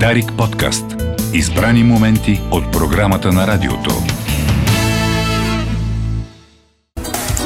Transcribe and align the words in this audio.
Дарик 0.00 0.32
подкаст. 0.38 0.84
Избрани 1.32 1.82
моменти 1.82 2.40
от 2.50 2.72
програмата 2.72 3.32
на 3.32 3.46
радиото. 3.46 3.90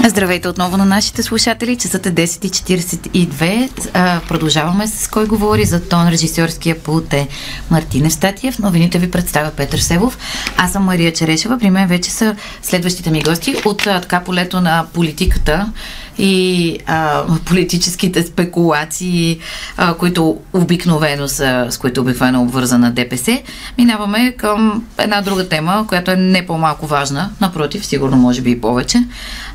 Здравейте 0.07 0.49
отново 0.49 0.77
на 0.77 0.85
нашите 0.85 1.23
слушатели. 1.23 1.77
Часът 1.77 2.07
е 2.07 2.15
10.42. 2.15 4.29
Продължаваме 4.29 4.87
с 4.87 5.09
кой 5.09 5.27
говори 5.27 5.65
за 5.65 5.89
тон 5.89 6.09
режисьорския 6.09 6.83
пулт 6.83 7.13
е 7.13 7.29
Мартин 7.71 8.07
Евстатиев. 8.07 8.59
Новините 8.59 8.99
ви 8.99 9.11
представя 9.11 9.51
Петър 9.51 9.79
Севов. 9.79 10.19
Аз 10.57 10.73
съм 10.73 10.85
Мария 10.85 11.13
Черешева. 11.13 11.59
При 11.59 11.71
мен 11.71 11.89
вече 11.89 12.11
са 12.11 12.37
следващите 12.63 13.11
ми 13.11 13.23
гости 13.23 13.57
от 13.65 13.79
така 13.79 14.21
полето 14.21 14.61
на 14.61 14.87
политиката 14.93 15.73
и 16.19 16.79
а, 16.87 17.25
политическите 17.45 18.23
спекулации, 18.23 19.39
а, 19.77 19.95
които 19.95 20.41
обикновено 20.53 21.29
са, 21.29 21.67
с 21.71 21.79
които 21.79 22.01
обикновено 22.01 22.43
обвързана 22.43 22.91
ДПС, 22.91 23.43
минаваме 23.79 24.33
към 24.33 24.85
една 24.99 25.23
друга 25.23 25.49
тема, 25.49 25.85
която 25.89 26.11
е 26.11 26.17
не 26.17 26.47
по-малко 26.47 26.87
важна, 26.87 27.31
напротив, 27.41 27.87
сигурно 27.87 28.17
може 28.17 28.41
би 28.41 28.51
и 28.51 28.61
повече, 28.61 29.05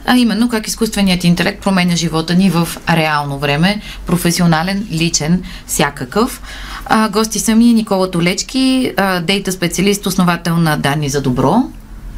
а 0.06 0.18
именно 0.18 0.50
как 0.50 0.68
изкуственият 0.68 1.23
интелект 1.23 1.64
променя 1.64 1.96
живота 1.96 2.36
ни 2.36 2.50
в 2.50 2.68
реално 2.90 3.40
време, 3.40 3.82
професионален, 4.06 4.88
личен, 4.92 5.44
всякакъв. 5.68 6.42
А, 6.86 7.09
гости 7.09 7.40
са 7.40 7.56
ми 7.56 7.73
Никола 7.73 8.12
Толечки, 8.12 8.92
а, 8.98 9.20
дейта 9.20 9.52
специалист, 9.52 10.06
основател 10.06 10.58
на 10.58 10.78
Данни 10.78 11.09
за 11.09 11.22
добро. 11.22 11.64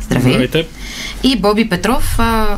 Здравей. 0.01 0.31
Здравейте. 0.31 0.67
И 1.23 1.39
Боби 1.39 1.69
Петров, 1.69 2.19
а, 2.19 2.57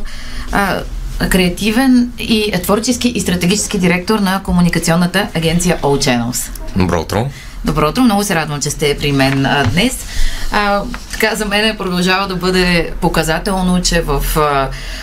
а, 0.52 0.82
креативен 1.30 2.12
и 2.20 2.54
творчески 2.64 3.10
и 3.10 3.20
стратегически 3.20 3.80
директор 3.80 4.20
на 4.20 4.44
комуникационната 4.44 5.28
агенция 5.34 5.80
All 5.82 5.98
Channels. 5.98 6.50
Добро 6.76 7.02
утро. 7.02 7.30
Добро 7.66 7.90
утро, 7.90 8.04
много 8.04 8.24
се 8.24 8.36
радвам, 8.36 8.62
че 8.62 8.70
сте 8.70 8.98
при 8.98 9.12
мен 9.12 9.46
а, 9.46 9.64
днес. 9.64 10.06
А, 10.52 10.82
така 11.12 11.36
за 11.36 11.46
мен 11.46 11.78
продължава 11.78 12.28
да 12.28 12.36
бъде 12.36 12.92
показателно, 13.02 13.82
че 13.82 14.02
в 14.02 14.24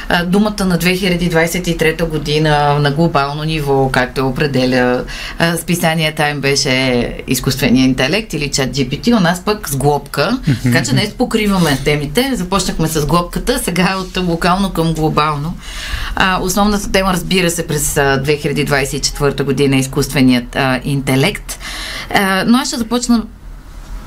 а, 0.08 0.24
думата 0.24 0.64
на 0.64 0.78
2023 0.78 2.08
година 2.08 2.78
на 2.78 2.90
глобално 2.90 3.44
ниво, 3.44 3.88
както 3.92 4.28
определя 4.28 5.04
а, 5.38 5.56
списание 5.56 6.14
Time 6.14 6.38
беше 6.38 7.14
изкуствения 7.26 7.84
интелект 7.84 8.32
или 8.32 8.50
чат 8.50 8.70
GPT, 8.70 9.16
у 9.16 9.20
нас 9.20 9.44
пък 9.44 9.68
с 9.68 9.76
глобка. 9.76 10.38
Така 10.62 10.82
че 10.82 10.90
днес 10.90 11.14
покриваме 11.14 11.78
темите. 11.84 12.30
Започнахме 12.34 12.88
с 12.88 13.06
глобката, 13.06 13.58
сега 13.58 13.96
от 13.96 14.16
локално 14.16 14.70
към 14.70 14.94
глобално. 14.94 15.54
А, 16.16 16.38
основната 16.42 16.92
тема, 16.92 17.12
разбира 17.12 17.50
се, 17.50 17.66
през 17.66 17.96
а, 17.96 18.22
2024 18.22 19.42
година 19.42 19.76
е 19.76 19.78
изкуственият 19.78 20.56
а, 20.56 20.80
интелект. 20.84 21.58
А, 22.10 22.44
но 22.46 22.58
аз 22.58 22.68
ще 22.68 22.76
започна 22.76 23.22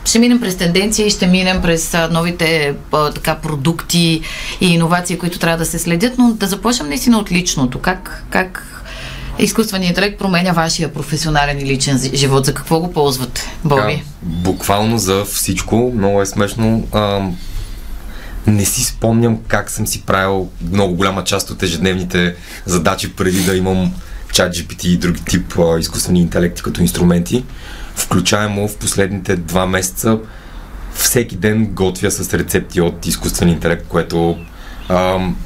ще 0.08 0.20
минем 0.20 0.40
през 0.40 0.58
тенденции, 0.58 1.10
ще 1.10 1.28
минем 1.28 1.62
през 1.62 1.98
новите 2.12 2.76
така, 3.16 3.36
продукти 3.36 4.22
и 4.62 4.74
иновации, 4.74 5.18
които 5.18 5.40
трябва 5.40 5.58
да 5.58 5.66
се 5.66 5.80
следят, 5.80 6.18
но 6.18 6.34
да 6.34 6.48
започнем 6.48 6.90
наистина 6.90 7.18
от 7.18 7.32
личното. 7.32 7.80
Как, 7.80 8.24
как 8.30 8.64
изкуственият 9.40 9.90
интелект 9.90 10.20
променя 10.20 10.52
вашия 10.52 10.94
професионален 10.94 11.60
и 11.60 11.66
личен 11.66 12.00
живот? 12.14 12.46
За 12.46 12.54
какво 12.54 12.80
го 12.80 12.94
ползвате, 12.94 13.52
Боби? 13.64 14.04
Буквално 14.22 14.98
за 14.98 15.26
всичко. 15.26 15.92
Много 15.96 16.22
е 16.22 16.26
смешно. 16.26 16.88
Не 18.48 18.66
си 18.66 18.84
спомням 18.84 19.38
как 19.48 19.70
съм 19.70 19.88
си 19.88 20.02
правил 20.02 20.50
много 20.72 20.96
голяма 20.96 21.24
част 21.24 21.50
от 21.50 21.64
ежедневните 21.64 22.36
задачи 22.66 23.14
преди 23.14 23.44
да 23.44 23.56
имам 23.56 23.94
чат 24.32 24.56
GPT 24.56 24.86
и 24.86 24.98
други 24.98 25.22
тип 25.22 25.60
а, 25.60 25.80
изкуствени 25.80 26.22
интелекти 26.22 26.64
като 26.64 26.82
инструменти 26.82 27.44
включаемо 27.96 28.68
в 28.68 28.78
последните 28.78 29.36
два 29.36 29.66
месеца 29.66 30.20
всеки 30.94 31.36
ден 31.36 31.66
готвя 31.66 32.12
с 32.12 32.34
рецепти 32.34 32.82
от 32.82 33.06
изкуствен 33.06 33.50
интелект, 33.50 33.88
което 33.88 34.38
ам, 34.90 35.38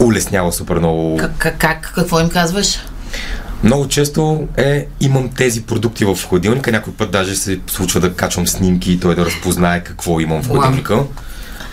улеснява 0.00 0.52
супер 0.52 0.76
много. 0.76 1.16
Как, 1.16 1.58
как, 1.58 1.92
какво 1.94 2.20
им 2.20 2.28
казваш? 2.28 2.78
Много 3.64 3.88
често 3.88 4.48
е, 4.56 4.86
имам 5.00 5.28
тези 5.28 5.62
продукти 5.62 6.04
в 6.04 6.18
хладилника, 6.28 6.72
някой 6.72 6.92
път 6.92 7.10
даже 7.10 7.36
се 7.36 7.60
случва 7.66 8.00
да 8.00 8.14
качвам 8.14 8.46
снимки 8.46 8.92
и 8.92 9.00
той 9.00 9.14
да 9.14 9.26
разпознае 9.26 9.84
какво 9.84 10.20
имам 10.20 10.42
в 10.42 10.48
хладилника. 10.48 11.02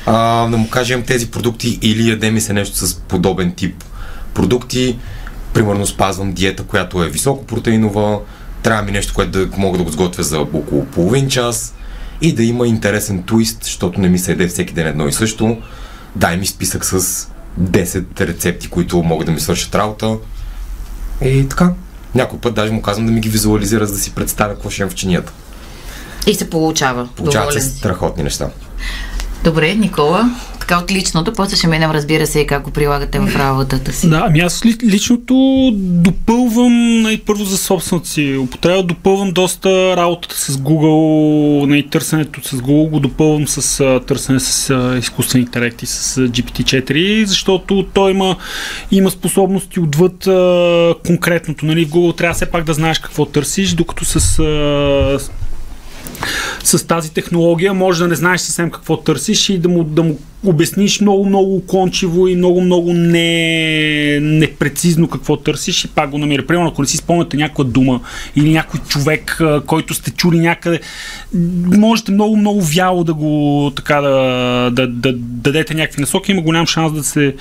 А, 0.06 0.47
да 0.47 0.57
му 0.57 0.69
кажем 0.69 1.03
тези 1.03 1.31
продукти 1.31 1.79
или 1.81 2.09
яде 2.09 2.31
ми 2.31 2.41
се 2.41 2.53
нещо 2.53 2.88
с 2.88 2.95
подобен 2.95 3.51
тип 3.51 3.83
продукти. 4.33 4.97
Примерно 5.53 5.85
спазвам 5.85 6.34
диета, 6.34 6.63
която 6.63 7.03
е 7.03 7.09
високо 7.09 7.45
протеинова, 7.45 8.19
трябва 8.63 8.84
ми 8.84 8.91
нещо, 8.91 9.13
което 9.13 9.45
да 9.45 9.57
мога 9.57 9.78
да 9.78 9.84
го 9.84 9.89
сготвя 9.91 10.23
за 10.23 10.39
около 10.39 10.85
половин 10.85 11.29
час 11.29 11.73
и 12.22 12.34
да 12.34 12.44
има 12.44 12.67
интересен 12.67 13.23
твист, 13.23 13.63
защото 13.63 14.01
не 14.01 14.09
ми 14.09 14.19
се 14.19 14.31
еде 14.31 14.47
всеки 14.47 14.73
ден 14.73 14.88
едно 14.88 15.07
и 15.07 15.13
също. 15.13 15.57
Дай 16.16 16.38
ми 16.38 16.45
списък 16.45 16.85
с 16.85 17.28
10 17.62 18.22
рецепти, 18.22 18.67
които 18.67 19.03
могат 19.03 19.25
да 19.25 19.31
ми 19.31 19.39
свършат 19.39 19.75
работа. 19.75 20.17
И 21.22 21.50
така. 21.50 21.73
Някой 22.16 22.39
път 22.39 22.53
даже 22.53 22.72
му 22.72 22.81
казвам 22.81 23.06
да 23.06 23.12
ми 23.12 23.19
ги 23.19 23.29
визуализира, 23.29 23.85
за 23.85 23.94
да 23.94 24.00
си 24.00 24.12
представя 24.12 24.53
какво 24.53 24.69
ще 24.69 24.81
имам 24.81 24.91
в 24.91 24.95
чинията. 24.95 25.31
И 26.28 26.33
се 26.35 26.50
получава. 26.50 27.09
Получават 27.16 27.53
се 27.53 27.62
страхотни 27.62 28.23
неща. 28.23 28.50
Добре, 29.44 29.75
Никола, 29.75 30.35
така 30.59 30.78
от 30.78 30.91
личното, 30.91 31.34
после 31.34 31.56
ще 31.56 31.68
минем, 31.68 31.91
разбира 31.91 32.28
се, 32.28 32.40
и 32.40 32.47
как 32.47 32.63
го 32.63 32.72
прилагате 32.72 33.19
в 33.19 33.35
работата 33.35 33.94
си. 33.94 34.09
Да, 34.09 34.24
ами 34.28 34.40
аз 34.40 34.66
личното 34.66 35.69
допълвам 35.74 37.02
най-първо 37.02 37.44
за 37.44 37.57
собствената 37.57 38.09
си 38.09 38.38
употреба, 38.38 38.84
допълвам 38.84 39.31
доста 39.31 39.97
работата 39.97 40.35
с 40.35 40.57
Google, 40.57 41.66
най- 41.66 41.90
търсенето 41.90 42.47
с 42.47 42.51
Google 42.51 42.90
го 42.90 43.00
допълвам 43.00 43.47
с 43.47 44.00
търсене 44.07 44.40
с 44.40 44.74
изкуствени 45.00 45.44
интелекти, 45.44 45.85
с 45.85 46.22
GPT-4, 46.22 47.24
защото 47.24 47.85
той 47.94 48.12
има, 48.12 48.35
има 48.91 49.12
способности 49.12 49.80
отвъд 49.80 50.28
а, 50.28 50.94
конкретното. 51.06 51.66
Нали? 51.66 51.85
В 51.85 51.90
Google 51.90 52.18
трябва 52.18 52.34
все 52.34 52.46
пак 52.46 52.63
да 52.63 52.74
знаеш 52.74 53.00
какво 53.00 53.25
търсиш, 53.25 53.74
докато 53.74 54.06
с 54.06 54.40
а, 54.40 55.19
с 56.63 56.88
тази 56.88 57.13
технология 57.13 57.73
може 57.73 58.03
да 58.03 58.07
не 58.07 58.16
знаеш 58.16 58.41
съвсем 58.41 58.72
какво 58.72 58.97
търсиш 58.97 59.50
и 59.50 59.57
да 59.57 59.69
му, 59.69 59.84
да 59.84 60.03
му 60.03 60.19
обясниш 60.46 61.02
много, 61.02 61.25
много 61.25 61.56
уклончиво 61.56 62.28
и 62.28 62.35
много, 62.35 62.62
много 62.62 62.94
не, 62.94 64.19
непрецизно 64.22 65.07
какво 65.07 65.38
търсиш 65.38 65.85
и 65.85 65.88
пак 65.88 66.09
го 66.09 66.18
намира. 66.18 66.46
Примерно, 66.46 66.69
ако 66.69 66.81
не 66.81 66.88
си 66.88 66.97
спомняте 66.97 67.38
някаква 67.38 67.63
дума 67.63 68.00
или 68.35 68.51
някой 68.51 68.80
човек, 68.80 69.41
който 69.66 69.94
сте 69.94 70.12
чули 70.12 70.40
някъде, 70.40 70.80
можете 71.78 72.12
много, 72.12 72.38
много 72.38 72.62
вяло 72.62 73.03
да 73.03 73.13
го 73.13 73.72
така 73.75 74.01
да, 74.01 74.72
да, 74.72 74.88
да, 74.88 75.13
да 75.13 75.51
дадете 75.51 75.74
някакви 75.74 76.01
насоки. 76.01 76.31
Има 76.31 76.41
голям 76.41 76.68
шанс 76.68 76.94
да 76.94 77.03
се, 77.03 77.35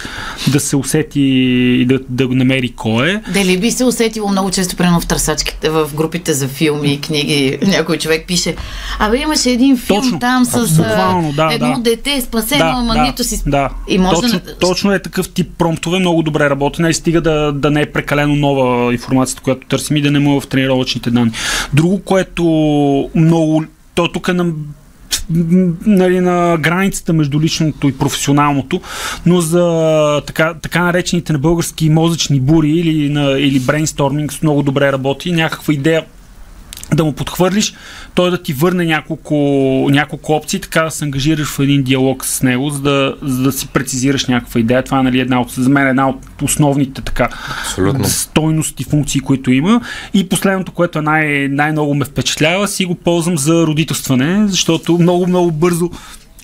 да 0.52 0.60
се 0.60 0.76
усети 0.76 1.20
и 1.20 1.86
да, 1.86 1.98
да 2.08 2.26
го 2.26 2.34
намери 2.34 2.72
кой 2.76 3.10
е. 3.10 3.20
Дали 3.32 3.58
би 3.58 3.70
се 3.70 3.84
усетило 3.84 4.28
много 4.28 4.50
често, 4.50 4.76
примерно 4.76 5.00
в 5.00 5.06
търсачките, 5.06 5.70
в 5.70 5.90
групите 5.94 6.34
за 6.34 6.48
филми 6.48 6.92
и 6.92 7.00
книги, 7.00 7.58
някой 7.66 7.98
човек 7.98 8.26
пише, 8.26 8.56
абе 8.98 9.18
имаше 9.18 9.50
един 9.50 9.78
филм 9.78 10.02
Точно, 10.02 10.18
там 10.18 10.44
с 10.44 10.76
да, 10.76 11.48
едно 11.52 11.74
да. 11.74 11.80
дете 11.80 12.20
спасено, 12.20 12.86
да 12.86 12.89
ама 12.90 13.00
да, 13.00 13.02
нито 13.02 13.24
си... 13.24 13.42
Да, 13.46 13.70
и 13.88 13.98
може 13.98 14.20
точно, 14.20 14.38
да... 14.38 14.58
точно 14.58 14.92
е 14.92 14.98
такъв 14.98 15.28
тип 15.28 15.50
промптове, 15.58 15.98
много 15.98 16.22
добре 16.22 16.50
работи. 16.50 16.82
Не 16.82 16.92
стига 16.92 17.20
да, 17.20 17.52
да 17.52 17.70
не 17.70 17.82
е 17.82 17.86
прекалено 17.86 18.34
нова 18.36 18.92
информацията, 18.92 19.42
която 19.42 19.66
търсим 19.66 19.96
и 19.96 20.02
да 20.02 20.10
не 20.10 20.18
му 20.18 20.36
е 20.36 20.40
в 20.40 20.46
тренировъчните 20.46 21.10
данни. 21.10 21.32
Друго, 21.72 22.02
което 22.04 22.44
много... 23.14 23.64
То 23.94 24.08
тук 24.08 24.28
е 24.28 24.32
на 24.32 24.52
нали, 25.86 26.20
на 26.20 26.56
границата 26.60 27.12
между 27.12 27.40
личното 27.40 27.88
и 27.88 27.98
професионалното, 27.98 28.80
но 29.26 29.40
за 29.40 30.22
така, 30.26 30.54
така 30.62 30.82
наречените 30.82 31.32
на 31.32 31.38
български 31.38 31.90
мозъчни 31.90 32.40
бури 32.40 32.70
или, 32.70 33.08
на, 33.08 33.40
или 33.40 33.60
брейнсторминг 33.60 34.42
много 34.42 34.62
добре 34.62 34.92
работи. 34.92 35.32
Някаква 35.32 35.74
идея 35.74 36.04
да 36.94 37.04
му 37.04 37.12
подхвърлиш, 37.12 37.74
той 38.14 38.30
да 38.30 38.42
ти 38.42 38.52
върне 38.52 38.84
няколко, 38.84 39.34
няколко 39.90 40.32
опции, 40.32 40.60
така 40.60 40.82
да 40.82 40.90
се 40.90 41.04
ангажираш 41.04 41.48
в 41.48 41.58
един 41.58 41.82
диалог 41.82 42.24
с 42.24 42.42
него, 42.42 42.70
за 42.70 42.80
да, 42.80 43.14
за 43.22 43.42
да 43.42 43.52
си 43.52 43.68
прецизираш 43.68 44.26
някаква 44.26 44.60
идея. 44.60 44.82
Това 44.82 45.00
е 45.00 45.02
нали, 45.02 45.20
една 45.20 45.40
от, 45.40 45.50
за 45.50 45.70
мен 45.70 45.88
една 45.88 46.08
от 46.08 46.42
основните 46.42 47.02
така 47.02 47.28
Абсолютно. 47.60 48.04
стойности, 48.04 48.84
функции, 48.84 49.20
които 49.20 49.52
има. 49.52 49.80
И 50.14 50.28
последното, 50.28 50.72
което 50.72 50.98
е 50.98 51.02
най- 51.02 51.48
най-много 51.48 51.94
ме 51.94 52.04
впечатлява, 52.04 52.68
си 52.68 52.84
го 52.84 52.94
ползвам 52.94 53.38
за 53.38 53.66
родителстване, 53.66 54.48
защото 54.48 54.98
много, 54.98 55.26
много 55.26 55.52
бързо 55.52 55.90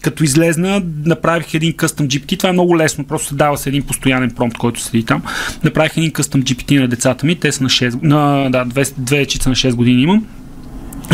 като 0.06 0.24
излезна, 0.24 0.82
направих 1.04 1.54
един 1.54 1.72
къстъм 1.72 2.08
GPT. 2.08 2.38
Това 2.38 2.48
е 2.48 2.52
много 2.52 2.78
лесно, 2.78 3.04
просто 3.04 3.34
дава 3.34 3.58
се 3.58 3.68
един 3.68 3.82
постоянен 3.82 4.30
промпт, 4.30 4.58
който 4.58 4.80
седи 4.80 5.04
там. 5.04 5.22
Направих 5.64 5.96
един 5.96 6.10
къстъм 6.10 6.42
GPT 6.42 6.80
на 6.80 6.88
децата 6.88 7.26
ми. 7.26 7.36
Те 7.36 7.52
са 7.52 7.62
на 7.62 7.68
6, 7.68 8.02
на, 8.02 8.50
да, 8.50 8.64
две, 8.64 8.84
две 8.98 9.18
на 9.18 9.24
6 9.24 9.74
години 9.74 10.02
имам 10.02 10.26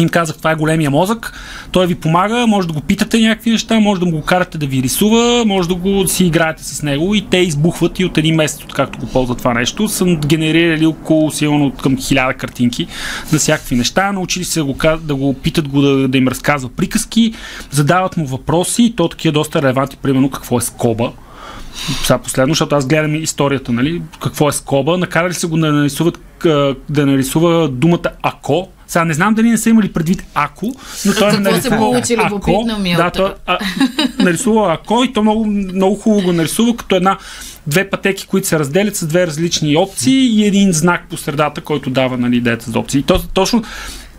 им 0.00 0.08
казах, 0.08 0.36
това 0.36 0.50
е 0.50 0.54
големия 0.54 0.90
мозък, 0.90 1.32
той 1.72 1.86
ви 1.86 1.94
помага, 1.94 2.46
може 2.46 2.68
да 2.68 2.74
го 2.74 2.80
питате 2.80 3.20
някакви 3.20 3.50
неща, 3.50 3.80
може 3.80 4.00
да 4.00 4.06
му 4.06 4.12
го 4.12 4.22
карате 4.22 4.58
да 4.58 4.66
ви 4.66 4.82
рисува, 4.82 5.44
може 5.46 5.68
да 5.68 5.74
го 5.74 6.08
си 6.08 6.24
играете 6.24 6.64
с 6.64 6.82
него 6.82 7.14
и 7.14 7.26
те 7.30 7.36
избухват 7.36 7.98
и 7.98 8.04
от 8.04 8.18
един 8.18 8.36
месец, 8.36 8.64
откакто 8.64 8.98
го 8.98 9.06
ползват 9.06 9.38
това 9.38 9.54
нещо, 9.54 9.88
са 9.88 10.04
генерирали 10.04 10.86
около 10.86 11.30
силно 11.30 11.72
към 11.72 11.96
хиляда 11.98 12.34
картинки 12.34 12.86
на 13.32 13.38
всякакви 13.38 13.76
неща, 13.76 14.12
научили 14.12 14.44
се 14.44 14.60
да 14.60 14.64
го, 14.64 14.76
да 15.00 15.14
го 15.14 15.34
питат 15.34 15.68
го 15.68 15.80
да, 15.80 16.08
да 16.08 16.18
им 16.18 16.28
разказва 16.28 16.68
приказки, 16.68 17.34
задават 17.70 18.16
му 18.16 18.26
въпроси, 18.26 18.82
и 18.82 18.96
то 18.96 19.08
такива 19.08 19.32
доста 19.32 19.62
релеванти, 19.62 19.96
примерно 19.96 20.30
какво 20.30 20.58
е 20.58 20.60
скоба, 20.60 21.12
сега 22.04 22.18
последно, 22.18 22.54
защото 22.54 22.74
аз 22.74 22.86
гледам 22.86 23.14
историята, 23.14 23.72
нали, 23.72 24.02
какво 24.22 24.48
е 24.48 24.52
скоба, 24.52 24.98
накарали 24.98 25.34
се 25.34 25.46
го 25.46 25.56
да 25.56 25.72
нарисуват, 25.72 26.18
да 26.88 27.06
нарисува 27.06 27.68
думата 27.68 28.10
ако, 28.22 28.68
сега 28.86 29.04
не 29.04 29.14
знам 29.14 29.34
дали 29.34 29.50
не 29.50 29.58
са 29.58 29.70
имали 29.70 29.92
предвид 29.92 30.24
ако, 30.34 30.74
но 31.06 31.14
той 31.14 31.28
е 31.28 31.38
нарисува 31.38 32.02
ако. 32.18 32.68
Да, 32.96 33.10
той, 33.10 33.34
а, 33.46 33.58
нарисува 34.18 34.72
ако 34.72 35.04
и 35.04 35.12
то 35.12 35.22
много, 35.22 35.46
много 35.46 35.96
хубаво 35.96 36.22
го 36.22 36.32
нарисува 36.32 36.76
като 36.76 36.96
една 36.96 37.18
две 37.66 37.90
пътеки, 37.90 38.26
които 38.26 38.48
се 38.48 38.58
разделят 38.58 38.96
с 38.96 39.06
две 39.06 39.26
различни 39.26 39.76
опции 39.76 40.40
и 40.40 40.46
един 40.46 40.72
знак 40.72 41.02
по 41.10 41.16
средата, 41.16 41.60
който 41.60 41.90
дава 41.90 42.18
нали, 42.18 42.36
идеята 42.36 42.70
за 42.70 42.78
опции. 42.78 43.00
И 43.00 43.02
то, 43.02 43.22
точно 43.34 43.62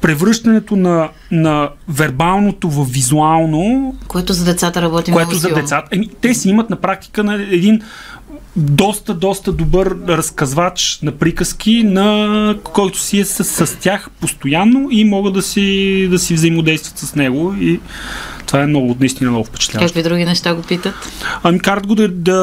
превръщането 0.04 0.76
на, 0.76 1.10
на 1.32 1.70
вербалното 1.90 2.70
в 2.70 2.86
визуално. 2.92 3.96
Което 4.08 4.34
за 4.34 4.46
децата 4.46 4.82
работи 4.82 5.12
Което 5.12 5.28
много 5.28 5.40
за 5.40 5.48
силно. 5.48 5.62
децата. 5.62 5.88
Еми, 5.92 6.10
те 6.22 6.34
си 6.34 6.50
имат 6.50 6.70
на 6.70 6.76
практика 6.76 7.24
на 7.24 7.34
един 7.34 7.82
доста, 8.56 9.14
доста 9.14 9.52
добър 9.52 9.96
разказвач 10.08 11.00
на 11.04 11.12
приказки, 11.12 11.84
на 11.84 12.56
който 12.64 13.00
си 13.00 13.20
е 13.20 13.26
с, 13.26 13.44
с 13.44 13.80
тях 13.80 14.10
постоянно 14.22 14.88
и 14.92 15.04
могат 15.06 15.34
да 15.34 15.42
си, 15.42 16.08
да 16.12 16.20
си 16.20 16.34
взаимодействат 16.34 16.98
с 16.98 17.16
него. 17.16 17.56
И 17.60 17.80
това 18.46 18.62
е 18.62 18.68
много, 18.68 18.96
наистина 19.00 19.30
много 19.30 19.46
впечатляващо. 19.46 19.94
Какви 19.94 20.10
други 20.10 20.26
неща 20.26 20.56
го 20.56 20.62
питат? 20.62 20.96
Ами 21.44 21.60
карат 21.60 21.88
го 21.88 21.96
да... 21.96 22.08
да 22.08 22.34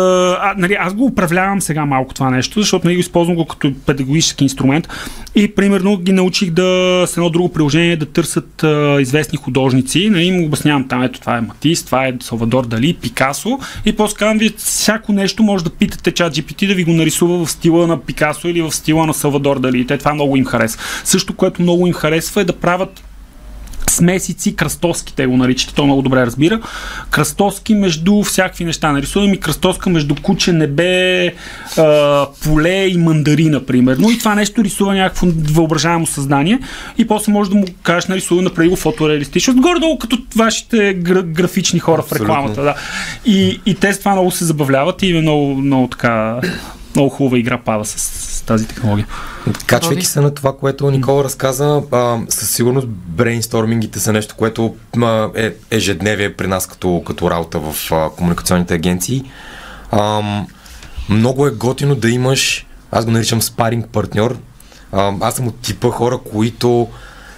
а, 0.43 0.55
нали, 0.57 0.77
аз 0.81 0.95
го 0.95 1.05
управлявам 1.05 1.61
сега 1.61 1.85
малко 1.85 2.15
това 2.15 2.31
нещо, 2.31 2.61
защото 2.61 2.87
нали, 2.87 2.97
го 2.97 3.01
използвам 3.01 3.37
го 3.37 3.45
като 3.45 3.73
педагогически 3.87 4.45
инструмент 4.45 4.89
и 5.35 5.55
примерно 5.55 5.97
ги 5.97 6.13
научих 6.13 6.51
да 6.51 7.05
с 7.07 7.17
едно 7.17 7.31
друго 7.31 7.53
приложение 7.53 7.97
да 7.97 8.07
търсят 8.07 8.63
а, 8.63 9.01
известни 9.01 9.39
художници. 9.39 10.11
Нали, 10.11 10.33
му 10.33 10.47
обяснявам 10.47 10.89
там, 10.89 11.03
ето 11.03 11.21
това 11.21 11.37
е 11.37 11.41
Матис, 11.41 11.85
това 11.85 12.07
е 12.07 12.13
Салвадор 12.21 12.67
Дали, 12.67 12.95
Пикасо 12.95 13.59
и 13.85 13.97
после 13.97 14.17
казвам 14.17 14.39
ви 14.39 14.55
всяко 14.57 15.13
нещо 15.13 15.43
може 15.43 15.65
да 15.65 15.71
питате 15.71 16.13
чат 16.13 16.35
GPT 16.35 16.69
да 16.69 16.75
ви 16.75 16.85
го 16.85 16.93
нарисува 16.93 17.45
в 17.45 17.51
стила 17.51 17.87
на 17.87 18.01
Пикасо 18.01 18.49
или 18.49 18.63
в 18.63 18.73
стила 18.73 19.07
на 19.07 19.15
Салвадор 19.15 19.59
Дали. 19.59 19.87
Те 19.87 19.99
това 19.99 20.15
много 20.15 20.37
им 20.37 20.45
харесва. 20.45 20.83
Също, 21.05 21.37
което 21.37 21.63
много 21.63 21.87
им 21.87 21.93
харесва 21.93 22.41
е 22.41 22.45
да 22.45 22.53
правят 22.53 23.03
смесици, 23.91 24.57
кръстоски, 24.57 25.15
те 25.15 25.27
го 25.27 25.37
наричат, 25.37 25.75
той 25.75 25.85
много 25.85 26.03
добре 26.03 26.27
разбира. 26.27 26.61
Кръстоски 27.11 27.75
между 27.75 28.23
всякакви 28.23 28.65
неща. 28.65 28.93
Нарисуваме 28.93 29.31
ми 29.31 29.41
кръстоска 29.41 29.91
между 29.91 30.15
куче, 30.23 30.53
небе, 30.53 31.27
а, 31.79 32.27
поле 32.45 32.87
и 32.87 32.97
мандарина, 32.97 33.67
примерно. 33.67 34.11
И 34.11 34.19
това 34.19 34.35
нещо 34.35 34.65
рисува 34.65 34.95
някакво 34.95 35.27
въображаемо 35.37 36.07
съзнание. 36.07 36.59
И 36.99 37.07
после 37.07 37.33
може 37.33 37.51
да 37.51 37.57
му 37.57 37.65
кажеш, 37.83 38.09
нарисува 38.09 38.43
направи 38.43 38.69
го 38.69 38.77
фотореалистично. 38.77 39.55
Горе-долу 39.55 39.99
като 39.99 40.19
вашите 40.37 40.77
гра- 40.77 41.23
графични 41.23 41.79
хора 41.79 42.03
Абсолютно. 42.03 42.27
в 42.27 42.29
рекламата. 42.29 42.63
Да. 42.63 42.75
И, 43.27 43.61
и 43.67 43.75
те 43.75 43.93
с 43.93 43.99
това 43.99 44.13
много 44.13 44.31
се 44.31 44.45
забавляват 44.45 45.03
и 45.03 45.17
е 45.17 45.21
много, 45.21 45.55
много 45.55 45.89
така 45.89 46.41
много 47.01 47.15
хубава 47.17 47.39
игра 47.39 47.59
пада 47.59 47.85
с, 47.85 47.99
с 47.99 48.43
тази 48.43 48.69
технология. 48.69 49.07
Качвайки 49.67 50.07
се 50.07 50.21
на 50.21 50.35
това, 50.35 50.57
което 50.57 50.91
Никола 50.91 51.25
разказа, 51.25 51.83
а, 51.93 52.19
със 52.29 52.51
сигурност 52.51 52.89
брейнстормингите 52.89 54.01
са 54.01 54.13
нещо, 54.13 54.35
което 54.37 54.75
а, 55.03 55.29
е 55.35 55.55
ежедневие 55.71 56.33
при 56.33 56.47
нас 56.47 56.67
като, 56.67 57.03
като 57.07 57.31
работа 57.31 57.59
в 57.59 57.93
а, 57.93 58.11
комуникационните 58.11 58.75
агенции. 58.75 59.25
А, 59.91 60.23
много 61.09 61.47
е 61.47 61.51
готино 61.51 61.95
да 61.95 62.11
имаш, 62.11 62.67
аз 62.93 63.05
го 63.05 63.11
наричам 63.11 63.43
спаринг 63.43 63.89
партньор. 63.89 64.39
А, 64.93 65.13
аз 65.21 65.35
съм 65.35 65.47
от 65.47 65.61
типа 65.61 65.91
хора, 65.91 66.19
които 66.19 66.89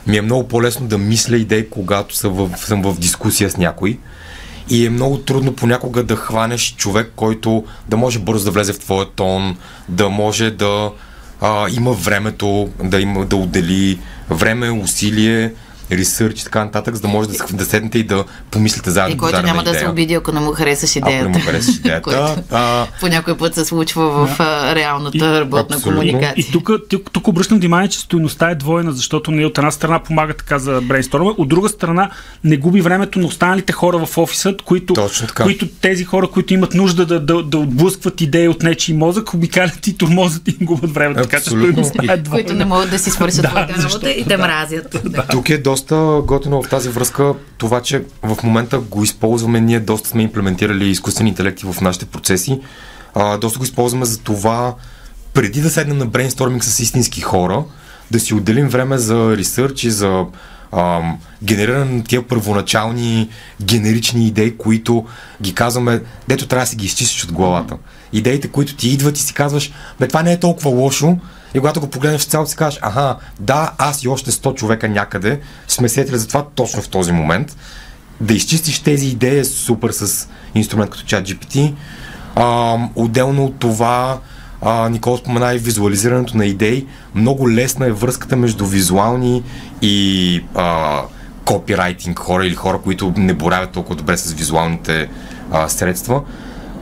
ми 0.06 0.16
е 0.16 0.22
много 0.22 0.48
по-лесно 0.48 0.86
да 0.86 0.98
мисля 0.98 1.36
идеи, 1.36 1.70
когато 1.70 2.16
съм 2.16 2.32
в, 2.32 2.58
съм 2.58 2.82
в 2.82 2.98
дискусия 2.98 3.50
с 3.50 3.56
някой 3.56 3.98
и 4.68 4.86
е 4.86 4.90
много 4.90 5.18
трудно 5.18 5.52
понякога 5.52 6.02
да 6.02 6.16
хванеш 6.16 6.74
човек, 6.76 7.12
който 7.16 7.64
да 7.88 7.96
може 7.96 8.18
бързо 8.18 8.44
да 8.44 8.50
влезе 8.50 8.72
в 8.72 8.78
твоя 8.78 9.06
тон, 9.10 9.56
да 9.88 10.08
може 10.08 10.50
да 10.50 10.90
а, 11.40 11.66
има 11.70 11.92
времето, 11.92 12.68
да, 12.84 13.00
има, 13.00 13.26
да 13.26 13.36
отдели 13.36 13.98
време, 14.30 14.70
усилие, 14.70 15.52
ресърч 15.98 16.40
и 16.40 16.44
така 16.44 16.64
нататък, 16.64 16.94
за 16.94 17.00
да 17.00 17.08
може 17.08 17.28
да, 17.28 17.36
да 17.52 17.64
седнете 17.64 17.98
и 17.98 18.04
да 18.04 18.24
помислите 18.50 18.90
заедно. 18.90 19.14
И 19.14 19.18
който 19.18 19.42
няма 19.42 19.64
да 19.64 19.74
се 19.74 19.88
обиди, 19.88 20.14
ако 20.14 20.32
не 20.32 20.40
му 20.40 20.52
харесаш 20.52 20.96
идеята. 20.96 21.24
Ако 21.24 21.30
не 21.30 21.38
му 21.38 21.44
харесаш 21.44 21.76
идеята. 21.78 22.02
което 22.02 22.42
а... 22.50 22.86
по 23.00 23.08
някой 23.08 23.36
път 23.36 23.54
се 23.54 23.64
случва 23.64 24.26
в 24.26 24.40
а, 24.40 24.74
реалната 24.74 25.18
и, 25.18 25.40
работна 25.40 25.76
абсолютно. 25.76 26.00
комуникация. 26.00 26.34
И 26.36 26.52
тук, 26.52 26.70
тук, 26.90 27.10
тук 27.12 27.28
обръщам 27.28 27.58
внимание, 27.58 27.88
че 27.88 28.00
стоеността 28.00 28.50
е 28.50 28.54
двойна, 28.54 28.92
защото 28.92 29.30
не 29.30 29.46
от 29.46 29.58
една 29.58 29.70
страна 29.70 29.98
помага 29.98 30.34
така 30.34 30.58
за 30.58 30.80
брейнсторма, 30.80 31.30
от 31.30 31.48
друга 31.48 31.68
страна 31.68 32.10
не 32.44 32.56
губи 32.56 32.80
времето 32.80 33.18
на 33.18 33.26
останалите 33.26 33.72
хора 33.72 34.06
в 34.06 34.18
офиса, 34.18 34.54
които, 34.64 34.94
които 35.42 35.66
тези 35.66 36.04
хора, 36.04 36.28
които 36.28 36.54
имат 36.54 36.74
нужда 36.74 37.06
да, 37.06 37.20
да, 37.20 37.42
да 37.42 37.58
отблъскват 37.58 38.20
идеи 38.20 38.48
от 38.48 38.62
нечи 38.62 38.94
мозък, 38.94 39.34
обикалят 39.34 39.86
и 39.86 39.96
тормозът 39.96 40.48
и 40.48 40.56
губят 40.60 40.94
времето. 40.94 41.22
Така 41.22 41.36
че 41.36 41.50
стоеността 41.50 42.12
е 42.12 42.16
двойна. 42.16 42.44
Които 42.44 42.54
не 42.58 42.64
могат 42.64 42.90
да 42.90 42.98
си 42.98 43.10
свършат 43.10 43.42
да, 43.42 43.68
работа 43.82 44.10
и 44.10 44.24
те 44.24 44.36
мразят. 44.36 44.96
Да. 45.04 45.26
Тук 45.26 45.50
е 45.50 45.58
доста 45.58 45.81
доста 45.82 46.22
готино 46.26 46.62
в 46.62 46.68
тази 46.68 46.88
връзка 46.88 47.34
това, 47.58 47.82
че 47.82 48.04
в 48.22 48.42
момента 48.42 48.78
го 48.78 49.04
използваме, 49.04 49.60
ние 49.60 49.80
доста 49.80 50.08
сме 50.08 50.22
имплементирали 50.22 50.88
изкуствени 50.88 51.30
интелекти 51.30 51.66
в 51.66 51.80
нашите 51.80 52.06
процеси. 52.06 52.60
А, 53.14 53.38
доста 53.38 53.58
го 53.58 53.64
използваме 53.64 54.04
за 54.04 54.18
това, 54.18 54.74
преди 55.34 55.60
да 55.60 55.70
седнем 55.70 55.98
на 55.98 56.06
брейнсторминг 56.06 56.64
с 56.64 56.80
истински 56.80 57.20
хора, 57.20 57.64
да 58.10 58.20
си 58.20 58.34
отделим 58.34 58.68
време 58.68 58.98
за 58.98 59.36
ресърч 59.36 59.84
и 59.84 59.90
за 59.90 60.24
ам, 60.72 61.18
генериране 61.42 61.96
на 61.96 62.04
тия 62.04 62.22
първоначални 62.22 63.28
генерични 63.62 64.26
идеи, 64.26 64.56
които 64.56 65.04
ги 65.42 65.54
казваме, 65.54 66.00
дето 66.28 66.46
трябва 66.46 66.64
да 66.64 66.70
си 66.70 66.76
ги 66.76 66.86
изчистиш 66.86 67.24
от 67.24 67.32
главата. 67.32 67.76
Идеите, 68.12 68.48
които 68.48 68.76
ти 68.76 68.88
идват 68.88 69.18
и 69.18 69.22
си 69.22 69.34
казваш, 69.34 69.72
бе, 70.00 70.08
това 70.08 70.22
не 70.22 70.32
е 70.32 70.40
толкова 70.40 70.70
лошо, 70.70 71.18
и 71.54 71.58
когато 71.58 71.80
го 71.80 71.86
погледнеш 71.86 72.22
в 72.22 72.24
цялото 72.24 72.50
си 72.50 72.56
кажеш, 72.56 72.78
аха, 72.82 73.16
да, 73.40 73.72
аз 73.78 74.02
и 74.02 74.08
още 74.08 74.30
100 74.30 74.54
човека 74.54 74.88
някъде 74.88 75.40
сме 75.68 75.88
сетили 75.88 76.18
за 76.18 76.28
това 76.28 76.44
точно 76.54 76.82
в 76.82 76.88
този 76.88 77.12
момент. 77.12 77.56
Да 78.20 78.34
изчистиш 78.34 78.78
тези 78.78 79.06
идеи 79.06 79.38
е 79.38 79.44
супер 79.44 79.90
с 79.90 80.28
инструмент 80.54 80.90
като 80.90 81.04
ChatGPT. 81.04 81.74
А, 82.36 82.78
отделно 82.94 83.44
от 83.44 83.58
това, 83.58 84.18
а, 84.62 84.88
Никол 84.88 85.16
спомена 85.16 85.54
и 85.54 85.58
визуализирането 85.58 86.36
на 86.36 86.46
идеи. 86.46 86.86
Много 87.14 87.50
лесна 87.50 87.86
е 87.86 87.92
връзката 87.92 88.36
между 88.36 88.66
визуални 88.66 89.42
и 89.82 90.44
а, 90.54 91.00
копирайтинг 91.44 92.18
хора 92.18 92.46
или 92.46 92.54
хора, 92.54 92.78
които 92.78 93.12
не 93.16 93.34
боравят 93.34 93.70
толкова 93.70 93.96
добре 93.96 94.16
с 94.16 94.32
визуалните 94.32 95.08
а, 95.50 95.68
средства. 95.68 96.22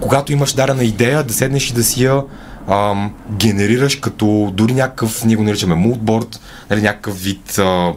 Когато 0.01 0.33
имаш 0.33 0.53
дадена 0.53 0.85
идея, 0.85 1.25
да 1.25 1.33
седнеш 1.33 1.71
и 1.71 1.75
да 1.75 1.85
си 1.85 2.05
я 2.05 2.23
ам, 2.71 3.15
генерираш 3.31 3.97
като 3.97 4.53
дори 4.55 4.73
някакъв, 4.73 5.25
ние 5.25 5.37
го 5.37 5.43
наричаме 5.43 5.75
мултборд, 5.75 6.41
нали, 6.71 6.83
някакъв 6.83 7.23
вид 7.23 7.59
а, 7.59 7.93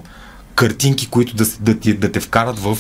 картинки, 0.56 1.10
които 1.10 1.36
да, 1.36 1.46
да, 1.60 1.80
ти, 1.80 1.94
да 1.94 2.12
те 2.12 2.20
вкарат 2.20 2.60
в 2.60 2.78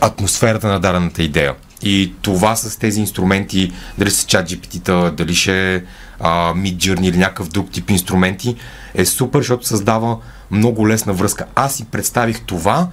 атмосферата 0.00 0.68
на 0.68 0.80
дадената 0.80 1.22
идея. 1.22 1.54
И 1.82 2.12
това 2.22 2.56
с 2.56 2.78
тези 2.78 3.00
инструменти, 3.00 3.72
дали 3.98 4.10
са 4.10 4.26
чат 4.26 4.48
GPT-та, 4.50 5.10
дали 5.10 5.34
ще 5.34 5.84
Mid 6.22 6.76
Journey 6.76 7.08
или 7.08 7.16
някакъв 7.16 7.48
друг 7.48 7.70
тип 7.70 7.90
инструменти, 7.90 8.56
е 8.94 9.04
супер, 9.04 9.38
защото 9.38 9.66
създава 9.66 10.18
много 10.50 10.88
лесна 10.88 11.12
връзка. 11.12 11.46
Аз 11.54 11.74
си 11.74 11.84
представих 11.84 12.40
това, 12.40 12.88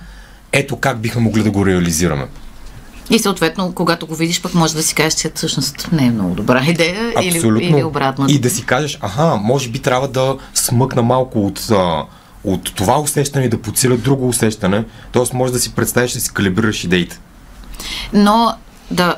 ето 0.51 0.77
как 0.77 0.99
бихме 0.99 1.21
могли 1.21 1.43
да 1.43 1.51
го 1.51 1.65
реализираме. 1.65 2.27
И 3.09 3.19
съответно, 3.19 3.73
когато 3.75 4.07
го 4.07 4.15
видиш, 4.15 4.41
пък 4.41 4.53
може 4.53 4.75
да 4.75 4.83
си 4.83 4.95
кажеш, 4.95 5.13
че 5.13 5.31
всъщност 5.35 5.89
не 5.91 6.05
е 6.05 6.11
много 6.11 6.35
добра 6.35 6.63
идея 6.63 7.13
Абсолютно. 7.15 7.59
или, 7.59 7.69
или 7.69 7.83
обратно. 7.83 8.25
И 8.29 8.39
да 8.39 8.49
си 8.49 8.65
кажеш, 8.65 8.97
аха, 9.01 9.35
може 9.35 9.69
би 9.69 9.79
трябва 9.79 10.07
да 10.07 10.37
смъкна 10.53 11.01
малко 11.01 11.45
от, 11.45 11.67
от 12.43 12.75
това 12.75 12.99
усещане 12.99 13.45
и 13.45 13.49
да 13.49 13.61
подсиля 13.61 13.97
друго 13.97 14.27
усещане. 14.27 14.85
Тоест 15.11 15.33
може 15.33 15.53
да 15.53 15.59
си 15.59 15.75
представиш 15.75 16.11
да 16.11 16.19
си 16.19 16.33
калибрираш 16.33 16.83
идеите. 16.83 17.19
Но 18.13 18.53
да, 18.91 19.15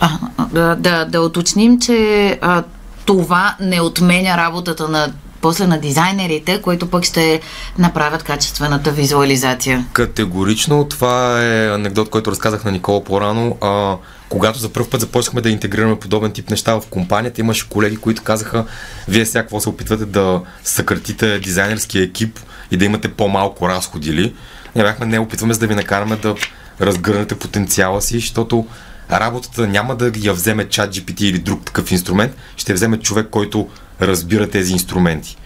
а, 0.00 0.18
да, 0.52 0.74
да, 0.74 1.04
да 1.04 1.20
уточним, 1.20 1.80
че 1.80 2.38
а, 2.42 2.62
това 3.04 3.56
не 3.60 3.80
отменя 3.80 4.36
работата 4.36 4.88
на 4.88 5.12
после 5.44 5.66
на 5.66 5.80
дизайнерите, 5.80 6.62
които 6.62 6.90
пък 6.90 7.04
ще 7.04 7.40
направят 7.78 8.22
качествената 8.22 8.90
визуализация. 8.90 9.86
Категорично. 9.92 10.84
Това 10.88 11.42
е 11.42 11.74
анекдот, 11.74 12.10
който 12.10 12.30
разказах 12.30 12.64
на 12.64 12.72
Никола 12.72 13.04
по-рано. 13.04 13.56
А, 13.60 13.96
когато 14.28 14.58
за 14.58 14.68
първ 14.68 14.90
път 14.90 15.00
започнахме 15.00 15.40
да 15.40 15.50
интегрираме 15.50 15.98
подобен 15.98 16.32
тип 16.32 16.50
неща 16.50 16.80
в 16.80 16.86
компанията, 16.90 17.40
имаше 17.40 17.68
колеги, 17.68 17.96
които 17.96 18.22
казаха, 18.22 18.64
вие 19.08 19.26
сега 19.26 19.42
какво 19.42 19.60
се 19.60 19.68
опитвате 19.68 20.04
да 20.04 20.40
съкратите 20.64 21.38
дизайнерския 21.38 22.04
екип, 22.04 22.40
и 22.70 22.76
да 22.76 22.84
имате 22.84 23.08
по-малко 23.08 23.68
разходи 23.68 24.12
ли. 24.12 24.34
Ние 24.74 24.84
бяхме 24.84 25.06
не 25.06 25.18
опитваме 25.18 25.54
за 25.54 25.60
да 25.60 25.66
ви 25.66 25.74
накараме 25.74 26.16
да 26.16 26.34
разгърнете 26.80 27.34
потенциала 27.34 28.02
си, 28.02 28.14
защото 28.18 28.66
работата 29.10 29.66
няма 29.66 29.96
да 29.96 30.12
я 30.16 30.32
вземе 30.32 30.68
чат 30.68 30.94
GPT 30.94 31.22
или 31.22 31.38
друг 31.38 31.64
такъв 31.64 31.90
инструмент, 31.90 32.36
ще 32.56 32.74
вземе 32.74 32.98
човек, 32.98 33.26
който 33.30 33.68
разбира 34.00 34.50
тези 34.50 34.72
инструменти. 34.72 35.36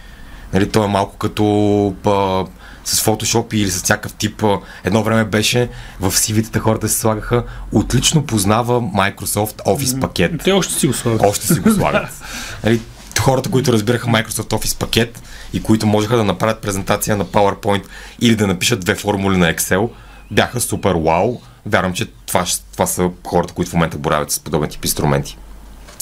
Нали, 0.53 0.69
то 0.69 0.83
е 0.83 0.87
малко 0.87 1.17
като 1.17 1.95
па, 2.03 2.45
с 2.85 3.05
Photoshop 3.05 3.53
или 3.53 3.71
с 3.71 3.83
всякакъв 3.83 4.13
тип. 4.13 4.43
Едно 4.83 5.03
време 5.03 5.25
беше 5.25 5.69
в 5.99 6.11
CV-тата 6.11 6.59
хората 6.59 6.89
се 6.89 6.99
слагаха 6.99 7.43
отлично 7.71 8.25
познава 8.25 8.81
Microsoft 8.81 9.63
Office 9.63 10.01
пакет. 10.01 10.31
Те 10.43 10.51
още 10.51 10.73
си 10.73 10.87
го 10.87 10.93
слагат. 10.93 11.21
Още 11.25 11.47
си 11.47 11.59
го 11.59 11.71
слагат. 11.71 12.09
нали, 12.63 12.81
хората, 13.19 13.49
които 13.49 13.73
разбираха 13.73 14.07
Microsoft 14.07 14.49
Office 14.49 14.77
пакет 14.77 15.21
и 15.53 15.63
които 15.63 15.87
можеха 15.87 16.17
да 16.17 16.23
направят 16.23 16.61
презентация 16.61 17.17
на 17.17 17.25
PowerPoint 17.25 17.83
или 18.19 18.35
да 18.35 18.47
напишат 18.47 18.79
две 18.79 18.95
формули 18.95 19.37
на 19.37 19.53
Excel, 19.53 19.89
бяха 20.31 20.61
супер 20.61 20.95
вау. 20.95 21.37
Вярвам, 21.65 21.93
че 21.93 22.05
това, 22.25 22.45
това 22.71 22.85
са 22.85 23.09
хората, 23.27 23.53
които 23.53 23.71
в 23.71 23.73
момента 23.73 23.97
боравят 23.97 24.31
с 24.31 24.39
подобен 24.39 24.69
тип 24.69 24.85
инструменти. 24.85 25.37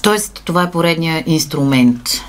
Тоест, 0.01 0.41
това 0.45 0.63
е 0.63 0.71
поредния 0.71 1.23
инструмент 1.25 2.21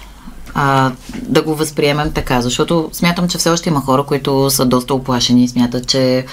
а, 0.61 0.93
да 1.23 1.43
го 1.43 1.55
възприемем 1.55 2.13
така, 2.13 2.41
защото 2.41 2.89
смятам, 2.93 3.29
че 3.29 3.39
все 3.39 3.51
още 3.51 3.69
има 3.69 3.81
хора, 3.81 4.03
които 4.03 4.51
са 4.51 4.67
доста 4.67 4.95
оплашени 4.95 5.45
и 5.45 5.49
смятат, 5.49 5.87
че 5.87 6.27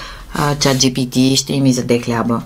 чат 0.60 0.76
GPT 0.76 1.36
ще 1.36 1.52
им 1.52 1.66
изяде 1.66 1.98
хляба. 1.98 2.42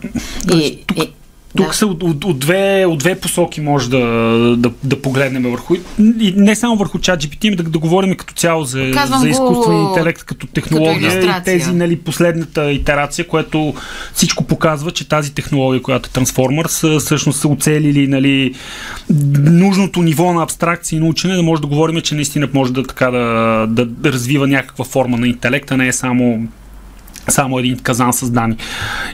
И, 0.54 0.84
и, 0.96 1.12
тук 1.56 1.66
да. 1.66 1.74
са 1.74 1.86
от, 1.86 2.02
от, 2.02 2.24
от, 2.24 2.38
две, 2.38 2.84
от 2.88 2.98
две 2.98 3.14
посоки 3.14 3.60
може 3.60 3.90
да, 3.90 3.98
да, 4.58 4.70
да 4.82 5.02
погледнем 5.02 5.42
върху. 5.42 5.74
И 5.98 6.34
не 6.36 6.56
само 6.56 6.76
върху 6.76 6.98
чат 6.98 7.22
GPT, 7.22 7.56
да, 7.56 7.62
да 7.62 7.78
говорим 7.78 8.16
като 8.16 8.34
цяло 8.34 8.64
за, 8.64 8.92
за 9.20 9.28
изкуствен 9.28 9.82
интелект 9.82 10.24
като 10.24 10.46
технология 10.46 11.20
като 11.20 11.26
и 11.26 11.44
тези 11.44 11.72
нали, 11.72 11.96
последната 11.96 12.72
итерация, 12.72 13.26
което 13.26 13.74
всичко 14.14 14.44
показва, 14.44 14.90
че 14.90 15.08
тази 15.08 15.34
технология, 15.34 15.82
която 15.82 16.08
е 16.08 16.20
Transformers, 16.20 16.98
всъщност 16.98 17.40
са 17.40 17.48
оцелили 17.48 18.06
нали, 18.06 18.54
нужното 19.38 20.02
ниво 20.02 20.32
на 20.32 20.42
абстракция 20.42 20.96
и 20.96 21.00
научене, 21.00 21.34
да 21.34 21.42
може 21.42 21.62
да 21.62 21.68
говорим, 21.68 22.00
че 22.00 22.14
наистина 22.14 22.48
може 22.54 22.72
да, 22.72 22.82
така, 22.82 23.10
да, 23.10 23.66
да, 23.86 24.12
развива 24.12 24.46
някаква 24.46 24.84
форма 24.84 25.16
на 25.16 25.28
интелекта, 25.28 25.76
не 25.76 25.88
е 25.88 25.92
само 25.92 26.48
само 27.30 27.58
един 27.58 27.78
казан 27.78 28.12
с 28.12 28.30
данни. 28.30 28.56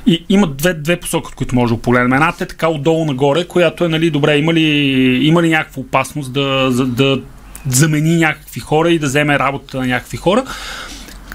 И 0.06 0.24
има 0.28 0.46
две, 0.46 0.74
две 0.74 1.00
посоки, 1.00 1.26
от 1.28 1.34
които 1.34 1.54
може 1.54 1.74
да 1.74 1.80
погледнем. 1.80 2.12
Едната 2.12 2.44
е 2.44 2.46
така 2.46 2.68
отдолу 2.68 3.04
нагоре, 3.04 3.44
която 3.44 3.84
е, 3.84 3.88
нали, 3.88 4.10
добре, 4.10 4.38
има 4.38 4.54
ли, 4.54 4.60
има 5.22 5.42
ли 5.42 5.48
някаква 5.48 5.80
опасност 5.80 6.32
да, 6.32 6.70
да, 6.70 6.86
да 6.86 7.22
замени 7.68 8.16
някакви 8.16 8.60
хора 8.60 8.90
и 8.90 8.98
да 8.98 9.06
вземе 9.06 9.38
работата 9.38 9.78
на 9.78 9.86
някакви 9.86 10.16
хора. 10.16 10.44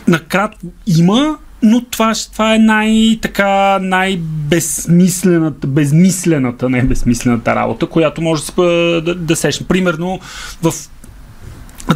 Накратко 0.07 0.67
има, 0.87 1.37
но 1.63 1.81
това, 1.81 2.13
това 2.31 2.55
е 2.55 2.59
най-така, 2.59 3.79
най-безсмислената, 3.81 5.67
безмислената, 5.67 6.69
не 6.69 6.83
безсмислената 6.83 7.55
работа, 7.55 7.85
която 7.85 8.21
може 8.21 8.43
да, 8.57 9.01
да, 9.01 9.15
да 9.15 9.35
сещам. 9.35 9.67
Примерно 9.67 10.19
в 10.61 10.73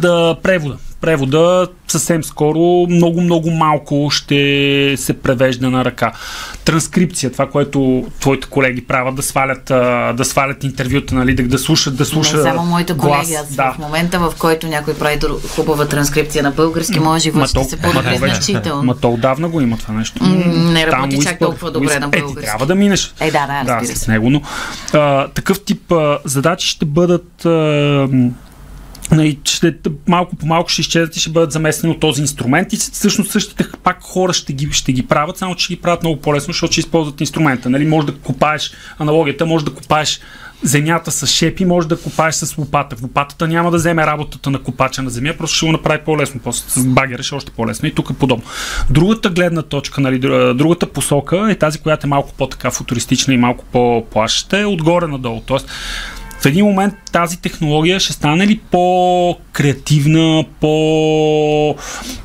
да 0.00 0.36
превода 0.42 0.76
превода 1.00 1.68
съвсем 1.88 2.24
скоро 2.24 2.86
много, 2.90 3.20
много 3.20 3.50
малко 3.50 4.08
ще 4.10 4.94
се 4.96 5.12
превежда 5.12 5.70
на 5.70 5.84
ръка. 5.84 6.12
Транскрипция, 6.64 7.32
това, 7.32 7.50
което 7.50 8.06
твоите 8.20 8.48
колеги 8.48 8.86
правят, 8.86 9.14
да 9.14 9.22
свалят, 9.22 9.64
да 10.16 10.24
свалят 10.24 10.64
интервюта, 10.64 11.14
нали, 11.14 11.34
да, 11.34 11.42
да 11.42 11.58
слушат, 11.58 11.96
да 11.96 12.04
слушат. 12.04 12.36
Не 12.36 12.42
само 12.42 12.66
моите 12.66 12.92
глас, 12.92 13.18
колеги, 13.18 13.34
аз 13.34 13.54
да. 13.54 13.72
в 13.72 13.78
момента, 13.78 14.18
в 14.18 14.34
който 14.38 14.66
някой 14.66 14.94
прави 14.94 15.18
хубава 15.56 15.86
транскрипция 15.88 16.42
на 16.42 16.50
български, 16.50 17.00
може 17.00 17.22
живот 17.22 17.48
ще 17.48 17.64
се 17.64 17.76
подобри 17.76 18.16
значително. 18.16 18.82
Ма 18.82 18.96
то 18.96 19.10
отдавна 19.10 19.48
го 19.48 19.60
има 19.60 19.78
това 19.78 19.94
нещо. 19.94 20.24
М- 20.24 20.44
не 20.46 20.86
работи 20.86 21.18
чак 21.22 21.38
толкова 21.38 21.70
добре 21.70 21.98
на 21.98 22.08
български. 22.08 22.38
Е, 22.38 22.40
ти 22.40 22.46
трябва 22.46 22.66
да 22.66 22.74
минеш. 22.74 23.14
Е, 23.20 23.30
да, 23.30 23.62
да, 23.66 23.80
да 23.80 23.86
с 23.86 24.06
него, 24.06 24.30
но 24.30 24.42
а, 24.92 25.28
такъв 25.28 25.60
тип 25.60 25.92
а, 25.92 26.18
задачи 26.24 26.68
ще 26.68 26.84
бъдат 26.84 27.44
а, 27.44 28.08
нали, 29.10 29.38
ще, 29.44 29.74
малко 30.08 30.36
по 30.36 30.46
малко 30.46 30.68
ще 30.68 30.80
изчезнат 30.80 31.16
и 31.16 31.20
ще 31.20 31.30
бъдат 31.30 31.52
заместени 31.52 31.92
от 31.92 32.00
този 32.00 32.20
инструмент 32.20 32.72
и 32.72 32.76
всъщност 32.76 33.30
същите 33.30 33.66
пак 33.82 34.02
хора 34.02 34.32
ще 34.32 34.52
ги, 34.52 34.68
ще 34.72 34.92
ги 34.92 35.06
правят, 35.06 35.38
само 35.38 35.54
че 35.54 35.64
ще 35.64 35.74
ги 35.74 35.80
правят 35.80 36.02
много 36.02 36.20
по-лесно, 36.20 36.52
защото 36.52 36.72
ще 36.72 36.80
използват 36.80 37.20
инструмента. 37.20 37.70
Нали, 37.70 37.86
може 37.86 38.06
да 38.06 38.14
копаеш 38.14 38.72
аналогията, 38.98 39.46
може 39.46 39.64
да 39.64 39.74
копаеш 39.74 40.20
земята 40.62 41.10
с 41.10 41.26
шепи, 41.26 41.64
може 41.64 41.88
да 41.88 42.00
копаеш 42.00 42.34
с 42.34 42.58
лопата. 42.58 42.96
Лопатата 43.02 43.48
няма 43.48 43.70
да 43.70 43.76
вземе 43.76 44.06
работата 44.06 44.50
на 44.50 44.62
копача 44.62 45.02
на 45.02 45.10
земя, 45.10 45.34
просто 45.38 45.56
ще 45.56 45.66
го 45.66 45.72
направи 45.72 46.00
по-лесно. 46.04 46.40
После 46.44 46.70
с 46.70 46.86
багера 46.86 47.22
ще 47.22 47.34
е 47.34 47.36
още 47.36 47.50
по-лесно. 47.50 47.88
И 47.88 47.94
тук 47.94 48.10
е 48.10 48.14
подобно. 48.14 48.44
Другата 48.90 49.30
гледна 49.30 49.62
точка, 49.62 50.00
нали, 50.00 50.18
другата 50.54 50.86
посока 50.86 51.46
е 51.50 51.54
тази, 51.54 51.78
която 51.78 52.06
е 52.06 52.08
малко 52.08 52.32
по-така 52.38 52.70
футуристична 52.70 53.34
и 53.34 53.36
малко 53.36 53.64
по-плаща, 53.72 54.60
е 54.60 54.64
отгоре 54.64 55.06
надолу. 55.06 55.42
Тоест, 55.46 55.70
в 56.40 56.46
един 56.46 56.64
момент 56.64 56.94
тази 57.12 57.40
технология 57.40 58.00
ще 58.00 58.12
стане 58.12 58.46
ли 58.46 58.60
по-креативна, 58.70 60.44
по- 60.60 61.76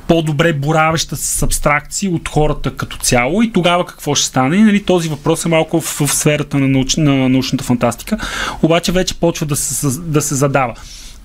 по-добре 0.07 0.53
боравеща 0.53 1.15
с 1.15 1.43
абстракции 1.43 2.09
от 2.09 2.29
хората 2.29 2.75
като 2.75 2.97
цяло 2.97 3.41
и 3.41 3.51
тогава 3.53 3.85
какво 3.85 4.15
ще 4.15 4.27
стане? 4.27 4.55
И, 4.55 4.61
нали, 4.61 4.83
този 4.83 5.09
въпрос 5.09 5.45
е 5.45 5.49
малко 5.49 5.81
в, 5.81 5.99
в 6.05 6.13
сферата 6.13 6.59
на, 6.59 6.67
науч, 6.67 6.95
на 6.95 7.29
научната 7.29 7.63
фантастика, 7.63 8.17
обаче 8.61 8.91
вече 8.91 9.19
почва 9.19 9.45
да 9.45 9.55
се, 9.55 9.99
да 9.99 10.21
се 10.21 10.35
задава. 10.35 10.75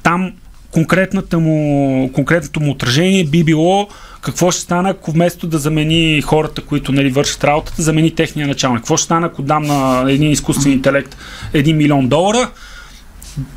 Там 0.02 0.32
конкретната 0.70 1.38
му, 1.38 2.10
конкретното 2.12 2.60
му 2.60 2.70
отражение 2.70 3.24
би 3.24 3.44
било 3.44 3.88
какво 4.20 4.50
ще 4.50 4.60
стане, 4.60 4.90
ако 4.90 5.10
вместо 5.10 5.46
да 5.46 5.58
замени 5.58 6.22
хората, 6.22 6.62
които 6.62 6.92
нали, 6.92 7.10
вършат 7.10 7.44
работата, 7.44 7.82
замени 7.82 8.14
техния 8.14 8.46
началник. 8.46 8.78
Какво 8.78 8.96
ще 8.96 9.04
стане, 9.04 9.26
ако 9.26 9.42
дам 9.42 9.62
на 9.62 10.04
един 10.08 10.30
изкуствен 10.30 10.72
интелект 10.72 11.16
1 11.52 11.72
милион 11.72 12.08
долара, 12.08 12.50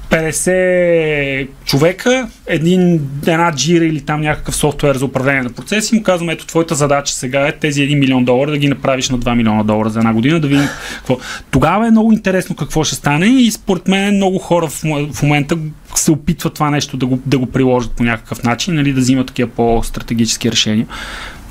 50 0.09 1.47
човека, 1.65 2.27
един, 2.47 3.09
една 3.27 3.51
джира 3.55 3.85
или 3.85 4.01
там 4.01 4.21
някакъв 4.21 4.55
софтуер 4.55 4.95
за 4.95 5.05
управление 5.05 5.41
на 5.41 5.49
процеси, 5.49 5.95
му 5.95 6.03
казваме, 6.03 6.33
ето 6.33 6.45
твоята 6.45 6.75
задача 6.75 7.13
сега 7.13 7.47
е 7.47 7.51
тези 7.51 7.81
1 7.81 7.99
милион 7.99 8.25
долара 8.25 8.51
да 8.51 8.57
ги 8.57 8.67
направиш 8.67 9.09
на 9.09 9.19
2 9.19 9.35
милиона 9.35 9.63
долара 9.63 9.89
за 9.89 9.99
една 9.99 10.13
година, 10.13 10.39
да 10.39 10.47
видим 10.47 10.67
какво. 10.95 11.17
Тогава 11.51 11.87
е 11.87 11.91
много 11.91 12.11
интересно 12.11 12.55
какво 12.55 12.83
ще 12.83 12.95
стане 12.95 13.25
и 13.25 13.51
според 13.51 13.87
мен 13.87 14.15
много 14.15 14.39
хора 14.39 14.67
в, 14.67 14.83
в 15.13 15.23
момента 15.23 15.57
се 15.95 16.11
опитват 16.11 16.53
това 16.53 16.69
нещо 16.69 16.97
да 16.97 17.05
го, 17.05 17.19
да 17.25 17.37
го 17.37 17.45
приложат 17.45 17.91
по 17.91 18.03
някакъв 18.03 18.43
начин, 18.43 18.75
нали, 18.75 18.93
да 18.93 18.99
взимат 18.99 19.27
такива 19.27 19.49
по-стратегически 19.49 20.51
решения. 20.51 20.87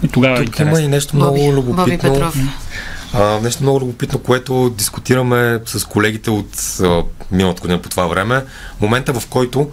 И 0.02 0.08
тогава 0.08 0.34
е 0.34 0.44
Тук 0.44 0.44
е 0.44 0.46
интересно. 0.46 0.78
има 0.78 0.86
и 0.86 0.88
нещо 0.88 1.16
много 1.16 1.36
Боби, 1.36 1.52
любопитно. 1.52 1.84
Боби 1.84 1.98
Петров. 1.98 2.36
А, 3.14 3.40
нещо 3.40 3.62
много 3.62 3.80
любопитно, 3.80 4.18
което 4.18 4.70
дискутираме 4.70 5.60
с 5.66 5.84
колегите 5.84 6.30
от 6.30 6.78
миналата 7.30 7.60
година 7.60 7.82
по 7.82 7.88
това 7.88 8.06
време. 8.06 8.44
Момента, 8.80 9.20
в 9.20 9.26
който 9.26 9.70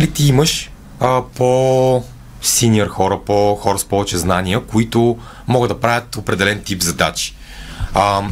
ли 0.00 0.10
ти 0.10 0.26
имаш 0.26 0.70
а, 1.00 1.22
по 1.36 2.02
синьор 2.42 2.86
хора, 2.86 3.20
по 3.26 3.54
хора 3.54 3.78
с 3.78 3.84
повече 3.84 4.16
знания, 4.16 4.60
които 4.60 5.18
могат 5.48 5.68
да 5.68 5.80
правят 5.80 6.16
определен 6.16 6.62
тип 6.62 6.82
задачи. 6.82 7.36
А, 7.94 8.22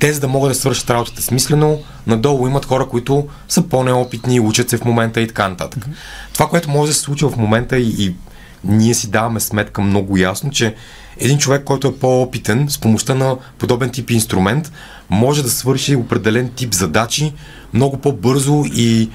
те, 0.00 0.12
за 0.12 0.20
да 0.20 0.28
могат 0.28 0.50
да 0.50 0.54
свършат 0.54 0.90
работата 0.90 1.22
смислено, 1.22 1.82
надолу 2.06 2.46
имат 2.46 2.64
хора, 2.64 2.88
които 2.88 3.28
са 3.48 3.62
по-неопитни, 3.62 4.40
учат 4.40 4.70
се 4.70 4.76
в 4.76 4.84
момента 4.84 5.20
и 5.20 5.28
така 5.28 5.48
нататък. 5.48 5.84
Mm-hmm. 5.84 6.32
Това, 6.32 6.48
което 6.48 6.70
може 6.70 6.90
да 6.90 6.94
се 6.94 7.00
случи 7.00 7.24
в 7.24 7.36
момента 7.36 7.78
и, 7.78 8.06
и 8.06 8.14
ние 8.64 8.94
си 8.94 9.10
даваме 9.10 9.40
сметка 9.40 9.80
много 9.80 10.16
ясно, 10.16 10.50
че 10.50 10.74
един 11.18 11.38
човек, 11.38 11.64
който 11.64 11.88
е 11.88 11.96
по-опитен, 11.96 12.66
с 12.68 12.78
помощта 12.78 13.14
на 13.14 13.36
подобен 13.58 13.90
тип 13.90 14.10
инструмент, 14.10 14.72
може 15.10 15.42
да 15.42 15.50
свърши 15.50 15.96
определен 15.96 16.48
тип 16.48 16.74
задачи 16.74 17.32
много 17.74 17.96
по-бързо 17.96 18.64
и 18.74 19.10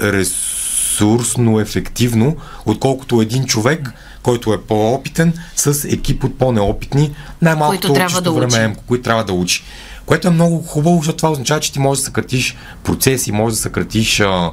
ресурсно 0.00 1.60
ефективно, 1.60 2.36
отколкото 2.66 3.22
един 3.22 3.44
човек, 3.44 3.92
който 4.22 4.52
е 4.52 4.62
по-опитен, 4.62 5.32
с 5.56 5.88
екип 5.88 6.24
от 6.24 6.38
по-неопитни, 6.38 7.14
най-малкото 7.42 7.92
трябва 7.92 8.20
да 8.20 8.32
време, 8.32 8.76
които 8.86 9.04
трябва 9.04 9.24
да 9.24 9.32
учи. 9.32 9.64
Което 10.06 10.28
е 10.28 10.30
много 10.30 10.62
хубаво, 10.62 10.96
защото 10.96 11.16
това 11.16 11.30
означава, 11.30 11.60
че 11.60 11.72
ти 11.72 11.78
можеш 11.78 12.00
да 12.00 12.04
съкратиш 12.04 12.56
процеси, 12.84 13.32
можеш 13.32 13.56
да 13.56 13.62
съкратиш 13.62 14.20
а, 14.20 14.50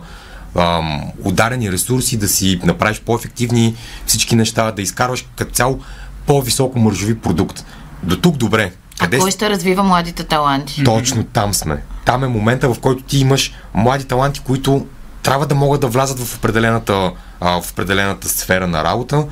а, 0.56 0.82
ударени 1.24 1.72
ресурси, 1.72 2.18
да 2.18 2.28
си 2.28 2.60
направиш 2.64 3.02
по-ефективни 3.06 3.76
всички 4.06 4.36
неща, 4.36 4.72
да 4.72 4.82
изкарваш 4.82 5.26
като 5.36 5.52
цяло 5.52 5.80
по-високо 6.30 6.80
мържови 6.80 7.20
продукт. 7.20 7.66
До 8.04 8.18
тук 8.18 8.38
добре. 8.38 8.72
Къде 9.00 9.18
а 9.18 9.20
кой 9.20 9.32
ще 9.32 9.50
развива 9.50 9.84
младите 9.84 10.24
таланти? 10.24 10.84
Точно 10.84 11.24
там 11.24 11.54
сме. 11.54 11.84
Там 12.06 12.24
е 12.24 12.28
момента, 12.28 12.74
в 12.74 12.80
който 12.80 13.04
ти 13.04 13.18
имаш 13.18 13.54
млади 13.74 14.04
таланти, 14.04 14.40
които 14.40 14.86
трябва 15.24 15.46
да 15.46 15.56
могат 15.56 15.82
да 15.82 15.88
влязат 15.88 16.20
в 16.20 16.36
определената, 16.38 17.12
а, 17.42 17.62
в 17.62 17.72
определената 17.72 18.30
сфера 18.30 18.68
на 18.68 18.84
работа, 18.84 19.26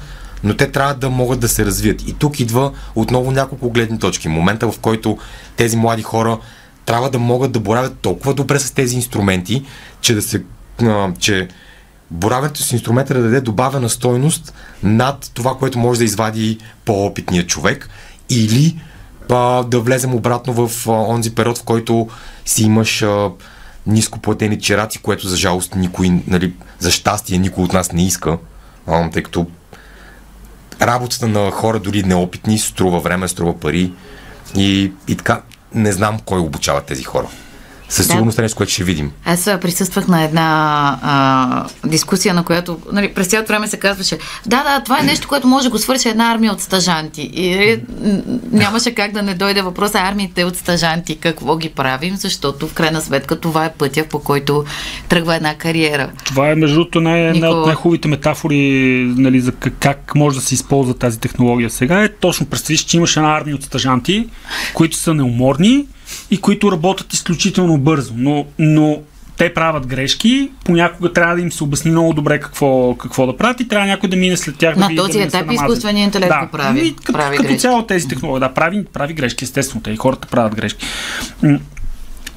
но 0.43 0.55
те 0.55 0.71
трябва 0.71 0.93
да 0.93 1.09
могат 1.09 1.39
да 1.39 1.47
се 1.47 1.65
развият. 1.65 2.07
И 2.07 2.13
тук 2.13 2.39
идва 2.39 2.71
отново 2.95 3.31
няколко 3.31 3.69
гледни 3.69 3.99
точки. 3.99 4.27
Момента, 4.27 4.71
в 4.71 4.79
който 4.79 5.17
тези 5.55 5.77
млади 5.77 6.03
хора 6.03 6.37
трябва 6.85 7.09
да 7.09 7.19
могат 7.19 7.51
да 7.51 7.59
боравят 7.59 7.99
толкова 7.99 8.33
добре 8.33 8.59
с 8.59 8.71
тези 8.71 8.95
инструменти, 8.95 9.65
че 10.01 10.15
да 10.15 10.21
се, 10.21 10.43
а, 10.81 11.09
че 11.19 11.47
боравенето 12.11 12.63
с 12.63 12.71
инструмента 12.71 13.13
да 13.13 13.21
даде 13.21 13.41
добавена 13.41 13.89
стойност 13.89 14.53
над 14.83 15.31
това, 15.33 15.57
което 15.57 15.79
може 15.79 15.97
да 15.97 16.03
извади 16.03 16.57
по-опитният 16.85 17.47
човек 17.47 17.89
или 18.29 18.81
а, 19.29 19.63
да 19.63 19.79
влезем 19.79 20.15
обратно 20.15 20.67
в 20.67 20.87
а, 20.87 20.91
онзи 20.91 21.35
период, 21.35 21.57
в 21.57 21.63
който 21.63 22.09
си 22.45 22.63
имаш 22.63 23.01
а, 23.01 23.29
ниско 23.87 24.19
платени 24.19 24.59
чераци, 24.59 24.99
което 24.99 25.27
за 25.27 25.37
жалост 25.37 25.75
никой, 25.75 26.21
нали, 26.27 26.53
за 26.79 26.91
щастие 26.91 27.37
никой 27.37 27.63
от 27.63 27.73
нас 27.73 27.91
не 27.91 28.05
иска, 28.05 28.37
а, 28.87 29.09
тъй 29.09 29.23
като 29.23 29.47
работата 30.81 31.27
на 31.27 31.51
хора, 31.51 31.79
дори 31.79 32.03
неопитни, 32.03 32.59
струва 32.59 32.99
време, 32.99 33.27
струва 33.27 33.59
пари 33.59 33.93
и, 34.55 34.91
и 35.07 35.15
така 35.15 35.41
не 35.73 35.91
знам 35.91 36.19
кой 36.25 36.39
обучава 36.39 36.81
тези 36.81 37.03
хора. 37.03 37.27
Със 37.89 38.07
сигурност 38.07 38.35
да. 38.35 38.41
нещо, 38.41 38.57
което 38.57 38.71
ще 38.71 38.83
видим. 38.83 39.11
Аз 39.25 39.45
присъствах 39.45 40.07
на 40.07 40.23
една 40.23 40.47
а, 41.01 41.87
дискусия, 41.89 42.33
на 42.33 42.43
която 42.43 42.79
нали, 42.91 43.13
през 43.13 43.27
цялото 43.27 43.47
време 43.47 43.67
се 43.67 43.77
казваше, 43.77 44.17
да, 44.45 44.63
да, 44.63 44.83
това 44.83 44.99
е 44.99 45.03
нещо, 45.03 45.27
което 45.27 45.47
може 45.47 45.63
да 45.63 45.69
го 45.69 45.77
свърши 45.77 46.09
една 46.09 46.31
армия 46.31 46.51
от 46.51 46.61
стажанти. 46.61 47.21
И 47.33 47.77
нямаше 48.51 48.91
как 48.91 49.11
да 49.11 49.21
не 49.21 49.33
дойде 49.33 49.61
въпроса 49.61 49.99
армиите 49.99 50.43
от 50.43 50.55
стажанти, 50.55 51.15
какво 51.15 51.57
ги 51.57 51.69
правим, 51.69 52.15
защото 52.15 52.67
в 52.67 52.73
крайна 52.73 53.01
сметка 53.01 53.39
това 53.39 53.65
е 53.65 53.73
пътя, 53.73 54.05
по 54.09 54.19
който 54.19 54.65
тръгва 55.09 55.35
една 55.35 55.55
кариера. 55.55 56.11
Това 56.25 56.51
е 56.51 56.55
между 56.55 56.75
другото 56.75 57.01
най- 57.01 57.27
една 57.27 57.49
от 57.49 57.65
най-хубавите 57.65 58.07
метафори 58.07 58.57
нали, 59.17 59.39
за 59.39 59.51
как 59.51 60.15
може 60.15 60.39
да 60.39 60.45
се 60.45 60.53
използва 60.53 60.93
тази 60.93 61.19
технология 61.19 61.69
сега. 61.69 62.03
Е 62.03 62.09
точно 62.09 62.45
представиш, 62.45 62.81
че 62.81 62.97
имаш 62.97 63.17
една 63.17 63.37
армия 63.37 63.55
от 63.55 63.63
стажанти, 63.63 64.27
които 64.73 64.97
са 64.97 65.13
неуморни, 65.13 65.85
и 66.31 66.37
които 66.37 66.71
работят 66.71 67.13
изключително 67.13 67.77
бързо. 67.77 68.13
Но, 68.17 68.45
но 68.59 69.01
те 69.37 69.53
правят 69.53 69.87
грешки, 69.87 70.49
понякога 70.65 71.13
трябва 71.13 71.35
да 71.35 71.41
им 71.41 71.51
се 71.51 71.63
обясни 71.63 71.91
много 71.91 72.13
добре 72.13 72.39
какво, 72.39 72.95
какво 72.95 73.25
да 73.25 73.37
правят 73.37 73.59
и 73.59 73.67
трябва 73.67 73.87
някой 73.87 74.09
да 74.09 74.15
мине 74.15 74.37
след 74.37 74.57
тях. 74.57 74.75
На 74.75 74.87
да 74.87 74.95
този 74.95 75.17
да 75.17 75.23
етап 75.23 75.51
изкуственият 75.51 76.05
интелект 76.05 76.33
да. 76.39 76.45
го 76.45 76.51
прави. 76.51 76.87
И, 76.87 76.95
като, 76.95 77.13
прави 77.13 77.37
като 77.37 77.55
цяло 77.55 77.85
тези 77.85 78.07
технологии, 78.07 78.39
да, 78.39 78.53
прави, 78.53 78.85
прави 78.93 79.13
грешки, 79.13 79.43
естествено, 79.43 79.83
те 79.83 79.91
и 79.91 79.97
хората 79.97 80.27
правят 80.27 80.55
грешки. 80.55 80.85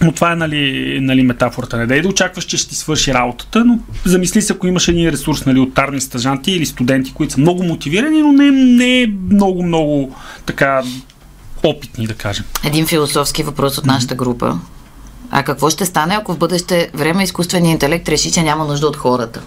Но 0.02 0.12
това 0.12 0.32
е 0.32 0.36
нали, 0.36 0.98
нали, 1.00 1.22
метафората. 1.22 1.76
Не 1.76 1.86
дай 1.86 2.00
да 2.00 2.08
очакваш, 2.08 2.44
че 2.44 2.56
ще 2.56 2.68
ти 2.68 2.74
свърши 2.74 3.14
работата, 3.14 3.64
но 3.64 3.78
замисли 4.04 4.42
се, 4.42 4.52
ако 4.52 4.66
имаш 4.66 4.88
един 4.88 5.08
ресурс 5.08 5.46
нали, 5.46 5.58
от 5.58 5.74
тарни 5.74 6.00
стажанти 6.00 6.52
или 6.52 6.66
студенти, 6.66 7.12
които 7.14 7.32
са 7.32 7.40
много 7.40 7.62
мотивирани, 7.62 8.22
но 8.22 8.32
не, 8.32 8.50
не 8.50 9.02
е 9.02 9.06
много, 9.30 9.62
много 9.62 10.16
така 10.46 10.82
опитни, 11.62 12.06
да 12.06 12.14
кажем. 12.14 12.44
Един 12.64 12.86
философски 12.86 13.42
въпрос 13.42 13.78
от 13.78 13.86
нашата 13.86 14.14
група. 14.14 14.58
А 15.30 15.42
какво 15.42 15.70
ще 15.70 15.86
стане, 15.86 16.14
ако 16.14 16.32
в 16.32 16.38
бъдеще 16.38 16.90
време 16.94 17.22
изкуственият 17.22 17.72
интелект 17.72 18.08
реши, 18.08 18.32
че 18.32 18.42
няма 18.42 18.64
нужда 18.64 18.86
от 18.86 18.96
хората? 18.96 19.40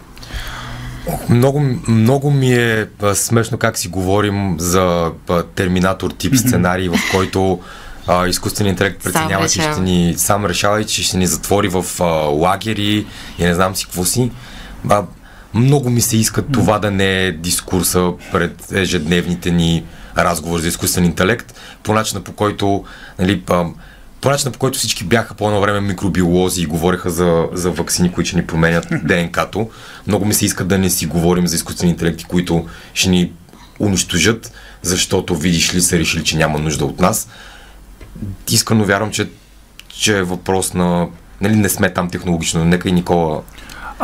Много, 1.30 1.64
много 1.88 2.32
ми 2.32 2.54
е 2.54 2.88
смешно 3.14 3.58
как 3.58 3.78
си 3.78 3.88
говорим 3.88 4.56
за 4.60 5.12
терминатор 5.56 6.12
тип 6.12 6.36
сценарий, 6.36 6.90
в 6.90 6.98
който 7.12 7.60
а, 8.08 8.28
изкуственият 8.28 8.74
интелект 8.74 9.04
преценява, 9.04 9.50
че 9.50 9.62
ще 9.62 9.82
ни 9.82 10.14
сам 10.18 10.46
решава 10.46 10.82
и 10.82 10.86
че 10.86 11.04
ще 11.04 11.18
ни 11.18 11.28
затвори 11.28 11.68
в 11.68 11.86
а, 12.00 12.04
лагери 12.30 13.06
и 13.40 13.44
не 13.44 13.54
знам 13.54 13.76
си 13.76 13.86
какво 13.86 14.06
си. 14.06 14.32
А, 14.90 15.04
много 15.54 15.90
ми 15.90 16.02
се 16.02 16.18
иска 16.18 16.42
това 16.42 16.80
да 16.80 16.92
не 16.92 17.26
е 17.26 17.32
дискурса 17.32 18.12
пред 18.32 18.72
ежедневните 18.72 19.52
ни 19.52 19.84
разговор 20.18 20.60
за 20.60 20.68
изкуствен 20.68 21.06
интелект, 21.06 21.54
по 21.84 21.94
начина 21.94 22.22
по 22.22 22.34
който, 22.34 22.84
нали, 23.20 23.42
по 24.22 24.30
начина 24.30 24.52
по 24.52 24.60
който 24.60 24.80
всички 24.80 25.04
бяха 25.04 25.34
по 25.34 25.48
едно 25.48 25.62
време 25.62 25.82
микробиолози 25.82 26.62
и 26.62 26.66
говореха 26.66 27.10
за, 27.10 27.48
за 27.54 27.72
вакцини, 27.72 28.12
които 28.12 28.28
ще 28.28 28.38
ни 28.38 28.48
променят 28.48 28.88
ДНК-то. 29.04 29.70
Много 30.08 30.26
ми 30.26 30.34
се 30.34 30.46
иска 30.46 30.64
да 30.64 30.78
не 30.78 30.90
си 30.90 31.06
говорим 31.06 31.48
за 31.48 31.56
изкуствени 31.56 31.92
интелекти, 31.92 32.24
които 32.24 32.68
ще 32.94 33.10
ни 33.10 33.32
унищожат, 33.80 34.52
защото 34.82 35.36
видиш 35.36 35.74
ли 35.74 35.82
са 35.82 36.00
решили, 36.00 36.24
че 36.24 36.38
няма 36.38 36.60
нужда 36.60 36.86
от 36.86 37.00
нас. 37.00 37.30
Искрено 38.50 38.86
вярвам, 38.86 39.12
че, 39.12 39.30
че 39.90 40.18
е 40.18 40.24
въпрос 40.24 40.74
на... 40.74 41.08
Нали, 41.42 41.56
не 41.56 41.70
сме 41.70 41.94
там 41.94 42.10
технологично, 42.10 42.66
нека 42.66 42.90
и 42.90 42.92
Никола 42.92 43.42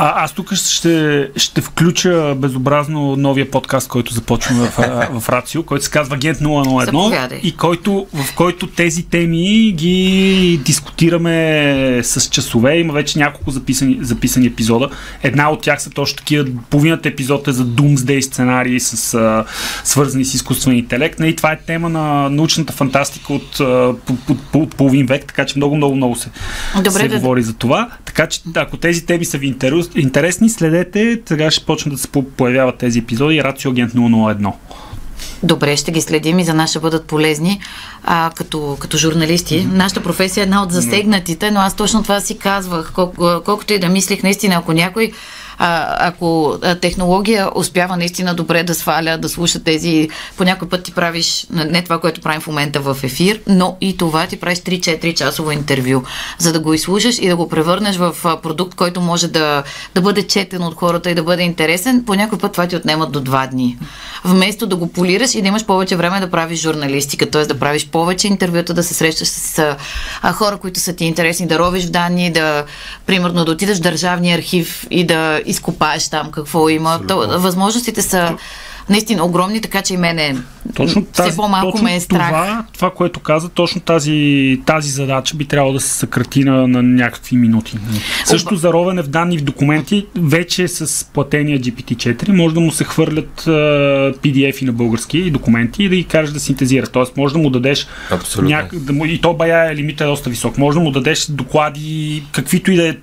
а, 0.01 0.24
аз 0.24 0.34
тук 0.34 0.53
ще, 0.53 1.29
ще 1.36 1.62
включа 1.62 2.36
безобразно 2.38 3.15
новия 3.15 3.51
подкаст, 3.51 3.88
който 3.88 4.13
започваме 4.13 4.68
в, 4.68 4.77
в 5.20 5.29
Рацио, 5.29 5.63
който 5.63 5.86
се 5.86 5.91
казва 5.91 6.15
Агент 6.15 6.38
001 6.38 7.39
и 7.44 7.56
който, 7.56 8.08
в 8.13 8.36
който 8.36 8.68
тези 8.68 9.03
теми 9.03 9.72
ги 9.72 10.62
дискутираме 10.66 12.00
с 12.03 12.29
часове. 12.29 12.77
Има 12.77 12.94
вече 12.94 13.20
няколко 13.20 13.51
записани, 13.51 13.98
записани 14.01 14.46
епизода. 14.46 14.90
Една 15.24 15.51
от 15.51 15.62
тях 15.62 15.81
са 15.81 15.90
точно 15.90 16.18
такива, 16.18 16.46
половината 16.70 17.09
епизод 17.09 17.48
е 17.48 17.51
за 17.51 17.66
Doomsday 17.66 18.22
сценарии 18.22 18.79
с, 18.79 19.14
а, 19.14 19.46
свързани 19.83 20.25
с 20.25 20.33
изкуствен 20.33 20.77
интелект. 20.77 21.20
И 21.20 21.22
нали, 21.22 21.35
това 21.35 21.51
е 21.51 21.59
тема 21.59 21.90
на 21.90 22.29
научната 22.29 22.74
фантастика 22.74 23.33
от, 23.33 23.59
от 24.53 24.75
половин 24.75 25.05
век, 25.05 25.25
така 25.25 25.46
че 25.46 25.57
много, 25.57 25.75
много, 25.75 25.96
много 25.96 26.16
се, 26.16 26.29
Добре, 26.75 26.90
се 26.90 27.07
да... 27.07 27.16
говори 27.16 27.44
за 27.44 27.53
това. 27.53 27.90
Така 28.05 28.27
че 28.27 28.42
ако 28.55 28.77
тези 28.77 29.05
теми 29.05 29.25
са 29.25 29.38
ви 29.38 29.48
интересуват, 29.48 29.88
интересни, 29.95 30.49
следете. 30.49 31.21
Сега 31.25 31.51
ще 31.51 31.65
почнат 31.65 31.93
да 31.93 32.01
се 32.01 32.07
появяват 32.37 32.77
тези 32.77 32.99
епизоди. 32.99 33.43
Рацио 33.43 33.71
Агент 33.71 33.93
001. 33.93 34.53
Добре, 35.43 35.77
ще 35.77 35.91
ги 35.91 36.01
следим 36.01 36.39
и 36.39 36.43
за 36.43 36.53
нас 36.53 36.69
ще 36.69 36.79
бъдат 36.79 37.05
полезни 37.05 37.59
а, 38.03 38.31
като, 38.35 38.77
като 38.79 38.97
журналисти. 38.97 39.53
Mm-hmm. 39.59 39.71
Нашата 39.73 40.03
професия 40.03 40.41
е 40.41 40.43
една 40.43 40.63
от 40.63 40.71
засегнатите, 40.71 41.51
но 41.51 41.59
аз 41.59 41.75
точно 41.75 42.03
това 42.03 42.19
си 42.19 42.37
казвах. 42.37 42.91
Кол, 42.93 43.11
колкото 43.45 43.73
и 43.73 43.79
да 43.79 43.89
мислих, 43.89 44.23
наистина, 44.23 44.55
ако 44.55 44.73
някой 44.73 45.11
а, 45.59 45.95
ако 46.07 46.57
технология 46.81 47.50
успява 47.55 47.98
наистина 47.98 48.35
добре 48.35 48.63
да 48.63 48.75
сваля, 48.75 49.17
да 49.17 49.29
слуша 49.29 49.63
тези, 49.63 50.09
по 50.37 50.43
някой 50.43 50.69
път 50.69 50.83
ти 50.83 50.91
правиш 50.91 51.48
не 51.50 51.83
това, 51.83 52.00
което 52.00 52.22
правим 52.22 52.41
в 52.41 52.48
момента 52.48 52.79
в 52.79 52.98
ефир, 53.03 53.41
но 53.48 53.77
и 53.81 53.98
това 53.98 54.27
ти 54.27 54.39
правиш 54.39 54.59
3-4 54.59 55.13
часово 55.13 55.51
интервю, 55.51 56.03
за 56.37 56.53
да 56.53 56.59
го 56.59 56.74
изслушаш 56.74 57.17
и 57.19 57.27
да 57.27 57.35
го 57.35 57.50
превърнеш 57.50 57.98
в 57.98 58.15
продукт, 58.43 58.75
който 58.75 59.01
може 59.01 59.27
да, 59.27 59.63
да 59.95 60.01
бъде 60.01 60.27
четен 60.27 60.63
от 60.63 60.75
хората 60.75 61.11
и 61.11 61.15
да 61.15 61.24
бъде 61.24 61.43
интересен, 61.43 62.03
по 62.05 62.15
някой 62.15 62.39
път 62.39 62.51
това 62.51 62.67
ти 62.67 62.75
отнема 62.75 63.07
до 63.07 63.22
2 63.22 63.50
дни. 63.50 63.77
Вместо 64.24 64.67
да 64.67 64.75
го 64.75 64.87
полираш 64.87 65.35
и 65.35 65.41
да 65.41 65.48
имаш 65.48 65.65
повече 65.65 65.95
време 65.95 66.19
да 66.19 66.31
правиш 66.31 66.59
журналистика, 66.59 67.29
т.е. 67.29 67.45
да 67.45 67.59
правиш 67.59 67.87
повече 67.87 68.27
интервюта, 68.27 68.74
да 68.74 68.83
се 68.83 68.93
срещаш 68.93 69.27
с 69.27 69.75
а, 70.22 70.33
хора, 70.33 70.57
които 70.57 70.79
са 70.79 70.93
ти 70.93 71.05
интересни, 71.05 71.48
да 71.48 71.59
ровиш 71.59 71.83
данни, 71.83 72.31
да, 72.31 72.65
примерно, 73.05 73.45
да 73.45 73.51
отидеш 73.51 73.77
в 73.77 73.81
държавния 73.81 74.37
архив 74.37 74.87
и 74.91 75.03
да 75.03 75.41
изкопаеш 75.50 76.09
там 76.09 76.31
какво 76.31 76.70
има. 76.70 77.00
То, 77.07 77.40
възможностите 77.40 78.01
са 78.01 78.38
наистина 78.90 79.25
огромни, 79.25 79.62
така 79.62 79.81
че 79.81 79.94
и 79.94 79.98
мене 79.98 80.35
точно 80.75 81.05
тази, 81.05 81.29
все 81.29 81.38
по-малко 81.38 81.72
точно 81.72 81.83
ме 81.83 81.96
е 81.96 82.00
страх. 82.00 82.29
Това, 82.29 82.66
това, 82.74 82.92
което 82.92 83.20
каза, 83.20 83.50
точно 83.50 83.81
тази, 83.81 84.62
тази 84.66 84.90
задача 84.90 85.38
би 85.38 85.46
трябвало 85.46 85.74
да 85.74 85.79
се 85.79 85.90
съкрати 85.90 86.44
на, 86.44 86.68
на 86.68 86.83
някакви 86.83 87.38
минути. 87.38 87.77
Също 88.25 88.55
за 88.55 88.74
ровене 88.74 89.01
в 89.01 89.07
данни 89.07 89.38
в 89.38 89.44
документи, 89.44 90.05
вече 90.16 90.68
с 90.68 91.05
платения 91.14 91.59
GPT-4 91.59 92.31
може 92.31 92.53
да 92.53 92.62
му 92.62 92.72
се 92.72 92.83
хвърлят 92.83 93.42
uh, 93.42 94.18
PDF-и 94.18 94.66
на 94.66 94.72
български 94.72 95.31
документи 95.31 95.83
и 95.83 95.90
да 95.90 95.96
ги 95.96 96.03
кажеш 96.03 96.33
да 96.33 96.40
синтезира. 96.40 96.88
Тоест 96.88 97.18
може 97.18 97.33
да 97.33 97.40
му 97.40 97.50
дадеш 97.50 97.88
няк... 98.42 98.75
да 98.75 98.94
му... 98.94 99.05
и 99.05 99.22
то 99.22 99.33
бая 99.33 99.72
е 99.72 99.75
лимита 99.75 100.03
е 100.03 100.07
доста 100.07 100.29
висок. 100.29 100.57
Може 100.57 100.77
да 100.77 100.83
му 100.83 100.92
дадеш 100.92 101.25
доклади, 101.25 102.24
каквито 102.31 102.72
и 102.72 102.75
да 102.75 102.90
е 102.90 102.96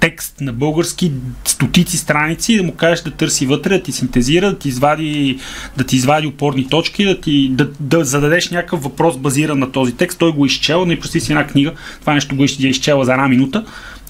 текст 0.00 0.40
на 0.40 0.52
български, 0.52 1.12
стотици 1.44 1.96
страници, 1.96 2.56
да 2.56 2.62
му 2.62 2.74
кажеш 2.74 3.00
да 3.00 3.10
търси 3.10 3.46
вътре, 3.46 3.78
да 3.78 3.82
ти 3.82 3.92
синтезира, 3.92 4.50
да 4.50 4.58
ти 4.58 4.68
извади, 4.68 5.38
да 5.76 5.84
ти 5.84 5.96
извади 5.96 6.26
опорни 6.26 6.68
точки, 6.68 7.04
да, 7.04 7.20
ти, 7.20 7.48
да, 7.52 7.68
да 7.80 8.04
зададеш 8.04 8.50
някакъв 8.50 8.82
въпрос 8.82 9.16
базиран 9.16 9.58
на 9.58 9.72
този 9.72 9.96
текст. 9.96 10.18
Той 10.18 10.32
го 10.32 10.46
изчела, 10.46 10.86
не 10.86 11.00
прости 11.00 11.20
си 11.20 11.32
една 11.32 11.46
книга, 11.46 11.72
това 12.00 12.14
нещо 12.14 12.36
го 12.36 12.44
изчела 12.44 13.04
за 13.04 13.12
една 13.12 13.28
минута 13.28 13.64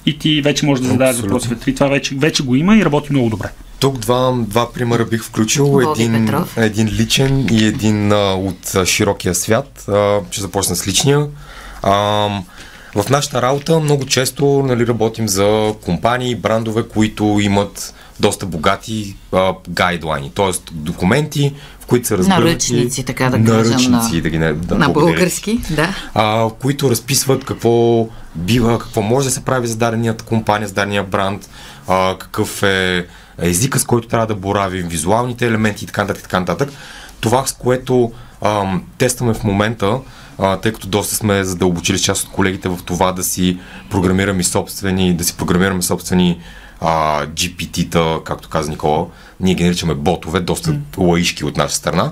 и 0.05 0.19
ти 0.19 0.41
вече 0.41 0.65
можеш 0.65 0.83
да 0.83 0.91
зададеш 0.91 1.21
въпроси 1.21 1.47
вътре. 1.47 1.73
Това 1.73 1.87
вече, 1.87 2.15
вече 2.15 2.43
го 2.43 2.55
има 2.55 2.77
и 2.77 2.85
работи 2.85 3.11
много 3.11 3.29
добре. 3.29 3.49
Тук 3.79 3.97
два, 3.97 4.33
два 4.37 4.73
примера 4.73 5.05
бих 5.05 5.23
включил. 5.23 5.81
един, 5.91 6.29
един 6.57 6.87
личен 6.87 7.47
и 7.51 7.65
един 7.65 8.11
а, 8.11 8.33
от 8.33 8.87
широкия 8.87 9.35
свят. 9.35 9.85
А, 9.87 10.19
ще 10.31 10.41
започна 10.41 10.75
с 10.75 10.87
личния. 10.87 11.27
А, 11.83 12.27
в 12.95 13.09
нашата 13.09 13.41
работа 13.41 13.79
много 13.79 14.05
често 14.05 14.63
нали, 14.67 14.87
работим 14.87 15.29
за 15.29 15.73
компании, 15.85 16.35
брандове, 16.35 16.83
които 16.87 17.39
имат 17.41 17.93
доста 18.19 18.45
богати 18.45 19.15
а, 19.31 19.53
гайдлайни, 19.69 20.31
т.е. 20.35 20.51
документи, 20.71 21.53
в 21.79 21.85
които 21.85 22.07
са 22.07 22.17
разгърнати... 22.17 22.43
Наръчници, 22.45 23.03
така 23.03 23.29
да 23.29 23.31
кажем. 23.31 23.43
Наръчници, 23.43 24.15
на, 24.15 24.21
да 24.21 24.29
ги 24.29 24.37
не, 24.37 24.53
да, 24.53 24.75
на 24.75 24.89
български, 24.89 25.59
да. 25.69 25.95
А, 26.13 26.49
които 26.59 26.89
разписват 26.89 27.45
какво 27.45 28.07
бива, 28.35 28.79
какво 28.79 29.01
може 29.01 29.27
да 29.27 29.33
се 29.33 29.45
прави 29.45 29.67
за 29.67 29.77
даденият 29.77 30.21
компания, 30.21 30.67
за 30.67 30.73
дадения 30.73 31.03
бранд, 31.03 31.49
а, 31.87 32.15
какъв 32.17 32.63
е 32.63 33.05
езика, 33.37 33.79
с 33.79 33.83
който 33.83 34.07
трябва 34.07 34.27
да 34.27 34.35
боравим, 34.35 34.87
визуалните 34.87 35.47
елементи 35.47 35.83
и 35.83 35.87
така 35.87 36.01
нататък. 36.01 36.23
Така 36.23 36.39
нататък. 36.39 36.69
Това, 37.19 37.45
с 37.45 37.53
което 37.53 38.11
а, 38.41 38.79
тестваме 38.97 39.33
в 39.33 39.43
момента, 39.43 39.99
а, 40.37 40.57
тъй 40.57 40.73
като 40.73 40.87
доста 40.87 41.15
сме 41.15 41.43
задълбочили 41.43 41.99
част 41.99 42.23
от 42.23 42.31
колегите 42.31 42.69
в 42.69 42.79
това 42.85 43.11
да 43.11 43.23
си 43.23 43.59
програмираме 43.89 44.43
собствени, 44.43 45.13
да 45.13 45.23
си 45.23 45.37
програмираме 45.37 45.81
собствени 45.81 46.41
а, 46.81 47.25
GPT-та, 47.25 48.19
както 48.23 48.49
каза 48.49 48.71
Никола, 48.71 49.05
ние 49.39 49.53
ги 49.53 49.63
наричаме 49.63 49.95
ботове, 49.95 50.39
доста 50.39 50.75
лаишки 50.97 51.45
от 51.45 51.57
наша 51.57 51.75
страна. 51.75 52.11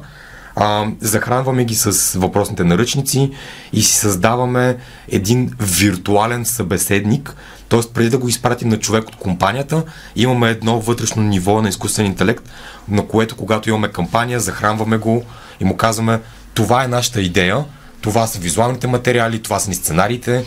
А, 0.55 0.87
захранваме 0.99 1.65
ги 1.65 1.75
с 1.75 2.19
въпросните 2.19 2.63
наръчници 2.63 3.31
и 3.73 3.81
си 3.81 3.95
създаваме 3.95 4.77
един 5.07 5.53
виртуален 5.59 6.45
събеседник, 6.45 7.35
т.е. 7.69 7.79
преди 7.93 8.09
да 8.09 8.17
го 8.17 8.29
изпратим 8.29 8.69
на 8.69 8.79
човек 8.79 9.07
от 9.07 9.15
компанията, 9.15 9.83
имаме 10.15 10.49
едно 10.49 10.79
вътрешно 10.79 11.23
ниво 11.23 11.61
на 11.61 11.69
изкуствен 11.69 12.05
интелект, 12.05 12.49
на 12.87 13.07
което 13.07 13.35
когато 13.35 13.69
имаме 13.69 13.87
кампания, 13.87 14.39
захранваме 14.39 14.97
го 14.97 15.23
и 15.59 15.63
му 15.63 15.77
казваме 15.77 16.19
това 16.53 16.83
е 16.83 16.87
нашата 16.87 17.21
идея, 17.21 17.65
това 18.01 18.27
са 18.27 18.39
визуалните 18.39 18.87
материали, 18.87 19.41
това 19.41 19.59
са 19.59 19.69
ни 19.69 19.75
сценариите, 19.75 20.45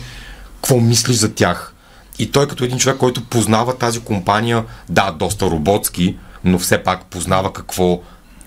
какво 0.55 0.79
мислиш 0.79 1.15
за 1.15 1.33
тях? 1.33 1.73
И 2.19 2.31
той 2.31 2.47
като 2.47 2.63
един 2.63 2.77
човек, 2.77 2.97
който 2.97 3.23
познава 3.23 3.77
тази 3.77 3.99
компания, 3.99 4.63
да, 4.89 5.11
доста 5.11 5.45
роботски, 5.45 6.17
но 6.43 6.59
все 6.59 6.83
пак 6.83 7.05
познава 7.05 7.53
какво, 7.53 8.01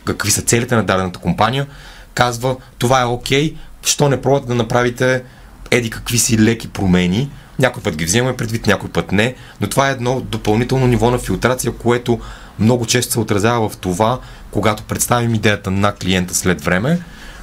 какви 0.04 0.30
са 0.30 0.42
целите 0.42 0.76
на 0.76 0.84
дадената 0.84 1.18
компания, 1.18 1.66
казва, 2.14 2.56
това 2.78 3.00
е 3.00 3.04
окей, 3.04 3.56
що 3.82 4.08
не 4.08 4.22
пробвате 4.22 4.46
да 4.46 4.54
направите 4.54 5.22
еди 5.70 5.90
какви 5.90 6.18
си 6.18 6.38
леки 6.38 6.68
промени, 6.68 7.30
някой 7.58 7.82
път 7.82 7.96
ги 7.96 8.04
вземаме 8.04 8.36
предвид, 8.36 8.66
някой 8.66 8.90
път 8.90 9.12
не, 9.12 9.34
но 9.60 9.66
това 9.66 9.88
е 9.88 9.92
едно 9.92 10.20
допълнително 10.20 10.86
ниво 10.86 11.10
на 11.10 11.18
филтрация, 11.18 11.72
което 11.72 12.20
много 12.58 12.86
често 12.86 13.12
се 13.12 13.20
отразява 13.20 13.68
в 13.68 13.76
това, 13.76 14.18
когато 14.50 14.82
представим 14.82 15.34
идеята 15.34 15.70
на 15.70 15.94
клиента 15.94 16.34
след 16.34 16.60
време, 16.60 17.00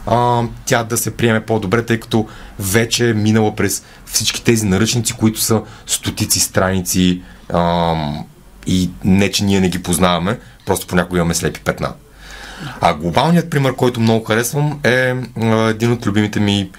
а, 0.07 0.43
тя 0.65 0.83
да 0.83 0.97
се 0.97 1.17
приеме 1.17 1.45
по-добре, 1.45 1.85
тъй 1.85 1.99
като 1.99 2.27
вече 2.59 3.09
е 3.09 3.13
минала 3.13 3.55
през 3.55 3.83
всички 4.05 4.43
тези 4.43 4.65
наръчници, 4.65 5.13
които 5.13 5.39
са 5.39 5.61
стотици 5.87 6.39
страници 6.39 7.21
а, 7.53 7.95
и 8.67 8.89
не, 9.03 9.31
че 9.31 9.43
ние 9.43 9.59
не 9.59 9.69
ги 9.69 9.83
познаваме, 9.83 10.39
просто 10.65 10.87
понякога 10.87 11.17
имаме 11.17 11.33
слепи 11.33 11.59
петна. 11.59 11.93
А 12.81 12.93
глобалният 12.93 13.49
пример, 13.49 13.75
който 13.75 13.99
много 13.99 14.25
харесвам 14.25 14.79
е 14.83 15.15
един 15.69 15.91
от 15.91 16.05
любимите 16.05 16.39
ми 16.39 16.69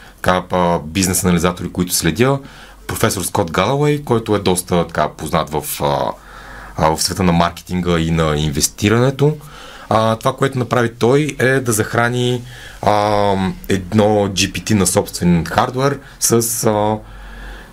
бизнес 0.84 1.24
анализатори, 1.24 1.72
които 1.72 1.94
следя, 1.94 2.38
професор 2.86 3.22
Скот 3.22 3.50
Галауей, 3.50 4.02
който 4.04 4.36
е 4.36 4.38
доста 4.38 4.86
така, 4.86 5.08
познат 5.08 5.50
в, 5.50 5.64
в 6.78 7.02
света 7.02 7.22
на 7.22 7.32
маркетинга 7.32 7.98
и 7.98 8.10
на 8.10 8.36
инвестирането. 8.36 9.36
А, 9.88 10.16
това, 10.16 10.36
което 10.36 10.58
направи 10.58 10.94
той 10.98 11.36
е 11.38 11.60
да 11.60 11.72
захрани 11.72 12.42
а, 12.82 12.92
едно 13.68 14.04
GPT 14.28 14.74
на 14.74 14.86
собствен 14.86 15.44
хардвер 15.44 15.98
с 16.20 16.64
а, 16.64 16.98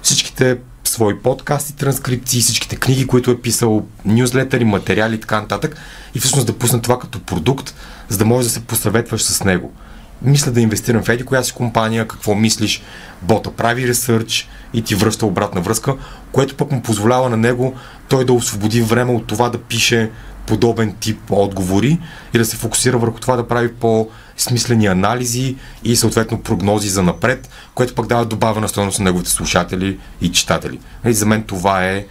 всичките 0.02 0.58
свои 0.84 1.20
подкасти, 1.20 1.76
транскрипции, 1.76 2.42
всичките 2.42 2.76
книги, 2.76 3.08
които 3.08 3.32
е 3.32 3.42
писал, 3.42 3.86
нюзлетъри, 4.06 4.64
материали 4.64 5.16
и 5.16 5.20
така 5.20 5.42
нататък 5.42 5.78
и 6.16 6.20
всъщност 6.20 6.48
да 6.48 6.54
пусне 6.54 6.82
това 6.82 7.00
като 7.00 7.20
продукт, 7.20 7.76
за 8.10 8.18
да 8.18 8.26
можеш 8.26 8.48
да 8.48 8.54
се 8.54 8.66
посъветваш 8.66 9.24
с 9.24 9.44
него. 9.44 9.74
Мисля 10.22 10.52
да 10.52 10.62
инвестирам 10.62 11.04
в 11.04 11.10
еди 11.10 11.24
коя 11.24 11.44
си 11.44 11.54
компания, 11.54 12.08
какво 12.08 12.36
мислиш, 12.36 12.82
бота 13.22 13.52
прави 13.52 13.88
ресърч 13.88 14.50
и 14.74 14.82
ти 14.82 14.96
връща 14.96 15.26
обратна 15.26 15.62
връзка, 15.62 15.96
което 16.32 16.56
пък 16.56 16.72
му 16.72 16.82
позволява 16.82 17.30
на 17.30 17.38
него 17.38 17.76
той 18.10 18.26
да 18.26 18.34
освободи 18.34 18.82
време 18.82 19.12
от 19.12 19.28
това 19.28 19.50
да 19.50 19.58
пише 19.58 20.10
подобен 20.48 20.96
тип 21.00 21.20
отговори 21.30 22.00
и 22.34 22.38
да 22.38 22.46
се 22.46 22.58
фокусира 22.58 22.98
върху 22.98 23.20
това 23.20 23.36
да 23.36 23.48
прави 23.48 23.74
по-смислени 23.74 24.86
анализи 24.86 25.56
и 25.84 25.96
съответно 25.96 26.42
прогнози 26.42 26.90
за 26.90 27.04
напред, 27.04 27.50
което 27.76 27.96
пък 27.96 28.08
дава 28.08 28.26
добавена 28.26 28.70
стоеност 28.70 29.00
на 29.00 29.06
неговите 29.06 29.32
слушатели 29.32 29.98
и 30.22 30.32
читатели. 30.32 30.80
И 31.06 31.14
за 31.14 31.26
мен 31.26 31.44
това 31.44 31.86
е 31.86 32.06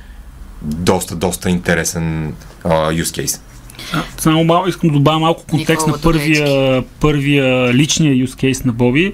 доста, 0.63 1.17
доста 1.17 1.51
интересен 1.51 2.35
uh, 2.65 3.03
use 3.03 3.25
case. 3.25 3.41
Само 4.19 4.45
мал, 4.45 4.65
искам 4.69 4.91
да 4.91 4.95
добавя 4.95 5.19
малко 5.19 5.43
контекст 5.51 5.87
Никола 5.87 5.97
на 5.97 6.03
първия, 6.03 6.85
първия 7.01 7.75
личния 7.75 8.27
use 8.27 8.35
case 8.35 8.67
на 8.67 8.73
Боби. 8.73 9.13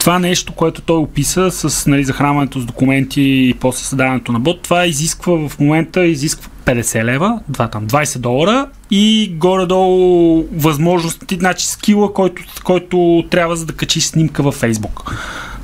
Това 0.00 0.18
нещо, 0.18 0.52
което 0.52 0.82
той 0.82 0.96
описа 0.96 1.50
с 1.50 1.86
нали, 1.86 2.04
захранването 2.04 2.60
с 2.60 2.64
документи 2.64 3.22
и 3.22 3.54
после 3.60 3.84
създаването 3.84 4.32
на 4.32 4.40
бот, 4.40 4.62
това 4.62 4.86
изисква 4.86 5.48
в 5.48 5.58
момента 5.58 6.06
изисква 6.06 6.50
50 6.64 7.04
лева, 7.04 7.40
два, 7.48 7.68
там, 7.68 7.88
20 7.88 8.18
долара 8.18 8.66
и 8.90 9.32
горе-долу 9.36 10.44
възможности, 10.52 11.34
значи 11.34 11.66
скила, 11.66 12.14
който, 12.14 12.42
който 12.64 13.24
трябва 13.30 13.56
за 13.56 13.66
да 13.66 13.72
качи 13.72 14.00
снимка 14.00 14.42
във 14.42 14.60
Facebook. 14.60 15.12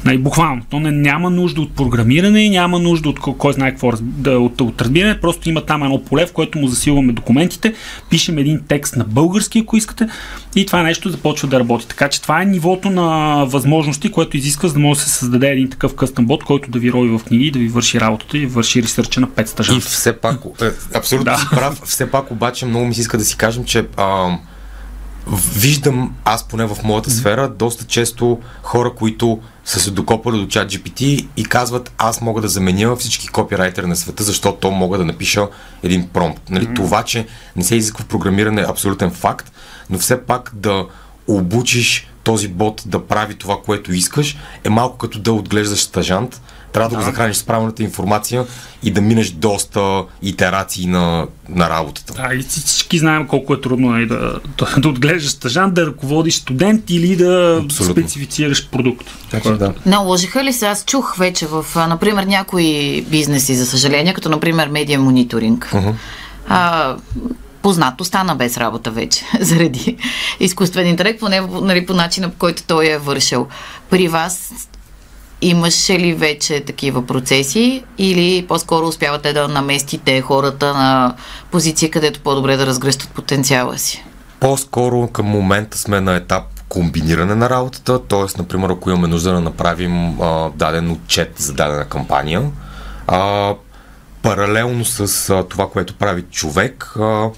Нали, 0.04 0.18
буквално. 0.18 0.62
То 0.70 0.80
не, 0.80 0.90
няма 0.90 1.30
нужда 1.30 1.60
от 1.60 1.76
програмиране 1.76 2.46
няма 2.56 2.78
нужда 2.78 3.08
от 3.08 3.20
кой 3.20 3.52
знае 3.52 3.70
какво 3.70 3.92
да, 4.00 4.38
от, 4.38 4.60
от 4.60 4.82
разбиране. 4.82 5.20
Просто 5.20 5.48
има 5.48 5.64
там 5.64 5.82
едно 5.82 6.04
поле, 6.04 6.26
в 6.26 6.32
което 6.32 6.58
му 6.58 6.68
засилваме 6.68 7.12
документите, 7.12 7.74
пишем 8.10 8.38
един 8.38 8.60
текст 8.68 8.96
на 8.96 9.04
български, 9.04 9.58
ако 9.58 9.76
искате, 9.76 10.08
и 10.56 10.66
това 10.66 10.82
нещо 10.82 11.10
започва 11.10 11.48
да 11.48 11.60
работи. 11.60 11.88
Така 11.88 12.08
че 12.08 12.22
това 12.22 12.42
е 12.42 12.44
нивото 12.44 12.90
на 12.90 13.44
възможности, 13.44 14.12
което 14.12 14.36
изисква, 14.36 14.68
за 14.68 14.74
да 14.74 14.80
може 14.80 15.00
да 15.00 15.06
се 15.06 15.12
създаде 15.12 15.48
един 15.48 15.70
такъв 15.70 15.94
къстъм 15.94 16.26
бот, 16.26 16.44
който 16.44 16.70
да 16.70 16.78
ви 16.78 16.92
рови 16.92 17.08
в 17.08 17.24
книги, 17.24 17.50
да 17.50 17.58
ви 17.58 17.68
върши 17.68 18.00
работата 18.00 18.38
и 18.38 18.46
върши 18.46 18.82
ресърча 18.82 19.20
на 19.20 19.26
5 19.26 19.46
стажанта. 19.46 19.78
И 19.78 19.88
все 19.88 20.20
пак, 20.20 20.40
е, 20.62 20.70
абсолютно 20.94 21.24
да. 21.24 21.38
си 21.38 21.46
прав, 21.50 21.80
все 21.84 22.10
пак 22.10 22.30
обаче 22.30 22.66
много 22.66 22.86
ми 22.86 22.94
се 22.94 23.00
иска 23.00 23.18
да 23.18 23.24
си 23.24 23.36
кажем, 23.36 23.64
че 23.64 23.86
а, 23.96 24.38
виждам 25.52 26.14
аз 26.24 26.48
поне 26.48 26.66
в 26.66 26.76
моята 26.84 27.10
сфера 27.10 27.48
доста 27.48 27.84
често 27.84 28.40
хора, 28.62 28.92
които 28.94 29.40
са 29.64 29.80
се 29.80 29.90
докопали 29.90 30.38
до 30.38 30.46
чат 30.46 30.72
GPT 30.72 31.28
и 31.36 31.44
казват 31.44 31.92
аз 31.98 32.20
мога 32.20 32.40
да 32.40 32.48
заменя 32.48 32.96
всички 32.96 33.28
копирайтери 33.28 33.86
на 33.86 33.96
света, 33.96 34.22
защото 34.22 34.70
мога 34.70 34.98
да 34.98 35.04
напиша 35.04 35.48
един 35.82 36.08
промпт. 36.08 36.50
Нали, 36.50 36.68
mm-hmm. 36.68 36.76
Това, 36.76 37.02
че 37.02 37.26
не 37.56 37.64
се 37.64 37.76
изисква 37.76 38.04
програмиране 38.04 38.60
е 38.60 38.66
абсолютен 38.68 39.10
факт, 39.10 39.52
но 39.90 39.98
все 39.98 40.22
пак 40.22 40.50
да 40.54 40.86
обучиш 41.26 42.08
този 42.24 42.48
бот 42.48 42.82
да 42.86 43.06
прави 43.06 43.34
това, 43.34 43.56
което 43.64 43.92
искаш, 43.92 44.36
е 44.64 44.68
малко 44.68 44.98
като 44.98 45.18
да 45.18 45.32
отглеждаш 45.32 45.80
стажант, 45.80 46.40
трябва 46.76 46.90
да, 46.90 46.96
да 46.96 47.02
го 47.02 47.10
захраниш 47.10 47.36
с 47.36 47.42
правилната 47.42 47.82
информация 47.82 48.44
и 48.82 48.90
да 48.90 49.00
минеш 49.00 49.30
доста 49.30 50.04
итерации 50.22 50.86
на, 50.86 51.26
на 51.48 51.70
работата. 51.70 52.12
Да, 52.12 52.34
и 52.34 52.42
всички 52.42 52.98
знаем 52.98 53.26
колко 53.26 53.54
е 53.54 53.60
трудно 53.60 53.90
нали, 53.90 54.06
да, 54.06 54.40
да, 54.58 54.80
да 54.80 54.88
отглеждаш 54.88 55.30
стажант, 55.30 55.74
да 55.74 55.86
ръководиш 55.86 56.34
студент 56.34 56.90
или 56.90 57.16
да 57.16 57.60
Абсолютно. 57.64 57.94
специфицираш 57.94 58.68
продукт. 58.68 59.06
Така, 59.30 59.50
да. 59.50 59.72
Наложиха 59.86 60.44
ли 60.44 60.52
се? 60.52 60.66
Аз 60.66 60.84
чух 60.84 61.16
вече 61.16 61.46
в, 61.46 61.66
например, 61.88 62.24
някои 62.24 63.02
бизнеси, 63.02 63.54
за 63.54 63.66
съжаление, 63.66 64.14
като 64.14 64.28
например 64.28 64.68
медиа 64.68 64.98
мониторинг. 64.98 65.70
Uh-huh. 65.72 65.94
А, 66.48 66.96
познато 67.62 68.04
стана 68.04 68.36
без 68.36 68.56
работа 68.58 68.90
вече, 68.90 69.24
заради 69.40 69.96
изкуствен 70.40 70.86
интелект, 70.86 71.20
поне 71.20 71.40
нали, 71.40 71.86
по 71.86 71.94
начина, 71.94 72.28
по 72.28 72.38
който 72.38 72.62
той 72.66 72.86
е 72.86 72.98
вършил. 72.98 73.46
При 73.90 74.08
вас 74.08 74.52
Имаше 75.40 75.98
ли 75.98 76.14
вече 76.14 76.60
такива 76.60 77.06
процеси 77.06 77.84
или 77.98 78.46
по-скоро 78.48 78.86
успявате 78.86 79.32
да 79.32 79.48
наместите 79.48 80.20
хората 80.20 80.74
на 80.74 81.14
позиция, 81.50 81.90
където 81.90 82.20
по-добре 82.20 82.56
да 82.56 82.66
разгръщат 82.66 83.10
потенциала 83.10 83.78
си? 83.78 84.04
По-скоро 84.40 85.08
към 85.08 85.26
момента 85.26 85.78
сме 85.78 86.00
на 86.00 86.14
етап 86.14 86.44
комбиниране 86.68 87.34
на 87.34 87.50
работата, 87.50 88.04
т.е. 88.06 88.38
например, 88.38 88.70
ако 88.70 88.90
имаме 88.90 89.08
нужда 89.08 89.32
да 89.32 89.40
направим 89.40 90.20
а, 90.20 90.50
даден 90.54 90.90
отчет 90.90 91.34
за 91.38 91.52
дадена 91.52 91.84
кампания, 91.84 92.42
а, 93.06 93.54
паралелно 94.22 94.84
с 94.84 95.30
а, 95.30 95.44
това, 95.48 95.70
което 95.70 95.94
прави 95.94 96.22
човек, 96.22 96.94
а, 97.00 97.30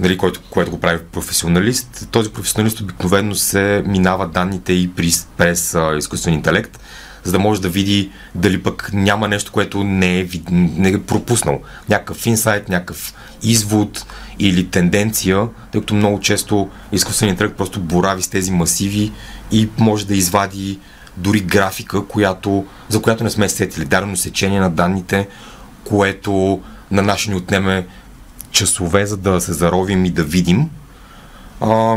нали, 0.00 0.18
който, 0.18 0.40
което 0.50 0.70
го 0.70 0.80
прави 0.80 0.98
професионалист, 1.12 2.08
този 2.10 2.30
професионалист 2.30 2.80
обикновено 2.80 3.34
се 3.34 3.82
минава 3.86 4.28
данните 4.28 4.72
и 4.72 4.90
през, 4.96 5.28
през 5.36 5.74
а, 5.74 5.96
изкуствен 5.96 6.34
интелект, 6.34 6.78
за 7.24 7.32
да 7.32 7.38
може 7.38 7.60
да 7.60 7.68
види 7.68 8.10
дали 8.34 8.62
пък 8.62 8.90
няма 8.92 9.28
нещо, 9.28 9.52
което 9.52 9.84
не 9.84 10.20
е, 10.20 10.28
не 10.50 10.88
е 10.88 11.02
пропуснал. 11.02 11.60
Някакъв 11.88 12.26
инсайт, 12.26 12.68
някакъв 12.68 13.14
извод 13.42 14.06
или 14.38 14.66
тенденция, 14.66 15.48
тъй 15.72 15.80
като 15.80 15.94
много 15.94 16.20
често 16.20 16.68
изкуственият 16.92 17.34
интелект 17.34 17.56
просто 17.56 17.80
борави 17.80 18.22
с 18.22 18.28
тези 18.28 18.50
масиви 18.50 19.12
и 19.52 19.68
може 19.78 20.06
да 20.06 20.14
извади 20.14 20.78
дори 21.16 21.40
графика, 21.40 22.06
която, 22.06 22.66
за 22.88 23.02
която 23.02 23.24
не 23.24 23.30
сме 23.30 23.48
сетили. 23.48 23.84
Дарено 23.84 24.16
сечение 24.16 24.60
на 24.60 24.70
данните, 24.70 25.28
което 25.84 26.60
на 26.90 27.02
наше 27.02 27.30
ни 27.30 27.36
отнеме 27.36 27.86
часове, 28.50 29.06
за 29.06 29.16
да 29.16 29.40
се 29.40 29.52
заровим 29.52 30.04
и 30.04 30.10
да 30.10 30.24
видим. 30.24 30.70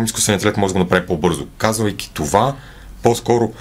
изкуственият 0.05 0.41
интелект 0.41 0.57
може 0.57 0.73
да 0.73 0.79
го 0.79 0.83
направи 0.83 1.05
по-бързо. 1.05 1.47
Казвайки 1.57 2.12
това, 2.13 2.55
по-скоро 3.03 3.51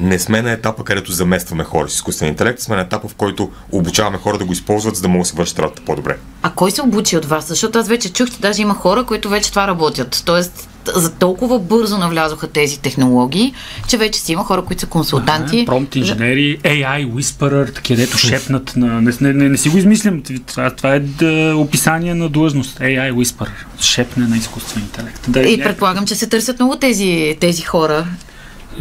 не 0.00 0.18
сме 0.18 0.42
на 0.42 0.52
етапа, 0.52 0.84
където 0.84 1.12
заместваме 1.12 1.64
хора 1.64 1.88
с 1.88 1.94
изкуствен 1.94 2.28
интелект, 2.28 2.60
сме 2.60 2.76
на 2.76 2.82
етапа, 2.82 3.08
в 3.08 3.14
който 3.14 3.50
обучаваме 3.72 4.18
хора 4.18 4.38
да 4.38 4.44
го 4.44 4.52
използват, 4.52 4.96
за 4.96 5.02
да 5.02 5.08
могат 5.08 5.22
да 5.22 5.28
се 5.28 5.36
вършат 5.36 5.58
работата 5.58 5.84
по-добре. 5.86 6.16
А 6.42 6.50
кой 6.50 6.70
се 6.70 6.82
обучи 6.82 7.16
от 7.16 7.24
вас? 7.24 7.46
Защото 7.48 7.78
аз 7.78 7.88
вече 7.88 8.12
чух, 8.12 8.30
че 8.30 8.40
даже 8.40 8.62
има 8.62 8.74
хора, 8.74 9.04
които 9.04 9.28
вече 9.28 9.50
това 9.50 9.66
работят. 9.66 10.22
Тоест, 10.26 10.68
за 10.94 11.12
толкова 11.12 11.58
бързо 11.58 11.98
навлязоха 11.98 12.48
тези 12.48 12.80
технологии, 12.80 13.54
че 13.88 13.96
вече 13.96 14.20
си 14.20 14.32
има 14.32 14.44
хора, 14.44 14.62
които 14.62 14.80
са 14.80 14.86
консултанти. 14.86 15.64
Промпт 15.66 15.96
инженери, 15.96 16.58
AI, 16.58 17.12
Whisperer, 17.12 17.74
такива, 17.74 18.00
дето 18.00 18.18
шепнат 18.18 18.72
на... 18.76 19.00
Не, 19.00 19.12
не, 19.20 19.32
не, 19.32 19.48
не 19.48 19.56
си 19.56 19.68
го 19.68 19.78
измислям. 19.78 20.22
Това, 20.46 20.70
това 20.70 20.94
е 20.94 21.00
да, 21.00 21.54
описание 21.56 22.14
на 22.14 22.28
длъжност. 22.28 22.78
AI, 22.78 23.12
Whisperer. 23.12 23.80
Шепне 23.80 24.26
на 24.26 24.36
изкуствен 24.36 24.82
интелект. 24.82 25.20
Да, 25.28 25.40
и 25.40 25.62
предполагам, 25.62 26.06
че 26.06 26.14
се 26.14 26.26
търсят 26.26 26.58
много 26.58 26.76
тези, 26.76 27.36
тези 27.40 27.62
хора. 27.62 28.06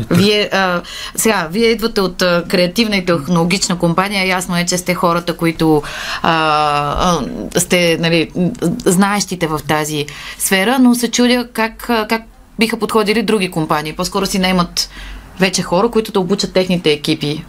Вие, 0.10 0.50
а, 0.54 0.82
сега, 1.16 1.48
вие 1.52 1.68
идвате 1.68 2.02
от 2.02 2.22
а, 2.22 2.44
креативна 2.48 2.98
и 2.98 3.06
технологична 3.06 3.78
компания. 3.80 4.28
Ясно 4.28 4.58
е, 4.58 4.66
че 4.66 4.78
сте 4.78 4.94
хората, 4.94 5.38
които 5.38 5.82
а, 6.22 6.32
а, 7.54 7.60
сте 7.60 7.98
нали, 8.00 8.32
знаещите 8.86 9.48
в 9.48 9.62
тази 9.68 10.06
сфера, 10.38 10.80
но 10.80 10.96
се 10.96 11.12
чудя 11.12 11.48
как, 11.54 11.90
как 12.10 12.22
биха 12.60 12.80
подходили 12.80 13.24
други 13.24 13.52
компании. 13.52 13.94
По-скоро 13.94 14.26
си 14.26 14.40
наймат 14.40 14.90
вече 15.40 15.62
хора, 15.62 15.90
които 15.90 16.12
да 16.12 16.20
обучат 16.20 16.54
техните 16.54 16.92
екипи 16.92 17.46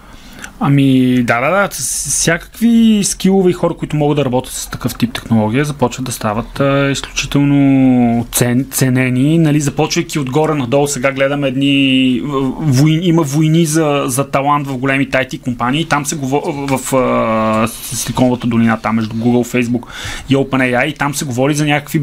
Ами, 0.63 1.15
да, 1.23 1.41
да, 1.41 1.51
да. 1.51 1.69
Всякакви 1.71 3.01
скилове 3.05 3.51
и 3.51 3.53
хора, 3.53 3.75
които 3.75 3.97
могат 3.97 4.17
да 4.17 4.25
работят 4.25 4.53
с 4.53 4.71
такъв 4.71 4.95
тип 4.95 5.15
технология, 5.15 5.65
започват 5.65 6.07
да 6.07 6.13
стават 6.13 6.61
а, 6.61 6.91
изключително 6.91 8.27
цен, 8.33 8.67
ценени. 8.71 9.39
Нали, 9.39 9.61
започвайки 9.61 10.19
отгоре 10.19 10.55
надолу, 10.55 10.87
сега 10.87 11.13
гледаме 11.13 11.49
едни. 11.49 12.21
Войни, 12.59 13.07
има 13.07 13.23
войни 13.23 13.67
за, 13.67 14.03
за 14.07 14.31
талант 14.31 14.67
в 14.67 14.77
големите 14.77 15.19
IT 15.19 15.41
компании. 15.41 15.85
Там 15.85 16.07
се 16.07 16.17
говори 16.17 16.53
в 16.53 16.97
а, 16.97 17.69
Силиконовата 17.69 18.47
долина, 18.47 18.79
там 18.83 18.97
между 18.97 19.15
Google, 19.15 19.63
Facebook 19.63 19.83
и 20.29 20.37
OpenAI. 20.37 20.85
И 20.85 20.95
там 20.95 21.15
се 21.15 21.25
говори 21.25 21.55
за 21.55 21.67
някакви 21.67 22.03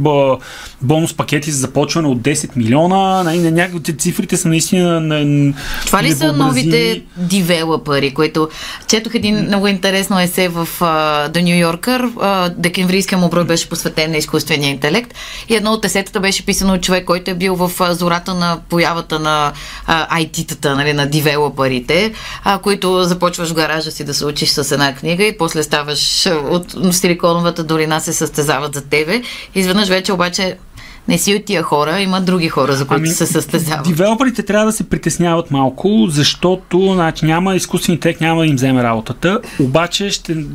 бонус 0.82 1.14
пакети 1.14 1.52
за 1.52 1.60
започване 1.60 2.08
от 2.08 2.20
10 2.20 2.58
милиона. 2.58 3.24
Нали, 3.24 3.40
на 3.40 3.52
някакви 3.52 3.98
цифрите 3.98 4.38
са 4.38 4.48
наистина. 4.48 5.00
На, 5.00 5.54
Това 5.86 6.04
ли 6.04 6.12
са 6.12 6.34
новите 6.34 7.02
девелопери, 7.18 8.14
които 8.14 8.47
четох 8.88 9.16
един 9.16 9.46
много 9.46 9.68
интересно 9.68 10.20
есе 10.20 10.48
в 10.48 10.68
uh, 10.80 11.30
The 11.30 11.44
New 11.44 11.66
Yorker. 11.66 12.14
Uh, 12.14 12.50
декемврийския 12.50 13.18
му 13.18 13.30
брой 13.30 13.44
беше 13.44 13.70
посветен 13.70 14.12
на 14.12 14.18
изкуствения 14.18 14.70
интелект. 14.70 15.14
И 15.50 15.56
едно 15.56 15.72
от 15.72 15.86
есетата 15.86 16.20
беше 16.20 16.46
писано 16.46 16.74
от 16.74 16.82
човек, 16.82 17.06
който 17.06 17.32
е 17.32 17.34
бил 17.34 17.56
в 17.56 17.70
uh, 17.70 17.92
зората 17.92 18.34
на 18.34 18.60
появата 18.70 19.20
на 19.20 19.54
uh, 19.88 20.10
IT-тата, 20.10 20.76
нали, 20.76 20.94
на 20.94 21.08
девелоперите, 21.08 22.14
uh, 22.46 22.62
които 22.62 23.04
започваш 23.04 23.50
в 23.50 23.54
гаража 23.54 23.92
си 23.92 24.04
да 24.04 24.14
се 24.14 24.26
учиш 24.26 24.50
с 24.50 24.72
една 24.72 24.96
книга 24.96 25.24
и 25.24 25.38
после 25.38 25.64
ставаш 25.64 26.26
от 26.26 26.76
Силиконовата 26.92 27.64
долина 27.64 28.00
се 28.00 28.14
състезават 28.14 28.74
за 28.74 28.82
тебе. 28.82 29.22
Изведнъж 29.56 29.88
вече 29.88 30.14
обаче 30.14 30.58
не 31.08 31.18
си 31.18 31.36
от 31.36 31.46
тия 31.46 31.64
хора, 31.64 32.02
има 32.02 32.22
други 32.22 32.50
хора, 32.50 32.76
за 32.76 32.88
които 32.88 33.00
ами, 33.00 33.08
се 33.08 33.26
състезават. 33.26 33.88
Девелоперите 33.88 34.44
трябва 34.44 34.66
да 34.66 34.72
се 34.72 34.90
притесняват 34.90 35.52
малко, 35.52 36.08
защото 36.10 36.94
значи, 36.94 37.26
няма 37.26 37.56
изкуствен 37.56 37.94
интелект, 37.94 38.22
няма 38.22 38.42
да 38.42 38.48
им 38.48 38.56
вземе 38.56 38.84
работата, 38.84 39.40
обаче 39.60 40.10
ще... 40.10 40.46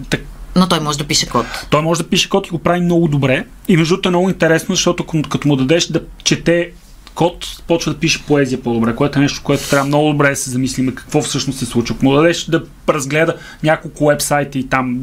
Но 0.56 0.68
той 0.68 0.80
може 0.80 0.98
да 0.98 1.04
пише 1.04 1.28
код. 1.28 1.46
Той 1.70 1.82
може 1.82 2.02
да 2.02 2.08
пише 2.08 2.28
код 2.28 2.46
и 2.46 2.50
го 2.50 2.58
прави 2.58 2.80
много 2.80 3.08
добре. 3.08 3.44
И 3.68 3.76
между 3.76 3.94
другото 3.94 4.08
е 4.08 4.10
много 4.10 4.28
интересно, 4.28 4.74
защото 4.74 5.06
като 5.06 5.48
му 5.48 5.56
дадеш 5.56 5.86
да 5.86 6.00
чете 6.24 6.70
код 7.14 7.62
почва 7.66 7.92
да 7.92 7.98
пише 7.98 8.26
поезия 8.26 8.62
по-добре, 8.62 8.94
което 8.94 9.18
е 9.18 9.22
нещо, 9.22 9.40
което 9.44 9.70
трябва 9.70 9.86
много 9.86 10.08
добре 10.08 10.30
да 10.30 10.36
се 10.36 10.50
замислим 10.50 10.94
какво 10.94 11.22
всъщност 11.22 11.58
се 11.58 11.66
случва. 11.66 11.94
Ако 11.94 12.04
му 12.04 12.12
дадеш 12.12 12.44
да 12.44 12.62
разгледа 12.88 13.34
няколко 13.62 14.06
вебсайта 14.06 14.58
и 14.58 14.68
там 14.68 14.98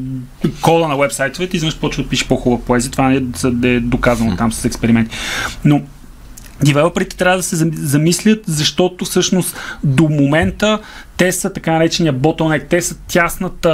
кода 0.62 0.88
на 0.88 0.98
вебсайтовете, 0.98 1.58
изведнъж 1.58 1.78
почва 1.78 2.04
да 2.04 2.10
пише 2.10 2.28
по-хубава 2.28 2.62
поезия. 2.62 2.92
Това 2.92 3.14
е, 3.14 3.22
е 3.64 3.80
доказано 3.80 4.38
там 4.38 4.52
с 4.52 4.66
експерименти. 4.66 5.18
Но 5.66 5.82
Девелоперите 6.64 7.18
трябва 7.18 7.38
да 7.38 7.44
се 7.44 7.56
замислят, 7.74 8.40
защото 8.46 9.06
всъщност 9.06 9.58
до 9.84 10.10
момента 10.10 10.80
те 11.18 11.32
са 11.32 11.54
така 11.54 11.72
наречения 11.72 12.14
bottleneck, 12.14 12.68
те 12.70 12.82
са 12.82 12.96
тясната 13.08 13.70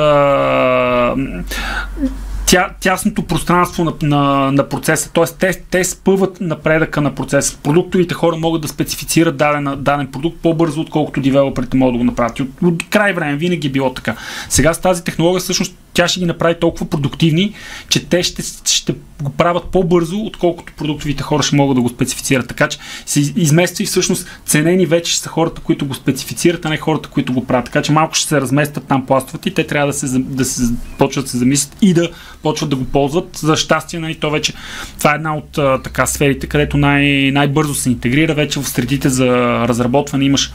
тя, 2.46 2.70
тясното 2.80 3.24
пространство 3.24 3.84
на, 3.84 3.94
на, 4.02 4.52
на 4.52 4.70
процеса, 4.70 5.12
т.е. 5.14 5.26
Те, 5.40 5.62
те 5.72 5.84
спъват 5.84 6.42
напредъка 6.42 7.02
на 7.02 7.16
процеса. 7.16 7.58
Продуктовите 7.64 8.14
хора 8.14 8.38
могат 8.38 8.62
да 8.62 8.68
специфицират 8.68 9.38
даден, 9.38 9.76
даден 9.78 10.08
продукт 10.08 10.38
по-бързо, 10.42 10.82
отколкото 10.82 11.22
девелоперите 11.22 11.78
могат 11.78 11.94
да 11.94 11.98
го 11.98 12.04
направят. 12.04 12.40
От, 12.40 12.50
от 12.64 12.90
край 12.90 13.14
време 13.14 13.36
винаги 13.36 13.68
е 13.68 13.72
било 13.72 13.94
така. 13.94 14.16
Сега 14.50 14.74
с 14.74 14.82
тази 14.82 15.04
технология 15.04 15.40
всъщност 15.40 15.76
тя 15.96 16.08
ще 16.08 16.20
ги 16.20 16.26
направи 16.26 16.56
толкова 16.60 16.90
продуктивни, 16.90 17.54
че 17.90 18.06
те 18.06 18.24
ще, 18.24 18.44
ще 18.66 18.96
го 19.22 19.30
правят 19.30 19.64
по-бързо, 19.64 20.18
отколкото 20.18 20.74
продуктовите 20.78 21.24
хора 21.24 21.44
ще 21.44 21.56
могат 21.56 21.76
да 21.76 21.82
го 21.82 21.90
специфицират. 21.90 22.48
Така 22.48 22.68
че 22.68 22.78
се 23.06 23.20
измества 23.20 23.84
и 23.84 23.88
всъщност 23.88 24.28
ценени 24.46 24.86
вече 24.86 25.20
са 25.20 25.30
хората, 25.30 25.62
които 25.62 25.86
го 25.86 25.94
специфицират, 25.94 26.66
а 26.66 26.70
не 26.70 26.78
хората, 26.78 27.10
които 27.10 27.34
го 27.34 27.46
правят. 27.46 27.66
Така 27.66 27.82
че 27.82 27.92
малко 27.92 28.16
ще 28.16 28.28
се 28.28 28.42
разместят 28.42 28.88
там 28.88 29.06
пластовете 29.06 29.50
и 29.50 29.54
те 29.54 29.68
трябва 29.68 29.88
да 29.88 29.94
се, 29.94 30.20
да 30.20 30.46
се 30.46 30.74
почват 30.98 31.26
да 31.26 31.32
се 31.32 31.38
замислят 31.38 31.78
и 31.82 31.94
да 31.94 32.10
почват 32.44 32.70
да 32.70 32.76
го 32.76 32.86
ползват. 32.86 33.38
За 33.38 33.56
щастие, 33.56 34.00
нали, 34.00 34.16
то 34.16 34.32
вече 34.32 34.54
това 34.98 35.12
е 35.12 35.16
една 35.16 35.38
от 35.38 35.52
така 35.84 36.06
сферите, 36.06 36.48
където 36.48 36.78
най- 36.78 37.32
най-бързо 37.32 37.76
се 37.76 37.90
интегрира. 37.90 38.34
Вече 38.34 38.60
в 38.60 38.70
средите 38.70 39.10
за 39.10 39.28
разработване 39.68 40.26
имаш 40.26 40.54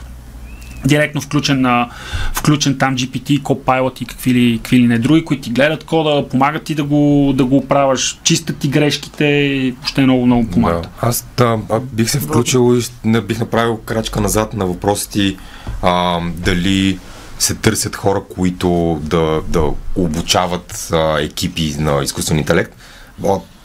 директно 0.86 1.20
включен, 1.20 1.60
на, 1.60 1.88
включен 2.34 2.78
там 2.78 2.96
GPT, 2.96 3.42
Copilot 3.42 4.02
и 4.02 4.04
какви 4.04 4.34
ли, 4.34 4.58
какви 4.58 4.78
ли 4.78 4.86
не 4.86 4.98
други, 4.98 5.24
които 5.24 5.42
ти 5.42 5.50
гледат 5.50 5.84
кода, 5.84 6.28
помагат 6.28 6.62
ти 6.62 6.74
да 6.74 6.84
го, 6.84 7.32
да 7.36 7.44
го 7.44 7.56
оправяш, 7.56 8.20
чистят 8.22 8.56
ти 8.56 8.68
грешките 8.68 9.24
и 9.24 9.72
въобще 9.72 10.02
много, 10.02 10.26
много 10.26 10.50
помагат. 10.50 10.82
Да. 10.82 10.88
Аз 11.00 11.26
да, 11.36 11.58
бих 11.92 12.10
се 12.10 12.20
включил 12.20 12.76
и 12.76 13.08
не 13.08 13.20
бих 13.20 13.40
направил 13.40 13.76
крачка 13.76 14.20
назад 14.20 14.54
на 14.54 14.66
въпросите 14.66 15.36
а, 15.82 16.20
дали 16.34 16.98
се 17.38 17.54
търсят 17.54 17.96
хора, 17.96 18.22
които 18.34 19.00
да, 19.02 19.40
да 19.48 19.62
обучават 19.96 20.88
а, 20.92 21.20
екипи 21.20 21.74
на 21.78 22.02
изкуствен 22.02 22.38
интелект. 22.38 22.76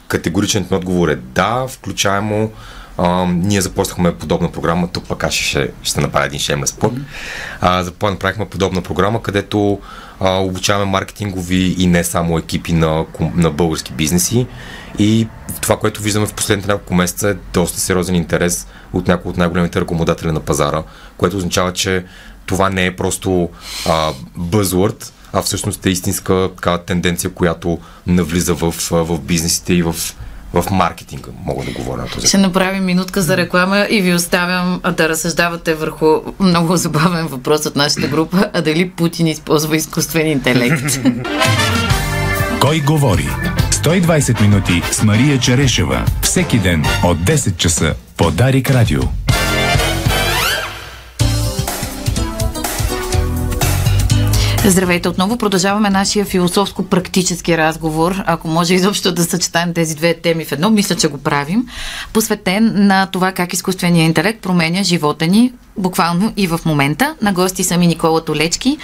Категоричният 0.08 0.72
отговор 0.72 1.08
е 1.08 1.16
да, 1.16 1.66
включаемо 1.68 2.50
а, 2.98 3.26
ние 3.26 3.60
започнахме 3.60 4.14
подобна 4.14 4.52
програма, 4.52 4.88
тук 4.88 5.08
пък 5.08 5.24
аз 5.24 5.34
ще, 5.34 5.70
ще 5.82 6.00
направя 6.00 6.26
един 6.26 6.40
шемлес 6.40 6.70
спорт. 6.70 6.94
Mm-hmm. 7.62 8.10
направихме 8.10 8.48
подобна 8.48 8.82
програма, 8.82 9.22
където 9.22 9.78
а, 10.20 10.38
обучаваме 10.38 10.90
маркетингови 10.90 11.74
и 11.78 11.86
не 11.86 12.04
само 12.04 12.38
екипи 12.38 12.72
на, 12.72 13.04
на 13.34 13.50
български 13.50 13.92
бизнеси. 13.92 14.46
И 14.98 15.28
това, 15.60 15.78
което 15.78 16.02
виждаме 16.02 16.26
в 16.26 16.34
последните 16.34 16.68
няколко 16.68 16.94
месеца 16.94 17.28
е 17.28 17.34
доста 17.52 17.80
сериозен 17.80 18.14
интерес 18.14 18.66
от 18.92 19.08
някои 19.08 19.30
от 19.30 19.36
най-големите 19.36 19.80
ръкомодатели 19.80 20.32
на 20.32 20.40
пазара, 20.40 20.82
което 21.16 21.36
означава, 21.36 21.72
че 21.72 22.04
това 22.46 22.70
не 22.70 22.86
е 22.86 22.96
просто 22.96 23.48
а, 23.88 24.12
buzzword, 24.38 25.10
а 25.32 25.42
всъщност 25.42 25.86
е 25.86 25.90
истинска 25.90 26.50
така, 26.56 26.78
тенденция, 26.78 27.30
която 27.30 27.78
навлиза 28.06 28.54
в, 28.54 28.74
в 28.90 29.20
бизнесите 29.20 29.74
и 29.74 29.82
в 29.82 29.94
в 30.52 30.64
маркетинга, 30.70 31.30
мога 31.44 31.64
да 31.64 31.70
говоря 31.70 32.02
на 32.02 32.08
този. 32.08 32.26
Ще 32.26 32.38
направим 32.38 32.84
минутка 32.84 33.22
за 33.22 33.36
реклама 33.36 33.86
и 33.90 34.02
ви 34.02 34.14
оставям 34.14 34.80
да 34.96 35.08
разсъждавате 35.08 35.74
върху 35.74 36.06
много 36.40 36.76
забавен 36.76 37.26
въпрос 37.26 37.66
от 37.66 37.76
нашата 37.76 38.08
група, 38.08 38.50
а 38.52 38.62
дали 38.62 38.90
Путин 38.90 39.26
използва 39.26 39.76
изкуствен 39.76 40.26
интелект. 40.26 41.00
Кой 42.60 42.80
говори? 42.80 43.28
120 43.70 44.40
минути 44.40 44.82
с 44.90 45.02
Мария 45.02 45.38
Черешева. 45.38 46.04
Всеки 46.22 46.58
ден 46.58 46.84
от 47.04 47.18
10 47.18 47.56
часа 47.56 47.94
по 48.16 48.30
Дарик 48.30 48.70
Радио. 48.70 49.00
Здравейте 54.68 55.08
отново. 55.08 55.36
Продължаваме 55.38 55.90
нашия 55.90 56.24
философско-практически 56.24 57.56
разговор, 57.56 58.22
ако 58.26 58.48
може 58.48 58.74
изобщо 58.74 59.12
да 59.12 59.24
съчетаем 59.24 59.74
тези 59.74 59.94
две 59.94 60.14
теми 60.14 60.44
в 60.44 60.52
едно. 60.52 60.70
Мисля, 60.70 60.96
че 60.96 61.08
го 61.08 61.18
правим. 61.18 61.66
Посветен 62.12 62.86
на 62.86 63.06
това 63.06 63.32
как 63.32 63.52
изкуственият 63.52 64.08
интелект 64.08 64.40
променя 64.42 64.82
живота 64.82 65.26
ни 65.26 65.52
буквално 65.78 66.32
и 66.36 66.46
в 66.46 66.60
момента. 66.64 67.14
На 67.22 67.32
гости 67.32 67.64
са 67.64 67.78
ми 67.78 67.86
Никола 67.86 68.24
Толечки, 68.24 68.78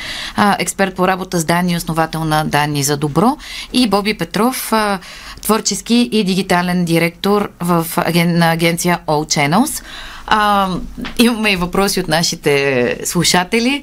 експерт 0.59 0.95
по 0.95 1.09
работа 1.09 1.39
с 1.39 1.45
данни, 1.45 1.77
основател 1.77 2.25
на 2.25 2.45
Данни 2.45 2.83
за 2.83 2.97
добро 2.97 3.37
и 3.73 3.89
Боби 3.89 4.15
Петров, 4.15 4.73
творчески 5.43 6.09
и 6.13 6.25
дигитален 6.25 6.85
директор 6.85 7.49
в, 7.61 7.87
на 8.15 8.53
агенция 8.53 9.01
All 9.07 9.39
Channels. 9.39 9.83
А, 10.27 10.69
имаме 11.19 11.53
и 11.53 11.57
въпроси 11.57 12.01
от 12.01 12.09
нашите 12.09 12.97
слушатели. 13.05 13.83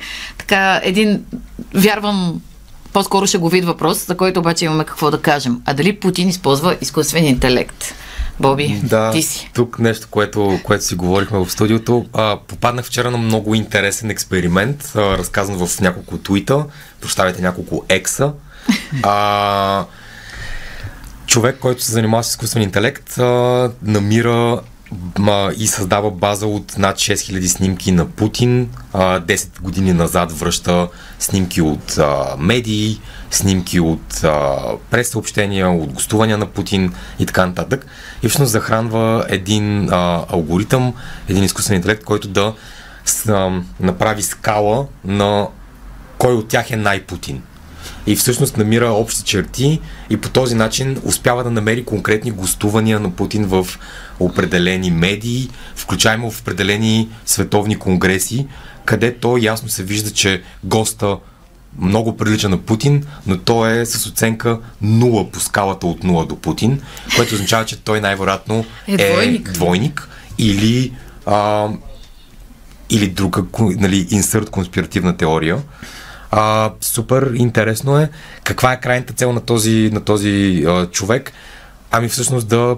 Така, 0.49 0.81
един, 0.83 1.25
вярвам, 1.75 2.41
по-скоро 2.93 3.27
ще 3.27 3.37
го 3.37 3.49
вид 3.49 3.65
въпрос, 3.65 4.05
за 4.05 4.17
който 4.17 4.39
обаче 4.39 4.65
имаме 4.65 4.83
какво 4.83 5.11
да 5.11 5.21
кажем. 5.21 5.61
А 5.65 5.73
дали 5.73 5.99
Путин 5.99 6.29
използва 6.29 6.77
изкуствен 6.81 7.25
интелект? 7.25 7.95
Боби, 8.39 8.81
да, 8.83 9.11
ти 9.11 9.21
си. 9.21 9.49
Тук 9.53 9.79
нещо, 9.79 10.07
което, 10.11 10.59
което 10.63 10.85
си 10.85 10.95
говорихме 10.95 11.39
в 11.39 11.51
студиото. 11.51 12.05
А, 12.13 12.37
попаднах 12.47 12.85
вчера 12.85 13.11
на 13.11 13.17
много 13.17 13.55
интересен 13.55 14.09
експеримент, 14.09 14.91
а, 14.95 15.17
разказан 15.17 15.67
в 15.67 15.79
няколко 15.79 16.17
твита, 16.17 16.65
прощавайте 17.01 17.41
няколко 17.41 17.85
екса. 17.89 18.31
А, 19.03 19.85
човек, 21.25 21.57
който 21.59 21.83
се 21.83 21.91
занимава 21.91 22.23
с 22.23 22.29
изкуствен 22.29 22.63
интелект, 22.63 23.17
а, 23.17 23.71
намира 23.83 24.61
ма, 25.19 25.51
и 25.57 25.67
създава 25.67 26.11
база 26.11 26.47
от 26.47 26.77
над 26.77 26.97
6000 26.97 27.45
снимки 27.45 27.91
на 27.91 28.05
Путин. 28.05 28.69
А, 28.93 29.19
10 29.19 29.61
години 29.61 29.93
назад 29.93 30.31
връща 30.31 30.87
снимки 31.19 31.61
от 31.61 31.97
а, 31.97 32.35
медии, 32.39 33.01
снимки 33.31 33.79
от 33.79 34.23
а, 34.23 34.57
прес-съобщения, 34.89 35.69
от 35.69 35.93
гостувания 35.93 36.37
на 36.37 36.45
Путин 36.45 36.93
и 37.19 37.25
така 37.25 37.45
нататък. 37.45 37.85
И 38.23 38.27
всъщност 38.27 38.51
захранва 38.51 39.25
един 39.29 39.93
а, 39.93 40.25
алгоритъм, 40.29 40.93
един 41.29 41.43
изкуствен 41.43 41.77
интелект, 41.77 42.03
който 42.03 42.27
да 42.27 42.53
с, 43.05 43.29
а, 43.29 43.61
направи 43.79 44.21
скала 44.21 44.85
на 45.05 45.47
кой 46.17 46.33
от 46.33 46.47
тях 46.47 46.71
е 46.71 46.75
най-Путин 46.75 47.41
и 48.07 48.15
всъщност 48.15 48.57
намира 48.57 48.89
общи 48.89 49.23
черти 49.23 49.79
и 50.09 50.17
по 50.17 50.29
този 50.29 50.55
начин 50.55 51.01
успява 51.03 51.43
да 51.43 51.51
намери 51.51 51.85
конкретни 51.85 52.31
гостувания 52.31 52.99
на 52.99 53.11
Путин 53.11 53.45
в 53.45 53.67
определени 54.19 54.91
медии, 54.91 55.49
включаемо 55.75 56.31
в 56.31 56.41
определени 56.41 57.09
световни 57.25 57.79
конгреси, 57.79 58.47
където 58.85 59.37
ясно 59.41 59.69
се 59.69 59.83
вижда, 59.83 60.11
че 60.11 60.41
госта 60.63 61.17
много 61.77 62.17
прилича 62.17 62.49
на 62.49 62.57
Путин, 62.57 63.03
но 63.27 63.37
той 63.37 63.79
е 63.79 63.85
с 63.85 64.05
оценка 64.07 64.59
0 64.83 65.29
по 65.29 65.39
скалата 65.39 65.87
от 65.87 66.03
0 66.03 66.27
до 66.27 66.35
Путин, 66.35 66.81
което 67.15 67.35
означава, 67.35 67.65
че 67.65 67.79
той 67.79 68.01
най-вероятно 68.01 68.65
е, 68.87 68.97
двойник. 68.97 69.49
е 69.49 69.51
двойник 69.51 70.09
или, 70.37 70.93
а, 71.25 71.67
или 72.89 73.07
друга 73.07 73.43
нали, 73.59 74.07
инсърт 74.09 74.49
конспиративна 74.49 75.17
теория. 75.17 75.57
А, 76.31 76.71
супер 76.81 77.31
интересно 77.35 77.97
е. 77.97 78.09
Каква 78.43 78.73
е 78.73 78.79
крайната 78.79 79.13
цел 79.13 79.33
на 79.33 79.41
този, 79.41 79.89
на 79.93 80.01
този 80.01 80.63
а, 80.67 80.85
човек? 80.85 81.31
Ами 81.91 82.07
всъщност 82.07 82.47
да 82.47 82.77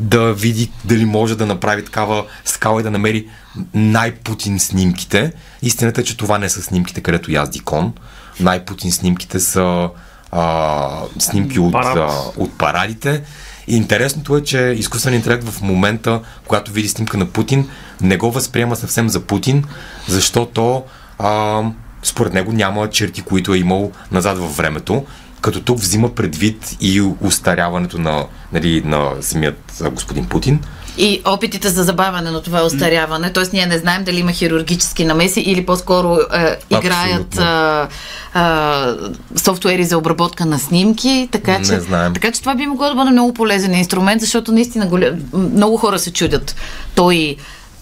да 0.00 0.34
види 0.34 0.72
дали 0.84 1.04
може 1.04 1.36
да 1.36 1.46
направи 1.46 1.84
такава 1.84 2.24
скала 2.44 2.80
и 2.80 2.82
да 2.82 2.90
намери 2.90 3.28
най-путин 3.74 4.60
снимките. 4.60 5.32
Истината 5.62 6.00
е, 6.00 6.04
че 6.04 6.16
това 6.16 6.38
не 6.38 6.48
са 6.48 6.62
снимките, 6.62 7.00
където 7.00 7.32
язди 7.32 7.60
кон. 7.60 7.92
Най-путин 8.40 8.92
снимките 8.92 9.40
са 9.40 9.88
а, 10.32 10.88
снимки 11.18 11.58
от, 11.58 11.74
а, 11.74 12.08
от 12.36 12.58
парадите. 12.58 13.22
И 13.66 13.76
интересното 13.76 14.36
е, 14.36 14.42
че 14.42 14.58
изкуственият 14.58 15.24
интелект 15.24 15.48
в 15.48 15.62
момента, 15.62 16.20
когато 16.46 16.72
види 16.72 16.88
снимка 16.88 17.16
на 17.16 17.26
Путин, 17.26 17.68
не 18.00 18.16
го 18.16 18.30
възприема 18.30 18.76
съвсем 18.76 19.08
за 19.08 19.20
Путин, 19.20 19.64
защото 20.08 20.82
а, 21.18 21.62
според 22.06 22.34
него 22.34 22.52
няма 22.52 22.90
черти, 22.90 23.22
които 23.22 23.54
е 23.54 23.58
имал 23.58 23.92
назад 24.12 24.38
във 24.38 24.56
времето, 24.56 25.04
като 25.40 25.60
тук 25.60 25.78
взима 25.78 26.14
предвид 26.14 26.76
и 26.80 27.00
устаряването 27.20 27.98
на, 27.98 28.24
нали, 28.52 28.82
на 28.84 29.12
самият 29.20 29.82
господин 29.92 30.28
Путин. 30.28 30.60
И 30.98 31.22
опитите 31.24 31.68
за 31.68 31.84
забавяне 31.84 32.30
на 32.30 32.42
това 32.42 32.62
остаряване, 32.62 33.32
т.е. 33.32 33.44
ние 33.52 33.66
не 33.66 33.78
знаем 33.78 34.04
дали 34.04 34.18
има 34.18 34.32
хирургически 34.32 35.04
намеси 35.04 35.40
или 35.40 35.66
по-скоро 35.66 36.18
е, 36.34 36.56
играят 36.70 37.38
е, 37.38 37.42
е, 38.38 39.38
софтуери 39.38 39.84
за 39.84 39.98
обработка 39.98 40.46
на 40.46 40.58
снимки, 40.58 41.28
така 41.32 41.62
че, 41.62 41.72
не 41.72 41.80
знаем. 41.80 42.14
така 42.14 42.32
че 42.32 42.40
това 42.40 42.54
би 42.54 42.66
могло 42.66 42.88
да 42.88 42.94
бъде 42.94 43.10
много 43.10 43.34
полезен 43.34 43.74
инструмент, 43.74 44.20
защото 44.20 44.52
наистина 44.52 44.86
голя... 44.86 45.12
много 45.32 45.76
хора 45.76 45.98
се 45.98 46.12
чудят. 46.12 46.56
Той 46.94 47.36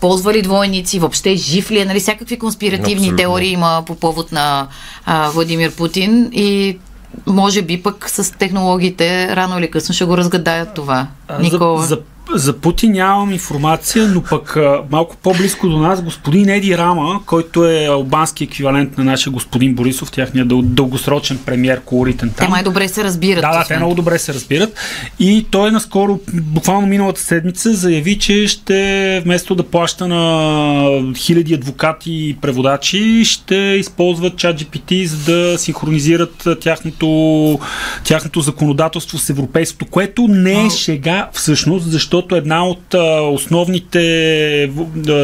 ползва 0.04 0.32
ли 0.32 0.42
двойници, 0.42 0.98
въобще 0.98 1.36
жив 1.36 1.70
ли 1.70 1.78
е, 1.80 1.84
нали, 1.84 2.00
всякакви 2.00 2.38
конспиративни 2.38 2.94
Абсолютно. 2.94 3.16
теории 3.16 3.52
има 3.52 3.82
по 3.86 3.94
повод 3.94 4.32
на 4.32 4.66
а, 5.06 5.30
Владимир 5.30 5.76
Путин 5.76 6.30
и 6.32 6.78
може 7.26 7.62
би 7.62 7.82
пък 7.82 8.10
с 8.10 8.38
технологиите 8.38 9.36
рано 9.36 9.58
или 9.58 9.70
късно 9.70 9.94
ще 9.94 10.04
го 10.04 10.16
разгадаят 10.16 10.74
това. 10.74 11.06
Никола. 11.40 11.82
За, 11.82 11.86
за 11.86 12.00
за 12.32 12.58
Путин 12.60 12.92
нямам 12.92 13.32
информация, 13.32 14.08
но 14.08 14.22
пък 14.22 14.58
малко 14.90 15.16
по-близко 15.16 15.68
до 15.68 15.78
нас 15.78 16.02
господин 16.02 16.48
Еди 16.48 16.78
Рама, 16.78 17.20
който 17.26 17.66
е 17.66 17.84
албански 17.84 18.44
еквивалент 18.44 18.98
на 18.98 19.04
нашия 19.04 19.32
господин 19.32 19.74
Борисов, 19.74 20.10
тяхният 20.10 20.48
дъл- 20.48 20.62
дългосрочен 20.62 21.38
премьер, 21.46 21.80
колоритен 21.80 22.30
там. 22.36 22.46
Те 22.46 22.50
май 22.50 22.62
добре 22.62 22.88
се 22.88 23.04
разбират. 23.04 23.40
Да, 23.40 23.58
да, 23.58 23.64
те 23.68 23.76
много 23.76 23.94
добре 23.94 24.18
се 24.18 24.34
разбират. 24.34 24.74
И 25.18 25.46
той 25.50 25.70
наскоро, 25.70 26.20
буквално 26.32 26.86
миналата 26.86 27.20
седмица, 27.20 27.74
заяви, 27.74 28.18
че 28.18 28.46
ще 28.46 29.20
вместо 29.24 29.54
да 29.54 29.62
плаща 29.62 30.08
на 30.08 31.14
хиляди 31.16 31.54
адвокати 31.54 32.12
и 32.12 32.36
преводачи, 32.40 33.24
ще 33.24 33.56
използват 33.56 34.36
чат 34.36 34.60
GPT, 34.60 35.04
за 35.04 35.32
да 35.32 35.58
синхронизират 35.58 36.48
тяхното, 36.60 37.58
тяхното 38.04 38.40
законодателство 38.40 39.18
с 39.18 39.30
европейското, 39.30 39.86
което 39.86 40.28
не 40.28 40.66
е 40.66 40.70
шега 40.70 41.28
всъщност, 41.32 41.90
защото 41.90 42.13
защото 42.14 42.36
една 42.36 42.66
от 42.66 42.94
основните 43.34 44.70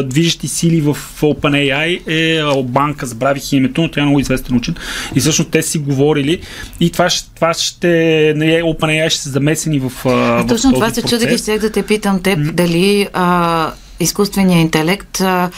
движещи 0.05 0.49
сили 0.49 0.81
в 0.81 0.97
OpenAI 1.21 2.01
е 2.07 2.63
банка, 2.63 3.07
забравих 3.07 3.53
името, 3.53 3.83
но 3.83 3.91
тя 3.91 4.01
е 4.01 4.05
много 4.05 4.21
известен 4.21 4.57
учен. 4.57 4.75
И 5.15 5.21
всъщност 5.21 5.51
те 5.51 5.63
си 5.63 5.79
говорили 5.79 6.41
и 6.81 6.91
това, 6.91 7.09
това 7.35 7.55
ще, 7.55 7.89
не, 8.37 8.63
OpenAI 8.63 9.09
ще 9.09 9.21
се 9.21 9.29
замесени 9.31 9.79
в, 9.79 9.93
а, 10.07 10.11
в 10.11 10.47
Точно 10.47 10.73
това 10.73 10.91
се 10.91 11.03
чудих 11.03 11.33
и 11.33 11.39
сега 11.39 11.59
да 11.59 11.73
те 11.73 11.83
питам 11.83 12.23
теб, 12.23 12.39
mm. 12.39 12.53
дали 12.53 13.09
а, 13.13 13.73
изкуственият 14.01 14.61
интелект 14.61 15.21
а, 15.21 15.51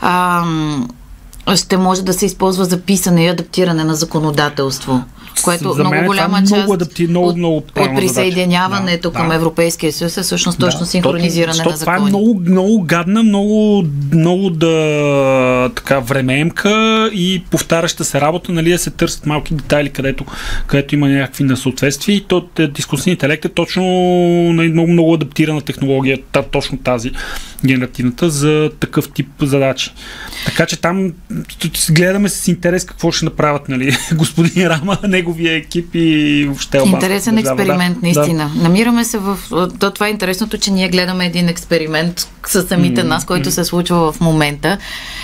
а, 0.00 0.44
ще 1.56 1.76
може 1.76 2.02
да 2.02 2.12
се 2.12 2.26
използва 2.26 2.64
за 2.64 2.80
писане 2.80 3.24
и 3.24 3.28
адаптиране 3.28 3.84
на 3.84 3.94
законодателство 3.94 5.04
което 5.42 5.72
за 5.72 5.84
много 5.84 5.94
е 5.94 6.06
голяма 6.06 6.38
част 6.38 6.52
много 6.52 6.72
адапти, 6.72 7.06
много, 7.06 7.36
много 7.36 7.56
от, 7.56 7.72
присъединяването 7.74 9.10
да, 9.10 9.16
към 9.16 9.28
да. 9.28 9.34
Европейския 9.34 9.92
съюз 9.92 10.16
е 10.16 10.22
всъщност 10.22 10.58
точно 10.58 10.80
да, 10.80 10.86
синхронизиране 10.86 11.62
то, 11.62 11.70
на 11.70 11.76
закони. 11.76 11.96
Това 11.96 12.06
е 12.06 12.10
много, 12.10 12.40
много 12.46 12.82
гадна, 12.82 13.22
много, 13.22 13.84
много 14.12 14.50
да 14.50 15.70
така 15.76 15.98
времеемка 15.98 16.70
и 17.14 17.42
повтаряща 17.50 18.04
се 18.04 18.20
работа, 18.20 18.52
нали, 18.52 18.70
да 18.70 18.78
се 18.78 18.90
търсят 18.90 19.26
малки 19.26 19.54
детайли, 19.54 19.90
където, 19.90 20.24
където 20.66 20.94
има 20.94 21.08
някакви 21.08 21.44
несъответствия 21.44 22.16
и 22.16 22.20
то, 22.20 22.48
дискусионният 22.74 23.22
интелект 23.22 23.44
е 23.44 23.48
точно 23.48 23.82
нали, 24.52 24.68
много, 24.68 24.88
много 24.92 25.14
адаптирана 25.14 25.60
технология, 25.60 26.18
точно 26.50 26.78
тази 26.78 27.10
генеративната 27.64 28.30
за 28.30 28.70
такъв 28.80 29.12
тип 29.12 29.28
задачи. 29.42 29.90
Така 30.46 30.66
че 30.66 30.80
там 30.80 31.12
гледаме 31.90 32.28
с 32.28 32.48
интерес 32.48 32.84
какво 32.84 33.12
ще 33.12 33.24
направят 33.24 33.68
нали, 33.68 33.96
господин 34.14 34.66
Рама, 34.66 34.98
неговия 35.28 35.56
екип 35.56 35.90
и 35.94 36.44
въобще 36.46 36.78
Интересен 36.86 37.34
държава, 37.34 37.62
експеримент, 37.62 37.94
да. 37.94 38.00
наистина. 38.02 38.50
Да. 38.54 38.62
Намираме 38.62 39.04
се 39.04 39.18
в... 39.18 39.38
То, 39.80 39.90
това 39.90 40.06
е 40.06 40.10
интересното, 40.10 40.58
че 40.58 40.70
ние 40.70 40.88
гледаме 40.88 41.26
един 41.26 41.48
експеримент 41.48 42.28
с 42.46 42.62
самите 42.62 43.00
mm-hmm. 43.00 43.04
нас, 43.04 43.24
който 43.24 43.50
се 43.50 43.64
случва 43.64 44.12
в 44.12 44.20
момента 44.20 44.78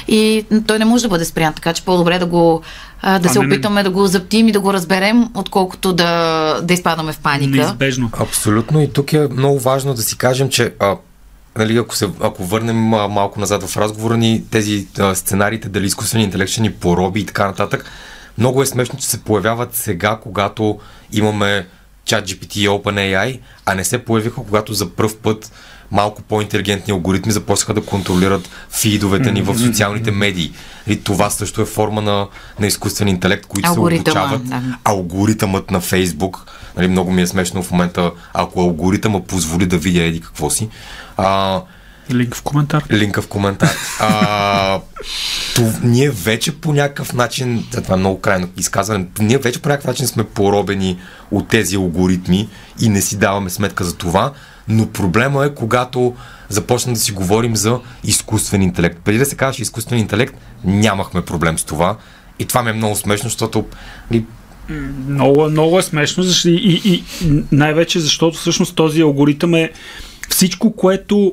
и 0.09 0.45
той 0.67 0.79
не 0.79 0.85
може 0.85 1.03
да 1.03 1.09
бъде 1.09 1.25
спрян, 1.25 1.53
така 1.55 1.73
че 1.73 1.85
по-добре 1.85 2.19
да 2.19 2.27
го 2.27 2.63
да 3.03 3.21
а, 3.25 3.29
се 3.29 3.39
не, 3.39 3.47
опитаме 3.47 3.75
не. 3.75 3.83
да 3.83 3.91
го 3.91 4.07
заптим 4.07 4.49
и 4.49 4.53
да 4.53 4.61
го 4.61 4.73
разберем, 4.73 5.29
отколкото 5.35 5.93
да, 5.93 6.61
да 6.63 6.75
изпадаме 6.75 7.13
в 7.13 7.19
паника. 7.19 7.57
Неизбежно. 7.57 8.11
Абсолютно. 8.19 8.83
И 8.83 8.93
тук 8.93 9.13
е 9.13 9.29
много 9.37 9.59
важно 9.59 9.95
да 9.95 10.03
си 10.03 10.19
кажем, 10.19 10.49
че 10.49 10.75
а, 10.81 10.97
нали, 11.59 11.77
ако, 11.77 11.97
се, 11.97 12.09
ако 12.21 12.45
върнем 12.45 12.95
а, 12.95 13.09
малко 13.09 13.41
назад 13.41 13.63
в 13.63 13.77
разговора 13.77 14.17
ни, 14.17 14.45
тези 14.51 14.87
а, 14.99 15.15
сценариите, 15.15 15.69
дали 15.69 15.87
изкуственият 15.87 16.29
интелект 16.29 16.51
ще 16.51 16.63
ни 16.63 16.73
пороби 16.73 17.21
и 17.21 17.27
така 17.27 17.47
нататък, 17.47 17.85
много 18.39 18.63
е 18.63 18.67
смешно, 18.67 18.99
че 18.99 19.07
се 19.07 19.23
появяват 19.23 19.75
сега, 19.75 20.19
когато 20.23 20.79
имаме 21.13 21.67
чат 22.05 22.29
GPT 22.29 22.57
и 22.57 22.69
OpenAI, 22.69 23.41
а 23.67 23.75
не 23.75 23.85
се 23.85 24.05
появиха, 24.05 24.35
когато 24.35 24.75
за 24.75 24.91
първ 24.91 25.17
път 25.23 25.53
малко 25.91 26.23
по-интелигентни 26.23 26.93
алгоритми 26.93 27.33
започнаха 27.33 27.75
да 27.75 27.85
контролират 27.85 28.49
фидовете 28.71 29.33
ни 29.33 29.43
в 29.43 29.59
социалните 29.59 30.11
медии. 30.11 30.53
И 30.87 31.01
това 31.01 31.31
също 31.31 31.63
е 31.63 31.65
форма 31.65 32.03
на, 32.03 32.27
на 32.61 32.67
изкуствен 32.67 33.09
интелект, 33.09 33.47
които 33.47 33.73
се 33.73 33.81
обучават. 33.81 34.49
Да. 34.49 34.63
Алгоритъмът 34.85 35.71
на 35.71 35.81
Фейсбук. 35.81 36.47
Нали, 36.77 36.89
много 36.89 37.11
ми 37.11 37.23
е 37.23 37.27
смешно 37.27 37.63
в 37.63 37.71
момента, 37.71 38.11
ако 38.33 38.61
алгоритъма 38.61 39.21
позволи 39.21 39.67
да 39.67 39.79
видя 39.79 40.03
еди 40.03 40.21
какво 40.21 40.51
си. 40.51 40.69
А, 41.17 41.63
Линк 42.13 42.37
в 42.37 42.43
коментар. 42.43 42.85
Линка 42.91 43.23
в 43.23 43.29
коментар. 43.29 43.71
А, 44.01 44.81
то, 45.55 45.73
ние 45.83 46.11
вече 46.11 46.61
по 46.61 46.73
някакъв 46.73 47.13
начин, 47.13 47.65
това 47.71 47.95
е 47.95 47.99
много 47.99 48.21
крайно 48.21 48.49
изказване, 48.57 49.07
ние 49.21 49.39
вече 49.39 49.63
по 49.63 49.69
някакъв 49.69 49.87
начин 49.87 50.07
сме 50.07 50.25
поробени 50.25 50.99
от 51.31 51.49
тези 51.49 51.77
алгоритми 51.77 52.49
и 52.81 52.89
не 52.89 53.01
си 53.01 53.17
даваме 53.17 53.51
сметка 53.51 53.85
за 53.85 53.97
това, 53.97 54.33
но 54.69 54.87
проблема 54.87 55.45
е 55.45 55.55
когато 55.55 56.15
започнем 56.49 56.95
да 56.95 57.01
си 57.01 57.13
говорим 57.13 57.57
за 57.57 57.81
изкуствен 58.05 58.63
интелект. 58.63 58.99
Преди 59.05 59.19
да 59.19 59.27
се 59.27 59.37
казваше 59.37 59.63
изкуствен 59.63 59.99
интелект, 59.99 60.35
нямахме 60.65 61.25
проблем 61.25 61.59
с 61.59 61.65
това. 61.65 61.97
И 62.39 62.45
това 62.45 62.63
ми 62.63 62.71
е 62.71 62.73
много 62.73 62.97
смешно, 62.97 63.29
защото 63.29 63.67
нали, 64.11 64.25
много, 65.09 65.51
много 65.51 65.79
е 65.79 65.83
смешно 65.83 66.25
и, 66.45 66.51
и, 66.51 66.95
и 66.95 67.05
най-вече 67.53 68.01
защото 68.01 68.39
всъщност 68.39 68.75
този 68.75 69.01
алгоритъм 69.01 69.55
е 69.55 69.71
всичко, 70.29 70.77
което 70.77 71.33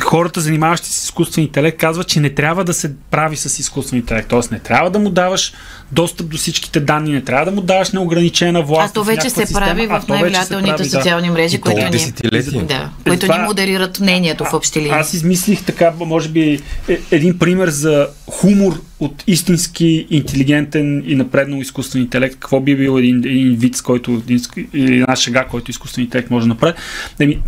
хората, 0.00 0.40
занимаващи 0.40 0.88
се 0.88 1.00
с 1.00 1.04
изкуствен 1.04 1.44
интелект, 1.44 1.78
казват, 1.78 2.08
че 2.08 2.20
не 2.20 2.30
трябва 2.30 2.64
да 2.64 2.74
се 2.74 2.92
прави 3.10 3.36
с 3.36 3.58
изкуствен 3.58 3.98
интелект. 3.98 4.28
Тоест 4.28 4.50
не 4.50 4.58
трябва 4.58 4.90
да 4.90 4.98
му 4.98 5.10
даваш 5.10 5.52
достъп 5.92 6.28
до 6.28 6.36
всичките 6.36 6.80
данни, 6.80 7.12
не 7.12 7.20
трябва 7.20 7.44
да 7.44 7.50
му 7.50 7.60
даваш 7.60 7.92
неограничена 7.92 8.62
власт. 8.62 8.90
А 8.90 8.94
то 8.94 9.04
вече 9.04 9.30
се 9.30 9.46
система, 9.46 9.66
прави 9.66 9.86
в 9.86 10.02
най-влиятелните 10.08 10.84
социални 10.84 11.30
мрежи, 11.30 11.60
които 11.60 11.80
ни, 11.80 12.12
да, 12.62 12.90
които 13.04 13.26
това, 13.26 13.38
ни 13.38 13.44
модерират 13.44 14.00
мнението 14.00 14.44
в 14.44 14.54
общи 14.54 14.78
линии. 14.78 14.92
Аз 14.92 15.14
измислих 15.14 15.64
така, 15.64 15.92
може 16.00 16.28
би, 16.28 16.60
е, 16.88 16.98
един 17.10 17.38
пример 17.38 17.68
за 17.68 18.08
хумор 18.30 18.82
от 19.00 19.24
истински 19.26 20.06
интелигентен 20.10 21.02
и 21.06 21.14
напреднал 21.14 21.58
изкуствен 21.58 22.02
интелект. 22.02 22.34
Какво 22.34 22.60
би 22.60 22.76
бил 22.76 22.98
един, 22.98 23.16
един 23.16 23.56
вид, 23.56 23.82
който, 23.82 24.22
или 24.74 24.96
една 24.96 25.16
шега, 25.16 25.44
който 25.44 25.70
изкуствен 25.70 26.04
интелект 26.04 26.30
може 26.30 26.44
да 26.44 26.48
направи? 26.48 26.74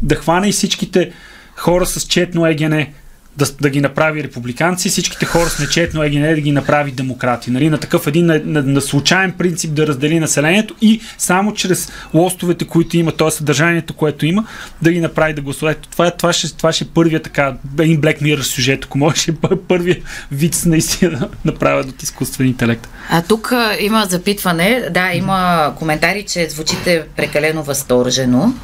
Да 0.03 0.15
хване 0.15 0.49
и 0.49 0.53
всичките 0.53 1.11
хора 1.59 1.85
с 1.85 2.07
четно 2.07 2.47
ЕГН 2.47 2.93
да, 3.39 3.47
да 3.61 3.71
ги 3.71 3.81
направи 3.81 4.25
републиканци, 4.25 4.89
всичките 4.89 5.27
хора 5.27 5.49
с 5.49 5.59
нечетно 5.59 6.03
ЕГН 6.03 6.23
да 6.23 6.41
ги 6.41 6.53
направи 6.53 6.91
демократи. 6.91 7.51
Нали? 7.51 7.71
На 7.71 7.79
такъв 7.79 8.07
един 8.07 8.27
на, 8.27 8.41
на, 8.45 8.63
на 8.63 8.81
случайен 8.81 9.33
принцип 9.33 9.75
да 9.75 9.87
раздели 9.87 10.21
населението 10.21 10.75
и 10.81 11.01
само 11.19 11.55
чрез 11.55 11.93
лостовете, 12.15 12.65
които 12.65 12.97
има, 12.97 13.13
т.е. 13.13 13.31
съдържанието, 13.31 13.95
което 13.95 14.27
има, 14.27 14.45
да 14.83 14.93
ги 14.93 15.01
направи 15.01 15.35
да 15.35 15.43
гласуват. 15.43 15.89
Това, 15.91 16.11
това, 16.11 16.33
ще, 16.33 16.57
това 16.57 16.73
ще 16.73 16.85
е 16.85 16.89
първия 16.95 17.23
така, 17.23 17.55
един 17.79 18.01
Black 18.01 18.23
Mirror 18.23 18.43
сюжет, 18.43 18.85
ако 18.85 18.99
може, 18.99 19.33
първия 19.69 19.97
вид 20.33 20.63
наистина 20.67 21.19
да 21.19 21.29
направят 21.45 21.89
от 21.89 22.03
изкуствен 22.03 22.47
интелект. 22.47 22.89
А 23.11 23.23
тук 23.23 23.53
а, 23.53 23.77
има 23.81 24.07
запитване, 24.11 24.89
да, 24.91 25.13
има 25.15 25.73
коментари, 25.77 26.23
че 26.23 26.49
звучите 26.51 27.05
прекалено 27.17 27.63
възторжено. 27.63 28.55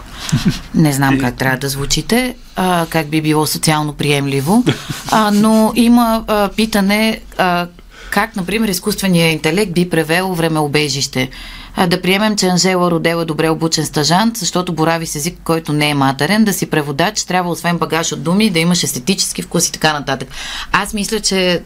Не 0.74 0.92
знам 0.92 1.18
как 1.18 1.36
трябва 1.36 1.58
да 1.58 1.68
звучите, 1.68 2.34
а, 2.56 2.86
как 2.90 3.08
би 3.08 3.22
било 3.22 3.46
социално 3.46 3.92
приемливо, 3.92 4.63
а, 5.10 5.30
но 5.34 5.72
има 5.74 6.24
а, 6.26 6.48
питане 6.48 7.20
а, 7.38 7.66
как, 8.10 8.36
например, 8.36 8.68
изкуственият 8.68 9.32
интелект 9.32 9.72
би 9.72 9.90
превел 9.90 10.34
времеобежище. 10.34 11.30
А, 11.76 11.86
да 11.86 12.02
приемем, 12.02 12.36
че 12.36 12.46
Анжела 12.46 12.90
Родел 12.90 13.16
е 13.16 13.24
добре 13.24 13.48
обучен 13.48 13.86
стажант, 13.86 14.36
защото 14.36 14.72
борави 14.72 15.06
с 15.06 15.14
език, 15.14 15.38
който 15.44 15.72
не 15.72 15.90
е 15.90 15.94
матерен, 15.94 16.44
да 16.44 16.52
си 16.52 16.66
преводач, 16.66 17.24
трябва 17.24 17.50
освен 17.50 17.78
багаж 17.78 18.12
от 18.12 18.22
думи, 18.22 18.50
да 18.50 18.58
имаш 18.58 18.82
естетически 18.82 19.42
вкус 19.42 19.68
и 19.68 19.72
така 19.72 19.92
нататък. 19.92 20.28
Аз 20.72 20.94
мисля, 20.94 21.20
че 21.20 21.62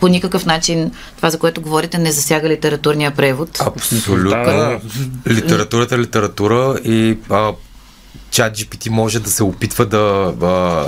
по 0.00 0.08
никакъв 0.08 0.46
начин 0.46 0.90
това, 1.16 1.30
за 1.30 1.38
което 1.38 1.60
говорите, 1.60 1.98
не 1.98 2.12
засяга 2.12 2.48
литературния 2.48 3.10
превод. 3.10 3.58
Абсолютно. 3.60 4.80
Литературата 5.28 5.94
е 5.94 5.98
литература 5.98 6.78
и 6.84 7.18
а, 7.30 7.52
чат 8.36 8.58
GPT 8.58 8.90
може 8.90 9.20
да 9.20 9.30
се 9.30 9.42
опитва 9.42 9.86
да, 9.86 10.34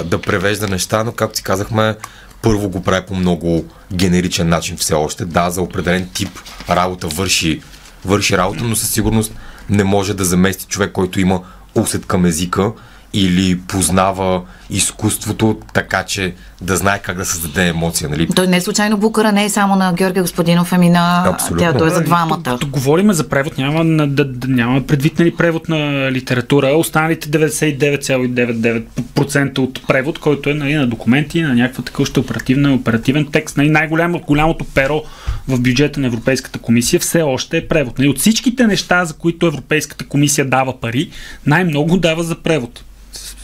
да 0.05 0.21
превежда 0.21 0.69
неща, 0.69 1.05
но 1.05 1.13
както 1.13 1.37
си 1.37 1.43
казахме, 1.43 1.97
първо 2.43 2.69
го 2.69 2.83
прави 2.83 3.07
по 3.07 3.15
много 3.15 3.65
генеричен 3.93 4.49
начин 4.49 4.77
все 4.77 4.95
още. 4.95 5.25
Да, 5.25 5.51
за 5.51 5.63
определен 5.63 6.09
тип 6.15 6.31
работа 6.71 7.09
върши, 7.09 7.63
върши 8.05 8.39
работа, 8.39 8.65
но 8.65 8.77
със 8.77 8.91
сигурност 8.91 9.33
не 9.71 9.85
може 9.85 10.15
да 10.15 10.25
замести 10.25 10.65
човек, 10.67 10.93
който 10.93 11.21
има 11.21 11.41
усет 11.75 12.07
към 12.07 12.27
езика 12.27 12.73
или 13.13 13.61
познава 13.61 14.43
изкуството 14.71 15.59
така, 15.75 16.05
че 16.05 16.35
да 16.61 16.77
знае 16.77 16.99
как 16.99 17.17
да 17.17 17.25
създаде 17.25 17.69
емоция. 17.69 18.11
Нали? 18.11 18.29
Той 18.37 18.47
не 18.47 18.57
е 18.57 18.61
случайно 18.61 18.97
букъра, 18.97 19.33
не 19.33 19.45
е 19.45 19.51
само 19.51 19.77
на 19.77 19.93
Георгия 19.93 20.23
Господинов, 20.23 20.73
ами 20.73 20.91
на 20.91 21.25
Абсолютно. 21.27 21.73
тя, 21.73 21.79
той 21.79 21.89
е 21.89 21.91
за 21.91 22.01
двамата. 22.01 22.59
Тук 22.61 22.71
говорим 22.71 23.13
за 23.13 23.29
превод, 23.29 23.59
няма, 23.59 24.07
да, 24.07 24.25
да, 24.25 24.49
няма 24.49 24.87
предвид 24.87 25.19
нали, 25.19 25.37
превод 25.37 25.69
на 25.69 26.13
литература. 26.13 26.77
Останалите 26.77 27.29
99,99% 27.29 29.59
от 29.59 29.87
превод, 29.89 30.19
който 30.19 30.51
е 30.51 30.55
нали, 30.55 30.75
на 30.75 30.87
документи, 30.87 31.43
на 31.43 31.55
някаква 31.55 31.85
такъв 31.85 32.09
оперативна, 32.19 32.75
оперативен 32.75 33.27
текст. 33.33 33.57
Нали, 33.57 33.71
най-голямо, 33.71 34.21
голямото 34.21 34.65
перо 34.65 35.03
в 35.49 35.61
бюджета 35.61 36.01
на 36.01 36.07
Европейската 36.07 36.59
комисия 36.59 37.01
все 37.01 37.23
още 37.23 37.57
е 37.57 37.69
превод. 37.69 37.99
Нали, 37.99 38.09
от 38.09 38.19
всичките 38.19 38.67
неща, 38.67 39.05
за 39.05 39.15
които 39.15 39.47
Европейската 39.47 40.07
комисия 40.07 40.45
дава 40.45 40.81
пари, 40.81 41.11
най-много 41.47 41.97
дава 41.97 42.23
за 42.23 42.35
превод 42.35 42.85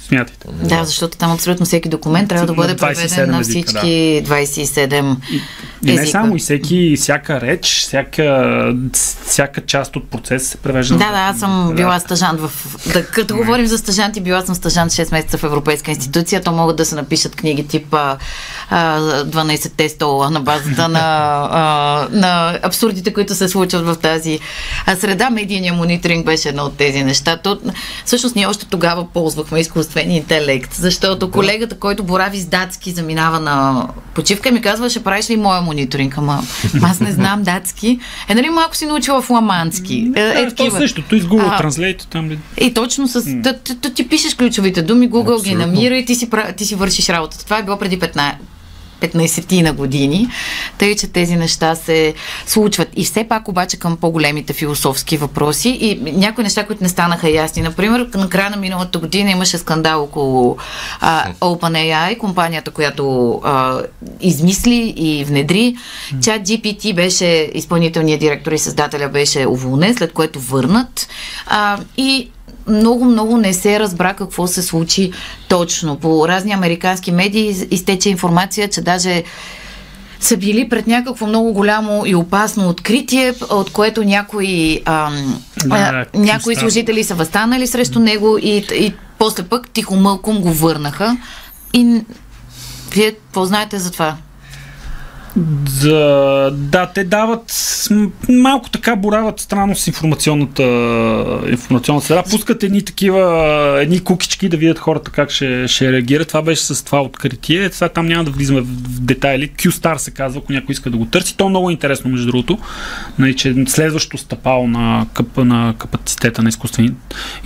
смятайте. 0.09 0.49
Да, 0.53 0.85
защото 0.85 1.19
там 1.19 1.33
абсолютно 1.33 1.67
всеки 1.67 1.89
документ 1.89 2.29
трябва 2.29 2.47
да 2.47 2.55
бъде 2.55 2.77
преведен 2.77 3.31
на 3.31 3.41
всички 3.41 4.23
да. 4.25 4.35
27 4.35 5.17
и, 5.33 5.41
и 5.91 5.95
не 5.95 6.07
само, 6.07 6.37
и 6.37 6.39
всеки, 6.39 6.97
всяка 6.97 7.41
реч, 7.41 7.81
всяка, 7.81 8.75
всяка 9.27 9.61
част 9.61 9.97
от 9.97 10.11
процеса 10.11 10.47
се 10.47 10.57
превежда. 10.57 10.95
Да, 10.95 11.13
да, 11.13 11.19
аз 11.19 11.39
съм 11.39 11.67
да. 11.69 11.75
била 11.75 12.01
стажант 12.01 12.41
в... 12.41 12.51
Да, 12.93 13.07
като 13.07 13.37
говорим 13.37 13.67
за 13.67 13.79
стажанти, 13.79 14.21
била 14.21 14.43
съм 14.43 14.55
стажант 14.55 14.93
6 14.93 15.13
месеца 15.13 15.39
в 15.39 15.45
Европейска 15.45 15.91
институция, 15.91 16.43
то 16.43 16.53
могат 16.53 16.77
да 16.77 16.85
се 16.85 16.95
напишат 16.95 17.37
книги 17.37 17.67
типа 17.67 18.17
12-те 18.71 19.89
стола 19.89 20.31
на 20.31 20.41
базата 20.41 20.89
на, 20.89 21.01
а, 21.51 22.09
на 22.11 22.59
абсурдите, 22.63 23.13
които 23.13 23.35
се 23.35 23.49
случват 23.49 23.85
в 23.87 23.97
тази 23.97 24.39
среда. 24.99 25.31
Медийния 25.31 25.73
мониторинг 25.73 26.27
беше 26.27 26.49
едно 26.49 26.63
от 26.63 26.77
тези 26.77 27.05
неща. 27.05 27.37
То, 27.37 27.61
всъщност 28.05 28.37
ние 28.37 28.47
още 28.47 28.67
тогава 28.67 29.07
ползвахме 29.13 29.61
изкуство 29.61 29.94
изкуствен 29.95 30.11
интелект. 30.11 30.75
Защото 30.75 31.31
колегата, 31.31 31.79
който 31.79 32.05
борави 32.05 32.41
с 32.41 32.47
датски, 32.47 32.91
заминава 32.91 33.41
на 33.41 33.89
почивка 34.15 34.51
ми 34.51 34.61
казва, 34.61 34.91
ще 34.91 35.05
правиш 35.05 35.31
ли 35.31 35.37
моя 35.37 35.61
мониторинг? 35.61 36.19
Ама 36.19 36.43
аз 36.83 37.01
не 37.01 37.13
знам 37.13 37.43
датски. 37.43 37.99
Е, 38.29 38.35
нали 38.35 38.51
малко 38.51 38.77
си 38.77 38.87
научила 38.87 39.23
фламандски. 39.23 40.13
Е, 40.17 40.21
е, 40.21 40.43
е, 40.43 40.55
то 40.55 40.71
същото, 40.71 41.19
с 41.19 41.23
Google 41.23 41.63
Translate 41.63 42.05
там 42.05 42.29
ли? 42.29 42.39
И 42.59 42.75
точно 42.75 43.09
с... 43.09 43.43
Ти 43.95 44.09
пишеш 44.09 44.35
ключовите 44.35 44.83
думи, 44.83 45.11
Google 45.11 45.45
ги 45.45 45.55
намира 45.55 45.97
и 45.97 46.05
ти 46.05 46.15
си, 46.15 46.31
ти 46.57 46.67
си 46.67 46.75
вършиш 46.75 47.09
работата. 47.09 47.45
Това 47.45 47.59
е 47.59 47.63
било 47.63 47.79
преди 47.79 47.99
15, 47.99 48.33
15 49.09 49.63
на 49.63 49.73
години. 49.73 50.29
Тъй, 50.79 50.97
че 50.97 51.07
тези 51.07 51.37
неща 51.37 51.75
се 51.75 52.15
случват. 52.47 52.89
И 52.97 53.05
все 53.05 53.25
пак 53.29 53.49
обаче 53.49 53.77
към 53.77 53.97
по-големите 53.97 54.53
философски 54.53 55.17
въпроси 55.17 55.69
и 55.81 56.13
някои 56.13 56.45
неща, 56.45 56.67
които 56.67 56.83
не 56.83 56.89
станаха 56.89 57.31
ясни. 57.31 57.63
Например, 57.63 58.09
на 58.15 58.29
края 58.29 58.51
на 58.51 58.57
миналата 58.57 58.99
година 58.99 59.31
имаше 59.31 59.59
скандал 59.59 60.03
около 60.03 60.57
а, 61.01 61.33
OpenAI, 61.41 62.19
компанията, 62.19 62.71
която 62.71 63.35
а, 63.45 63.81
измисли 64.21 64.95
и 64.97 65.25
внедри. 65.25 65.77
Чат 66.23 66.43
GPT 66.43 66.95
беше 66.95 67.51
изпълнителният 67.55 68.21
директор 68.21 68.53
и 68.53 68.59
създателя 68.59 69.09
беше 69.09 69.47
уволнен, 69.47 69.95
след 69.95 70.13
което 70.13 70.41
върнат. 70.41 71.09
А, 71.47 71.79
и 71.97 72.31
много, 72.67 73.05
много 73.05 73.37
не 73.37 73.55
се 73.55 73.81
разбра 73.81 74.15
какво 74.15 74.47
се 74.47 74.63
случи 74.63 75.13
точно. 75.49 75.97
По 75.97 76.29
разни 76.29 76.53
американски 76.53 77.13
медии 77.13 77.57
изтече 77.71 78.11
информация, 78.11 78.69
че 78.69 78.81
даже 78.81 79.23
са 80.21 80.37
били 80.37 80.69
пред 80.69 80.87
някакво 80.87 81.27
много 81.27 81.53
голямо 81.53 82.03
и 82.07 82.15
опасно 82.15 82.69
откритие, 82.69 83.35
от 83.51 83.71
което 83.71 84.05
някои, 84.05 84.81
ам, 84.85 85.43
да, 85.65 85.77
а, 85.77 86.19
някои 86.19 86.57
служители 86.57 87.05
са 87.05 87.15
възстанали 87.15 87.67
срещу 87.67 87.99
него 87.99 88.39
и, 88.39 88.67
и 88.75 88.95
после 89.19 89.43
пък 89.43 89.71
тихо 89.71 89.97
мълком 89.97 90.41
го 90.41 90.53
върнаха. 90.53 91.17
И 91.73 92.03
вие 92.91 93.15
познаете 93.33 93.79
за 93.79 93.91
това? 93.91 94.17
Да, 95.37 96.51
да, 96.55 96.87
те 96.87 97.05
дават 97.05 97.53
малко 98.29 98.71
така 98.71 98.97
борават 98.97 99.41
странно 99.41 99.77
с 99.77 99.87
информационната, 99.87 100.63
информационната 101.51 102.07
среда. 102.07 102.23
Пускат 102.31 102.63
едни 102.63 102.85
такива, 102.85 103.79
едни 103.83 104.05
кукички 104.05 104.49
да 104.49 104.57
видят 104.57 104.79
хората 104.79 105.11
как 105.11 105.31
ще, 105.31 105.69
ще 105.69 105.93
реагират. 105.93 106.29
Това 106.29 106.43
беше 106.43 106.63
с 106.63 106.85
това 106.85 107.03
откритие. 107.03 107.71
Сега 107.73 107.89
там 107.89 108.07
няма 108.07 108.25
да 108.25 108.31
влизаме 108.31 108.61
в 108.61 109.01
детайли. 109.01 109.51
Q-Star 109.51 109.97
се 109.97 110.11
казва, 110.11 110.41
ако 110.45 110.53
някой 110.53 110.73
иска 110.73 110.91
да 110.91 110.97
го 110.97 111.07
търси. 111.07 111.37
То 111.37 111.47
е 111.47 111.51
много 111.51 111.71
интересно, 111.71 112.11
между 112.11 112.27
другото. 112.27 112.59
Нали, 113.19 113.37
че 113.37 113.55
следващо 113.67 114.19
стъпало 114.19 114.69
на, 114.69 115.07
къп, 115.15 115.37
на 115.37 115.75
капацитета 115.79 116.43
на 116.43 116.49
изкуствен 116.49 116.97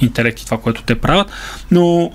интелект 0.00 0.40
и 0.40 0.44
това, 0.44 0.58
което 0.58 0.82
те 0.82 0.94
правят. 0.94 1.30
Но 1.70 2.10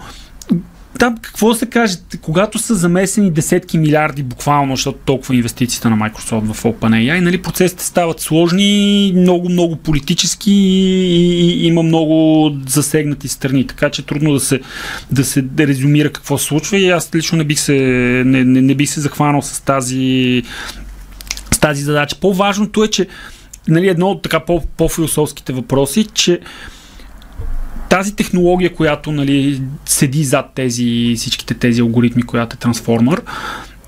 там 0.99 1.17
какво 1.21 1.53
се 1.53 1.65
каже, 1.65 1.97
когато 2.21 2.59
са 2.59 2.75
замесени 2.75 3.31
десетки 3.31 3.77
милиарди 3.77 4.23
буквално, 4.23 4.75
защото 4.75 4.99
толкова 5.05 5.35
инвестициите 5.35 5.89
на 5.89 5.97
Microsoft 5.97 6.53
в 6.53 6.63
OpenAI, 6.63 7.19
нали, 7.19 7.41
процесите 7.41 7.85
стават 7.85 8.19
сложни, 8.19 9.13
много, 9.15 9.49
много 9.49 9.75
политически 9.75 10.51
и, 10.51 11.63
и 11.63 11.67
има 11.67 11.83
много 11.83 12.51
засегнати 12.67 13.27
страни, 13.27 13.67
така 13.67 13.89
че 13.89 14.05
трудно 14.05 14.33
да 14.33 14.39
се, 14.39 14.59
да 15.11 15.25
се 15.25 15.45
резюмира 15.59 16.09
какво 16.09 16.37
се 16.37 16.45
случва. 16.45 16.77
И 16.77 16.89
аз 16.89 17.09
лично 17.15 17.37
не 17.37 17.43
бих 17.43 17.59
се, 17.59 17.73
не, 18.25 18.43
не, 18.43 18.61
не 18.61 18.75
бих 18.75 18.89
се 18.89 19.01
захванал 19.01 19.41
с 19.41 19.61
тази, 19.61 20.43
с 21.51 21.59
тази 21.59 21.83
задача. 21.83 22.15
По-важното 22.21 22.83
е, 22.83 22.87
че 22.87 23.07
нали, 23.67 23.87
едно 23.87 24.07
от 24.07 24.21
така 24.21 24.39
по, 24.39 24.61
по-философските 24.77 25.53
въпроси, 25.53 26.07
че 26.13 26.39
тази 27.93 28.15
технология, 28.15 28.73
която 28.73 29.11
нали, 29.11 29.61
седи 29.85 30.23
зад 30.23 30.51
тези, 30.55 31.13
всичките 31.17 31.53
тези 31.53 31.81
алгоритми, 31.81 32.23
която 32.23 32.53
е 32.53 32.59
трансформер, 32.59 33.21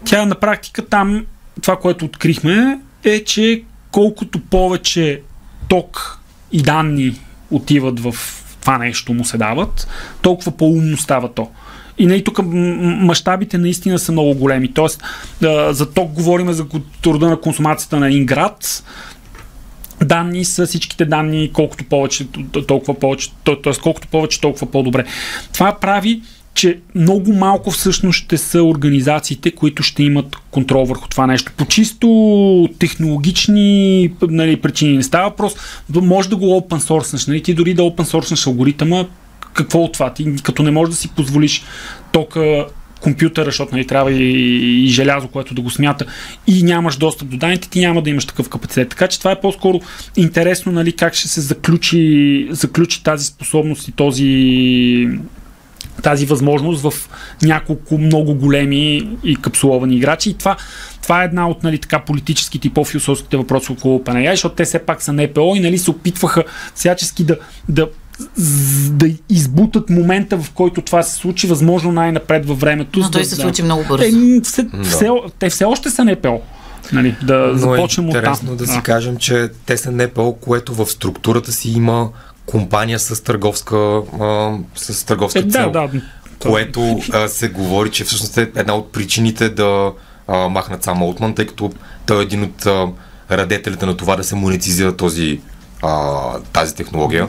тя 0.03 0.25
на 0.25 0.35
практика 0.35 0.85
там, 0.85 1.25
това, 1.61 1.75
което 1.75 2.05
открихме, 2.05 2.79
е, 3.03 3.23
че 3.23 3.63
колкото 3.91 4.39
повече 4.39 5.21
ток 5.67 6.19
и 6.51 6.61
данни 6.61 7.19
отиват 7.51 7.99
в 7.99 8.15
това 8.61 8.77
нещо 8.77 9.13
му 9.13 9.25
се 9.25 9.37
дават, 9.37 9.87
толкова 10.21 10.51
по-умно 10.51 10.97
става 10.97 11.33
то. 11.33 11.51
И 11.97 12.05
нали, 12.05 12.23
тук 12.23 12.39
мащабите 12.43 13.57
наистина 13.57 13.99
са 13.99 14.11
много 14.11 14.33
големи. 14.33 14.73
Тоест, 14.73 15.03
за 15.69 15.91
ток 15.93 16.11
говорим 16.11 16.53
за 16.53 16.65
труда 17.01 17.29
на 17.29 17.41
консумацията 17.41 17.99
на 17.99 18.11
Инград, 18.11 18.83
данни 20.03 20.45
са 20.45 20.65
всичките 20.65 21.05
данни, 21.05 21.51
колкото 21.53 21.83
повече, 21.83 22.27
толкова 22.67 22.99
повече, 22.99 23.29
т.е. 23.45 23.73
колкото 23.83 24.07
повече, 24.07 24.41
толкова 24.41 24.71
по-добре. 24.71 25.05
Това 25.53 25.77
прави 25.81 26.21
че 26.55 26.79
много 26.95 27.33
малко 27.33 27.71
всъщност 27.71 28.17
ще 28.17 28.37
са 28.37 28.63
организациите, 28.63 29.51
които 29.51 29.83
ще 29.83 30.03
имат 30.03 30.35
контрол 30.51 30.85
върху 30.85 31.07
това 31.07 31.27
нещо. 31.27 31.51
По 31.57 31.65
чисто 31.65 32.69
технологични 32.79 34.11
нали, 34.21 34.61
причини 34.61 34.97
не 34.97 35.03
става 35.03 35.29
въпрос. 35.29 35.55
Може 35.89 36.29
да 36.29 36.35
го 36.35 36.45
open 36.45 36.79
source, 36.79 37.27
нали? 37.27 37.43
ти 37.43 37.53
дори 37.53 37.73
да 37.73 37.81
open 37.81 38.03
source 38.03 38.47
алгоритъма, 38.47 39.05
какво 39.53 39.79
от 39.79 39.93
това? 39.93 40.13
Ти 40.13 40.35
като 40.43 40.63
не 40.63 40.71
можеш 40.71 40.89
да 40.89 40.95
си 40.95 41.09
позволиш 41.15 41.63
тока 42.11 42.65
компютъра, 43.05 43.45
защото 43.45 43.75
нали, 43.75 43.87
трябва 43.87 44.11
и, 44.11 44.83
и 44.83 44.87
желязо, 44.87 45.27
което 45.27 45.53
да 45.53 45.61
го 45.61 45.69
смята 45.69 46.05
и 46.47 46.63
нямаш 46.63 46.97
достъп 46.97 47.29
до 47.29 47.37
данните, 47.37 47.69
ти 47.69 47.79
няма 47.79 48.01
да 48.01 48.09
имаш 48.09 48.25
такъв 48.25 48.49
капацитет. 48.49 48.89
Така 48.89 49.07
че 49.07 49.19
това 49.19 49.31
е 49.31 49.41
по-скоро 49.41 49.79
интересно 50.17 50.71
нали, 50.71 50.91
как 50.91 51.13
ще 51.13 51.27
се 51.27 51.41
заключи, 51.41 52.47
заключи 52.51 53.03
тази 53.03 53.25
способност 53.25 53.87
и 53.87 53.91
този 53.91 55.07
тази 56.03 56.25
възможност 56.25 56.81
в 56.81 57.09
няколко 57.41 57.97
много 57.97 58.35
големи 58.35 59.09
и 59.23 59.35
капсуловани 59.35 59.95
играчи. 59.95 60.29
И 60.29 60.33
това, 60.33 60.57
това 61.03 61.21
е 61.21 61.25
една 61.25 61.49
от 61.49 61.63
нали, 61.63 61.77
така, 61.77 61.99
политическите 61.99 62.67
и 62.67 62.73
по-философските 62.73 63.37
въпроси 63.37 63.71
около 63.71 63.99
OpenAI, 63.99 64.31
защото 64.31 64.55
те 64.55 64.65
все 64.65 64.79
пак 64.79 65.01
са 65.01 65.13
НПО 65.13 65.55
и 65.55 65.59
нали, 65.59 65.77
се 65.77 65.91
опитваха 65.91 66.43
всячески 66.75 67.23
да, 67.23 67.37
да 67.69 67.87
да 68.89 69.07
избутат 69.29 69.89
момента, 69.89 70.37
в 70.37 70.51
който 70.51 70.81
това 70.81 71.03
се 71.03 71.15
случи, 71.15 71.47
възможно 71.47 71.91
най-напред 71.91 72.45
във 72.45 72.59
времето. 72.59 72.99
Но 72.99 73.11
той 73.11 73.21
да, 73.21 73.27
се 73.27 73.35
случи 73.35 73.63
много 73.63 73.83
бързо. 73.87 74.03
Те, 74.03 74.41
все, 74.43 74.63
да. 74.63 74.83
все, 74.83 75.09
те 75.39 75.49
все 75.49 75.65
още 75.65 75.89
са 75.89 76.05
НПО. 76.05 76.41
Нали, 76.91 77.15
да 77.23 77.37
Но 77.37 77.57
започнем 77.57 78.05
е 78.05 78.07
интересно 78.07 78.51
от 78.51 78.57
да 78.57 78.67
си 78.67 78.77
а. 78.77 78.81
кажем, 78.81 79.17
че 79.17 79.49
те 79.65 79.77
са 79.77 79.91
НПО, 79.91 80.33
което 80.33 80.73
в 80.73 80.85
структурата 80.85 81.51
си 81.51 81.69
има 81.71 82.09
компания 82.45 82.99
с 82.99 83.23
търговска, 83.23 84.01
а, 84.21 84.57
с 84.75 85.05
търговска 85.05 85.39
е, 85.39 85.43
цел. 85.43 85.71
Да, 85.71 85.87
да. 85.87 86.01
Което 86.39 86.99
а, 87.13 87.27
се 87.27 87.49
говори, 87.49 87.91
че 87.91 88.03
всъщност 88.03 88.37
е 88.37 88.51
една 88.55 88.75
от 88.75 88.91
причините 88.91 89.49
да 89.49 89.91
а, 90.27 90.37
махнат 90.37 90.83
сам 90.83 91.03
Олтман, 91.03 91.35
тъй 91.35 91.45
като 91.45 91.71
той 92.05 92.19
е 92.19 92.23
един 92.23 92.43
от 92.43 92.65
а, 92.65 92.87
радетелите 93.31 93.85
на 93.85 93.97
това 93.97 94.15
да 94.15 94.23
се 94.23 94.35
монетизира 94.35 94.97
този, 94.97 95.41
а, 95.81 96.21
тази 96.53 96.75
технология. 96.75 97.27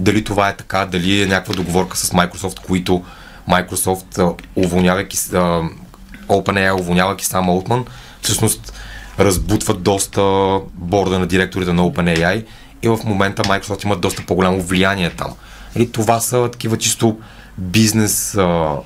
Дали 0.00 0.24
това 0.24 0.48
е 0.48 0.56
така, 0.56 0.86
дали 0.86 1.22
е 1.22 1.26
някаква 1.26 1.54
договорка 1.54 1.96
с 1.96 2.10
Microsoft, 2.10 2.66
които 2.66 3.04
Microsoft, 3.48 4.34
уволнявайки 4.56 5.16
OpenAI, 6.28 6.80
уволнявайки 6.80 7.24
сам 7.24 7.48
Олтман, 7.48 7.84
всъщност 8.22 8.72
разбутват 9.18 9.82
доста 9.82 10.22
борда 10.74 11.18
на 11.18 11.26
директорите 11.26 11.72
на 11.72 11.82
OpenAI 11.82 12.44
и 12.82 12.88
в 12.88 12.98
момента 13.04 13.42
Microsoft 13.42 13.84
има 13.84 13.96
доста 13.96 14.26
по-голямо 14.26 14.62
влияние 14.62 15.10
там. 15.10 15.34
И 15.76 15.92
това 15.92 16.20
са 16.20 16.48
такива 16.52 16.78
чисто 16.78 17.18
бизнес 17.58 18.34
а, 18.34 18.76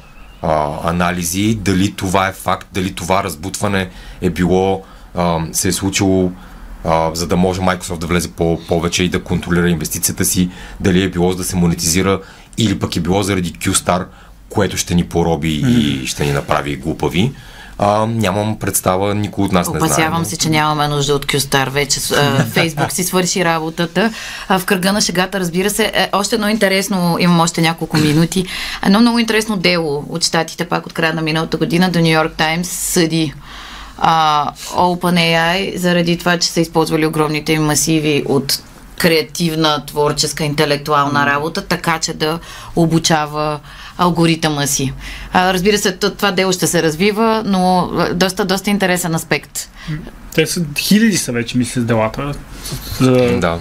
а, 0.42 0.78
анализи, 0.90 1.54
дали 1.54 1.92
това 1.92 2.28
е 2.28 2.32
факт, 2.32 2.68
дали 2.72 2.94
това 2.94 3.24
разбутване 3.24 3.90
е 4.20 4.30
било, 4.30 4.82
а, 5.14 5.40
се 5.52 5.68
е 5.68 5.72
случило 5.72 6.32
а, 6.84 7.10
за 7.14 7.26
да 7.26 7.36
може 7.36 7.60
Microsoft 7.60 7.98
да 7.98 8.06
влезе 8.06 8.30
по- 8.30 8.60
повече 8.68 9.04
и 9.04 9.08
да 9.08 9.22
контролира 9.22 9.68
инвестицията 9.68 10.24
си, 10.24 10.50
дали 10.80 11.02
е 11.02 11.08
било 11.08 11.30
за 11.30 11.36
да 11.36 11.44
се 11.44 11.56
монетизира 11.56 12.20
или 12.58 12.78
пък 12.78 12.96
е 12.96 13.00
било 13.00 13.22
заради 13.22 13.52
QStar, 13.52 14.06
което 14.48 14.76
ще 14.76 14.94
ни 14.94 15.04
пороби 15.04 15.62
mm. 15.62 15.68
и 15.68 16.06
ще 16.06 16.24
ни 16.24 16.32
направи 16.32 16.76
глупави. 16.76 17.32
А, 17.78 18.06
нямам 18.06 18.58
представа, 18.58 19.14
никой 19.14 19.44
от 19.44 19.52
нас 19.52 19.68
Опасявам 19.68 19.88
не 19.88 19.94
знае. 19.94 20.06
Опасявам 20.06 20.24
се, 20.24 20.36
че 20.38 20.50
нямаме 20.50 20.88
нужда 20.88 21.14
от 21.14 21.26
Qstar 21.26 21.70
вече. 21.70 22.00
Фейсбук 22.52 22.92
си 22.92 23.04
свърши 23.04 23.44
работата. 23.44 24.12
А, 24.48 24.58
в 24.58 24.64
кръга 24.64 24.92
на 24.92 25.00
шегата, 25.00 25.40
разбира 25.40 25.70
се. 25.70 25.84
Е, 25.94 26.08
още 26.12 26.34
едно 26.34 26.48
интересно, 26.48 27.16
имам 27.20 27.40
още 27.40 27.60
няколко 27.60 27.96
минути. 27.96 28.46
Едно 28.86 29.00
много 29.00 29.18
интересно 29.18 29.56
дело 29.56 30.04
от 30.08 30.24
щатите, 30.24 30.64
пак 30.64 30.86
от 30.86 30.92
края 30.92 31.14
на 31.14 31.22
миналата 31.22 31.56
година, 31.56 31.90
до 31.90 32.00
Нью 32.00 32.10
Йорк 32.10 32.32
Таймс 32.36 32.68
съди 32.68 33.34
а, 33.98 34.52
OpenAI 34.74 35.76
заради 35.76 36.18
това, 36.18 36.38
че 36.38 36.48
са 36.48 36.60
използвали 36.60 37.06
огромните 37.06 37.52
им 37.52 37.64
масиви 37.64 38.22
от 38.26 38.62
креативна, 38.98 39.86
творческа, 39.86 40.44
интелектуална 40.44 41.26
работа, 41.26 41.66
така 41.66 41.98
че 41.98 42.14
да 42.14 42.38
обучава 42.76 43.60
алгоритъма 43.98 44.66
си. 44.66 44.92
А, 45.32 45.54
разбира 45.54 45.78
се, 45.78 45.92
това 45.92 46.32
дело 46.32 46.52
ще 46.52 46.66
се 46.66 46.82
развива, 46.82 47.42
но 47.46 47.90
доста, 48.14 48.44
доста 48.44 48.70
интересен 48.70 49.14
аспект. 49.14 49.70
Те 50.34 50.46
са 50.46 50.64
хиляди 50.78 51.16
са 51.16 51.32
вече, 51.32 51.58
мисля, 51.58 51.80
с 51.80 51.84
делата. 51.84 52.34
За... 53.00 53.38
Да 53.38 53.58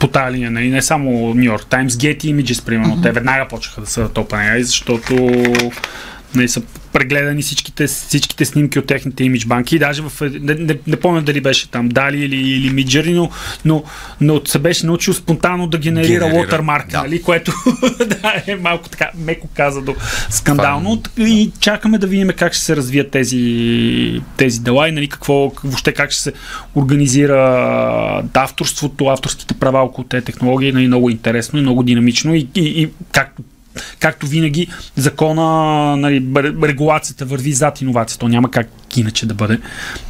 по 0.00 0.06
тази 0.08 0.36
линия, 0.36 0.50
нали? 0.50 0.70
не 0.70 0.82
само 0.82 1.10
New 1.10 1.56
York 1.56 1.64
Times, 1.64 1.88
Getty 1.88 2.34
Images, 2.34 2.64
примерно, 2.64 2.96
mm-hmm. 2.96 3.02
те 3.02 3.12
веднага 3.12 3.48
почнаха 3.48 3.80
да 3.80 3.86
са 3.86 4.08
топ 4.08 4.32
AI, 4.32 4.62
защото 4.62 5.14
нали, 6.34 6.48
са 6.48 6.62
прегледани 6.92 7.42
всичките, 7.42 7.86
всичките 7.86 8.44
снимки 8.44 8.78
от 8.78 8.86
техните 8.86 9.24
имидж 9.24 9.46
банки. 9.46 9.76
И 9.76 9.78
даже 9.78 10.02
в, 10.02 10.12
не, 10.40 10.54
не, 10.54 10.78
не 10.86 10.96
помня 10.96 11.22
дали 11.22 11.40
беше 11.40 11.70
там 11.70 11.88
Дали 11.88 12.24
или, 12.24 12.36
или 12.36 12.70
Midjourney, 12.70 13.14
но, 13.14 13.30
но, 13.64 13.84
но 14.20 14.46
се 14.46 14.58
беше 14.58 14.86
научил 14.86 15.14
спонтанно 15.14 15.66
да 15.66 15.78
генерира, 15.78 16.28
генерира 16.28 16.48
watermark, 16.48 16.90
да. 16.90 17.02
нали, 17.02 17.22
което 17.22 17.52
да, 18.06 18.42
е 18.46 18.56
малко 18.56 18.88
така, 18.88 19.10
меко 19.14 19.48
каза 19.54 19.82
до 19.82 19.94
скандално. 20.30 20.96
Това... 20.96 21.28
И 21.28 21.52
чакаме 21.60 21.98
да 21.98 22.06
видим 22.06 22.28
как 22.36 22.52
ще 22.52 22.64
се 22.64 22.76
развият 22.76 23.10
тези, 23.10 24.22
тези 24.36 24.60
дела 24.60 24.88
и 24.88 24.92
нали, 24.92 25.08
какво, 25.08 25.52
въобще 25.64 25.92
как 25.92 26.10
ще 26.10 26.22
се 26.22 26.32
организира 26.74 28.22
авторството, 28.34 29.06
авторските 29.06 29.54
права 29.54 29.80
около 29.80 30.06
тези 30.06 30.24
технологии. 30.24 30.72
Нали, 30.72 30.86
много 30.86 31.10
интересно 31.10 31.58
и 31.58 31.62
много 31.62 31.82
динамично 31.82 32.34
и, 32.34 32.48
и, 32.54 32.82
и 32.82 32.88
както 33.12 33.42
както 34.00 34.26
винаги, 34.26 34.68
закона, 34.96 35.96
нали, 35.96 36.26
регулацията 36.62 37.24
върви 37.24 37.52
зад 37.52 37.80
иновацията. 37.80 38.20
То 38.20 38.28
няма 38.28 38.50
как 38.50 38.68
иначе 38.96 39.26
да 39.26 39.34
бъде. 39.34 39.58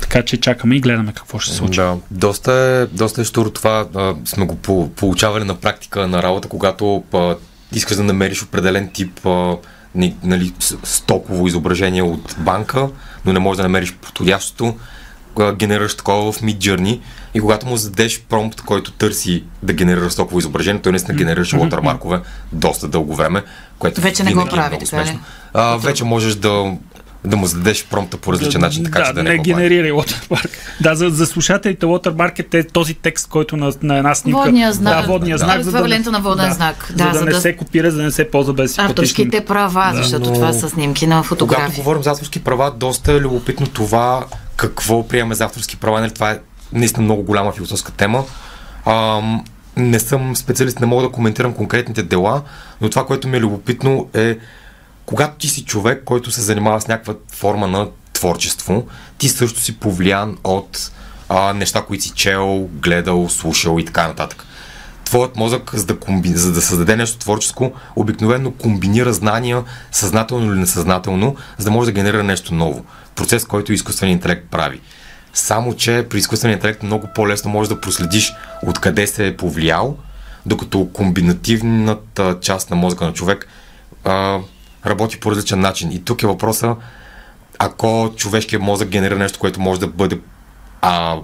Така 0.01 0.23
че 0.23 0.37
чакаме 0.37 0.77
и 0.77 0.81
гледаме 0.81 1.13
какво 1.13 1.39
ще 1.39 1.51
се 1.51 1.57
случи. 1.57 1.81
Да, 1.81 1.97
доста 2.11 2.53
е, 2.53 2.97
доста 2.97 3.21
е 3.21 3.25
штуро 3.25 3.51
това. 3.51 3.87
А, 3.95 4.15
сме 4.25 4.47
го 4.47 4.57
по- 4.57 4.89
получавали 4.89 5.45
на 5.45 5.55
практика 5.55 6.09
на 6.09 6.23
работа, 6.23 6.49
когато 6.49 7.05
а, 7.15 7.37
искаш 7.73 7.97
да 7.97 8.03
намериш 8.03 8.43
определен 8.43 8.91
тип 8.93 9.27
а, 9.27 9.57
нали, 10.25 10.53
стоково 10.85 11.47
изображение 11.47 12.03
от 12.03 12.37
банка, 12.39 12.89
но 13.25 13.33
не 13.33 13.39
можеш 13.39 13.57
да 13.57 13.63
намериш 13.63 13.93
подходящото 13.93 14.77
генерираш 15.57 15.95
такова 15.95 16.33
в 16.33 16.41
Mid 16.41 16.59
Journey 16.59 17.01
и 17.35 17.41
когато 17.41 17.67
му 17.67 17.77
зададеш 17.77 18.21
промпт, 18.21 18.61
който 18.61 18.93
търси 18.93 19.45
да 19.63 19.73
генерира 19.73 20.11
стоково 20.11 20.39
изображение, 20.39 20.83
той 20.83 20.93
наистина 20.93 21.19
генерираше 21.19 21.57
mm-hmm. 21.57 21.61
лотермаркове 21.61 22.21
доста 22.53 22.89
дълго 22.89 23.15
време, 23.15 23.43
което 23.79 24.01
вече 24.01 24.25
не 24.25 24.35
го 24.35 24.41
е 24.41 24.49
прави, 24.49 24.79
така 24.79 25.05
ли? 25.05 25.19
А, 25.55 25.77
вече 25.77 26.05
можеш 26.05 26.35
да 26.35 26.77
да 27.27 27.37
му 27.37 27.47
зададеш 27.47 27.85
промпта 27.85 28.17
по 28.17 28.33
различен 28.33 28.61
начин, 28.61 28.85
така 28.85 28.99
да, 28.99 29.05
че 29.05 29.13
да 29.13 29.23
не, 29.23 29.31
не 29.31 29.39
генерира 29.39 29.89
watermark. 29.89 30.51
Да, 30.81 30.95
за, 30.95 31.09
за 31.09 31.27
слушателите 31.27 31.87
watermark 31.87 32.55
е 32.55 32.65
този 32.65 32.95
текст, 32.95 33.29
който 33.29 33.57
на, 33.57 33.73
на 33.83 33.97
една 33.97 34.15
снимка... 34.15 34.43
Водния 34.43 34.73
знак. 34.73 35.01
Да, 35.01 35.13
водния 35.13 35.39
да. 35.39 35.45
знак. 35.45 35.63
За 35.63 35.73
да, 35.73 36.11
на 36.11 36.21
воден 36.21 36.49
да, 36.49 36.55
знак. 36.55 36.93
Да, 36.95 37.05
за 37.05 37.11
да, 37.11 37.19
за 37.19 37.25
не 37.25 37.31
да... 37.31 37.41
се 37.41 37.57
копира, 37.57 37.91
за 37.91 37.97
да 37.97 38.03
не 38.03 38.11
се 38.11 38.31
ползва 38.31 38.55
без 38.55 38.79
Авторските 38.79 39.45
права, 39.45 39.91
да. 39.93 40.03
защото 40.03 40.29
Но... 40.29 40.35
това 40.35 40.53
са 40.53 40.71
снимки 40.71 41.07
на 41.07 41.23
фотографии. 41.23 41.65
Когато 41.65 41.81
говорим 41.81 42.03
за 42.03 42.11
авторски 42.11 42.45
права, 42.45 42.73
доста 42.77 43.13
е 43.13 43.21
любопитно 43.21 43.67
това 43.67 44.25
какво 44.57 45.09
приемаме 45.09 45.35
за 45.35 45.45
авторски 45.45 45.77
права. 45.77 46.01
Нали? 46.01 46.11
Това 46.11 46.31
е 46.31 46.39
наистина 46.73 47.05
много 47.05 47.23
голяма 47.23 47.53
философска 47.53 47.93
тема. 47.93 48.25
Ам, 48.87 49.45
не 49.77 50.01
съм 50.01 50.37
специалист, 50.37 50.81
не 50.81 50.87
мога 50.87 51.03
да 51.03 51.13
коментирам 51.13 51.55
конкретните 51.55 52.03
дела, 52.03 52.43
но 52.81 52.91
това, 52.91 53.07
което 53.07 53.29
ми 53.29 53.37
е 53.37 53.41
любопитно 53.41 54.09
е 54.15 54.39
когато 55.07 55.39
ти 55.39 55.49
си 55.49 55.65
човек, 55.65 56.03
който 56.05 56.31
се 56.31 56.43
занимава 56.43 56.81
с 56.81 56.89
някаква 56.89 57.15
форма 57.33 57.67
на 57.67 57.89
творчество, 58.13 58.87
ти 59.19 59.29
също 59.29 59.61
си 59.61 59.79
повлиян 59.79 60.39
от 60.45 60.93
а, 61.29 61.53
неща, 61.53 61.83
които 61.83 62.05
си 62.05 62.11
чел, 62.11 62.69
гледал, 62.73 63.29
слушал 63.29 63.79
и 63.79 63.85
така 63.85 64.09
нататък. 64.09 64.45
Твоят 65.07 65.37
мозък, 65.37 65.71
за 65.75 65.87
да, 65.87 65.99
комби... 65.99 66.29
за 66.29 66.53
да 66.53 66.63
създаде 66.63 66.97
нещо 66.97 67.19
творческо, 67.19 67.73
обикновено 67.97 68.51
комбинира 68.51 69.13
знания, 69.13 69.65
съзнателно 69.93 70.53
или 70.53 70.61
несъзнателно, 70.61 71.37
за 71.59 71.65
да 71.65 71.71
може 71.71 71.87
да 71.87 71.93
генерира 71.93 72.23
нещо 72.23 72.55
ново. 72.55 72.85
Процес, 73.15 73.45
който 73.45 73.73
изкуственият 73.73 74.19
интелект 74.19 74.51
прави. 74.51 74.81
Само, 75.35 75.75
че 75.75 76.07
при 76.11 76.19
изкуствения 76.19 76.55
интелект 76.55 76.83
много 76.83 77.09
по-лесно 77.15 77.51
можеш 77.51 77.69
да 77.69 77.81
проследиш 77.81 78.33
откъде 78.63 79.07
се 79.07 79.27
е 79.27 79.37
повлиял, 79.37 79.97
докато 80.47 80.89
комбинативната 80.93 82.39
част 82.41 82.71
на 82.71 82.77
мозъка 82.77 83.05
на 83.05 83.13
човек 83.13 83.49
а, 84.05 84.39
работи 84.87 85.21
по 85.21 85.31
различен 85.31 85.61
начин. 85.61 85.93
И 85.93 86.05
тук 86.05 86.23
е 86.23 86.27
въпроса, 86.27 86.77
ако 87.59 88.13
човешкият 88.17 88.63
мозък 88.63 88.89
генерира 88.89 89.19
нещо, 89.19 89.39
което 89.39 89.61
може 89.61 89.81
да 89.81 89.87
бъде 89.87 90.21
а, 90.81 91.17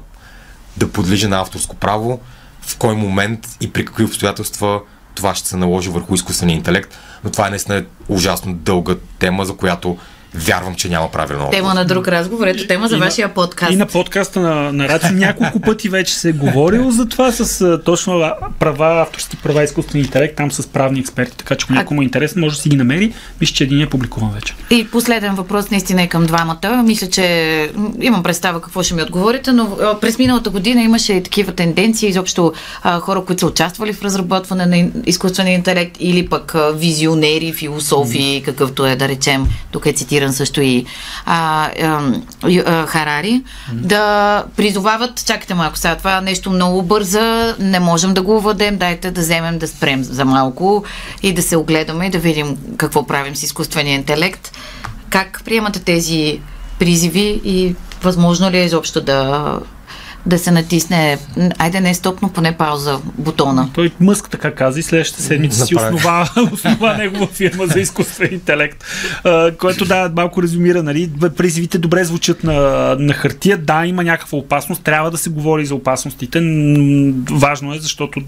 да 0.77 0.89
подлежи 0.89 1.27
на 1.27 1.41
авторско 1.41 1.77
право, 1.77 2.21
в 2.63 2.77
кой 2.77 2.95
момент 2.95 3.57
и 3.61 3.73
при 3.73 3.85
какви 3.85 4.05
обстоятелства 4.05 4.81
това 5.15 5.35
ще 5.35 5.49
се 5.49 5.57
наложи 5.57 5.91
върху 5.91 6.15
изкуствения 6.15 6.57
интелект, 6.57 6.99
но 7.25 7.31
това 7.31 7.47
е 7.47 7.51
наистина 7.51 7.85
ужасно 8.09 8.55
дълга 8.55 8.95
тема, 9.19 9.45
за 9.45 9.57
която 9.57 9.99
вярвам, 10.35 10.75
че 10.75 10.89
няма 10.89 11.11
правилно. 11.11 11.51
Тема 11.51 11.75
на 11.75 11.85
друг 11.85 12.09
разговор, 12.09 12.47
ето 12.47 12.67
тема 12.67 12.89
за 12.89 12.97
И 12.97 12.99
вашия 12.99 13.29
на, 13.29 13.35
подкаст. 13.35 13.73
И 13.73 13.77
на 13.77 13.87
подкаста 13.87 14.41
на, 14.41 14.73
на 14.73 14.89
Раци 14.89 15.13
няколко 15.13 15.61
пъти 15.61 15.89
вече 15.89 16.15
се 16.15 16.29
е 16.29 16.33
говорил 16.33 16.91
за 16.91 17.09
това 17.09 17.33
с 17.33 17.79
точно 17.85 18.33
права, 18.59 19.03
авторски 19.03 19.37
права, 19.37 19.65
изкуствен 19.65 20.01
интелект, 20.01 20.37
там 20.37 20.53
с 20.53 20.67
правни 20.67 21.01
експерти, 21.01 21.37
така 21.37 21.55
че 21.55 21.65
ако 21.65 21.73
някой 21.73 21.95
му 21.95 22.03
е 22.03 22.05
интересен, 22.05 22.41
може 22.41 22.57
да 22.57 22.63
си 22.63 22.69
ги 22.69 22.77
намери. 22.77 23.13
Мисля, 23.41 23.55
че 23.55 23.65
един 23.65 23.81
е 23.81 23.89
публикуван 23.89 24.31
вече. 24.31 24.55
И 24.71 24.89
последен 24.89 25.35
въпрос 25.35 25.71
наистина 25.71 26.03
е 26.03 26.07
към 26.07 26.27
двамата. 26.27 26.83
Мисля, 26.85 27.07
че 27.07 27.71
имам 28.01 28.23
представа 28.23 28.61
какво 28.61 28.83
ще 28.83 28.95
ми 28.95 29.03
отговорите, 29.03 29.53
но 29.53 29.77
през 30.01 30.19
миналата 30.19 30.51
година 30.51 30.83
имаше 30.83 31.13
и 31.13 31.23
такива 31.23 31.53
тенденции, 31.53 32.09
изобщо 32.09 32.53
а, 32.83 33.01
хора, 33.01 33.25
които 33.25 33.41
са 33.41 33.47
участвали 33.47 33.93
в 33.93 34.03
разработване 34.03 34.67
на 34.67 34.91
изкуствения 35.07 35.55
интелект 35.55 35.97
или 36.01 36.29
пък 36.29 36.55
а, 36.55 36.73
визионери, 36.73 37.53
философи, 37.53 38.43
какъвто 38.45 38.87
е 38.87 38.97
да 38.97 39.09
речем, 39.09 39.47
тук 39.71 39.87
е 39.87 39.93
цитиран 39.93 40.22
също 40.31 40.61
и 40.61 40.85
а, 41.27 41.71
а, 41.83 42.13
а, 42.67 42.87
Харари, 42.87 43.43
да 43.73 44.45
призовават, 44.57 45.27
чакайте 45.27 45.55
малко 45.55 45.79
сега, 45.79 45.97
това 45.97 46.21
нещо 46.21 46.51
много 46.51 46.83
бърза, 46.83 47.57
не 47.59 47.81
можем 47.81 48.15
да 48.15 48.23
го 48.23 48.41
владем, 48.41 48.77
дайте 48.77 49.11
да 49.11 49.21
вземем 49.21 49.59
да 49.59 49.69
спрем 49.69 50.05
за 50.05 50.25
малко 50.25 50.85
и 51.23 51.33
да 51.33 51.43
се 51.43 51.57
огледаме 51.57 52.07
и 52.07 52.11
да 52.11 52.19
видим 52.19 52.57
какво 52.77 53.07
правим 53.07 53.37
с 53.37 53.43
изкуствения 53.43 53.95
интелект. 53.95 54.53
Как 55.11 55.43
приемате 55.45 55.81
тези 55.81 56.41
призиви 56.79 57.41
и 57.45 57.75
възможно 58.03 58.51
ли 58.51 58.59
е 58.59 58.65
изобщо 58.65 59.01
да, 59.01 59.59
да 60.27 60.39
се 60.39 60.51
натисне, 60.51 61.19
айде 61.59 61.81
не 61.81 61.95
стоп, 61.95 62.23
но 62.23 62.29
поне 62.29 62.57
пауза 62.57 62.99
бутона? 63.19 63.69
Той 63.75 63.93
Мъск 64.01 64.31
така 64.31 64.55
каза 64.55 64.81
и 64.81 64.83
следващата 64.83 65.23
седмица 65.23 65.67
си 65.67 65.77
основа, 65.77 66.29
основа 66.53 66.97
негова 66.97 67.27
фирма 67.27 67.67
за 67.67 67.81
изкуствен 67.81 68.29
интелект, 68.33 68.85
което 69.59 69.85
да, 69.85 70.13
малко 70.17 70.43
резюмира, 70.43 70.83
нали, 70.83 71.11
призивите 71.37 71.79
добре 71.79 72.05
звучат 72.05 72.45
на, 72.45 72.57
на 72.99 73.13
хартия, 73.13 73.59
да, 73.59 73.87
има 73.87 74.05
някаква 74.05 74.39
опасност, 74.39 74.83
трябва 74.83 75.11
да 75.11 75.19
се 75.19 75.31
говори 75.31 75.67
за 75.67 75.75
опасностите, 75.75 76.41
важно 77.31 77.75
е, 77.75 77.79
защото 77.79 78.21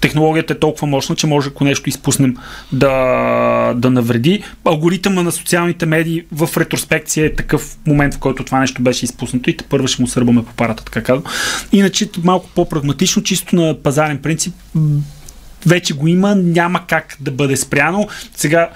технологията 0.00 0.52
е 0.52 0.58
толкова 0.58 0.86
мощна, 0.86 1.16
че 1.16 1.26
може 1.26 1.48
ако 1.48 1.64
нещо 1.64 1.88
изпуснем 1.88 2.36
да, 2.72 3.74
да 3.76 3.90
навреди. 3.90 4.44
Алгоритъма 4.64 5.22
на 5.22 5.32
социалните 5.32 5.86
медии 5.86 6.24
в 6.32 6.48
ретроспекция 6.56 7.26
е 7.26 7.34
такъв 7.34 7.76
момент, 7.86 8.14
в 8.14 8.18
който 8.18 8.44
това 8.44 8.60
нещо 8.60 8.82
беше 8.82 9.04
изпуснато 9.04 9.50
и 9.50 9.56
те 9.56 9.64
първо 9.64 9.88
ще 9.88 10.02
му 10.02 10.08
сърбаме 10.08 10.44
по 10.44 10.52
парата, 10.52 10.84
така 10.84 11.02
казвам. 11.02 11.32
Иначе 11.72 12.10
малко 12.24 12.50
по-прагматично, 12.54 13.22
чисто 13.22 13.56
на 13.56 13.82
пазарен 13.82 14.18
принцип, 14.18 14.54
вече 15.66 15.94
го 15.94 16.08
има, 16.08 16.34
няма 16.34 16.86
как 16.86 17.16
да 17.20 17.30
бъде 17.30 17.56
спряно. 17.56 18.08
Сега 18.36 18.70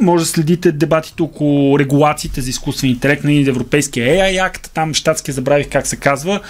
може 0.00 0.24
да 0.24 0.30
следите 0.30 0.72
дебатите 0.72 1.22
около 1.22 1.78
регулациите 1.78 2.40
за 2.40 2.50
изкуствен 2.50 2.90
интелект 2.90 3.24
на 3.24 3.32
Европейския 3.32 4.06
AI 4.06 4.50
Act, 4.50 4.68
там 4.74 4.94
щатския 4.94 5.34
забравих 5.34 5.68
как 5.70 5.86
се 5.86 5.96
казва, 5.96 6.40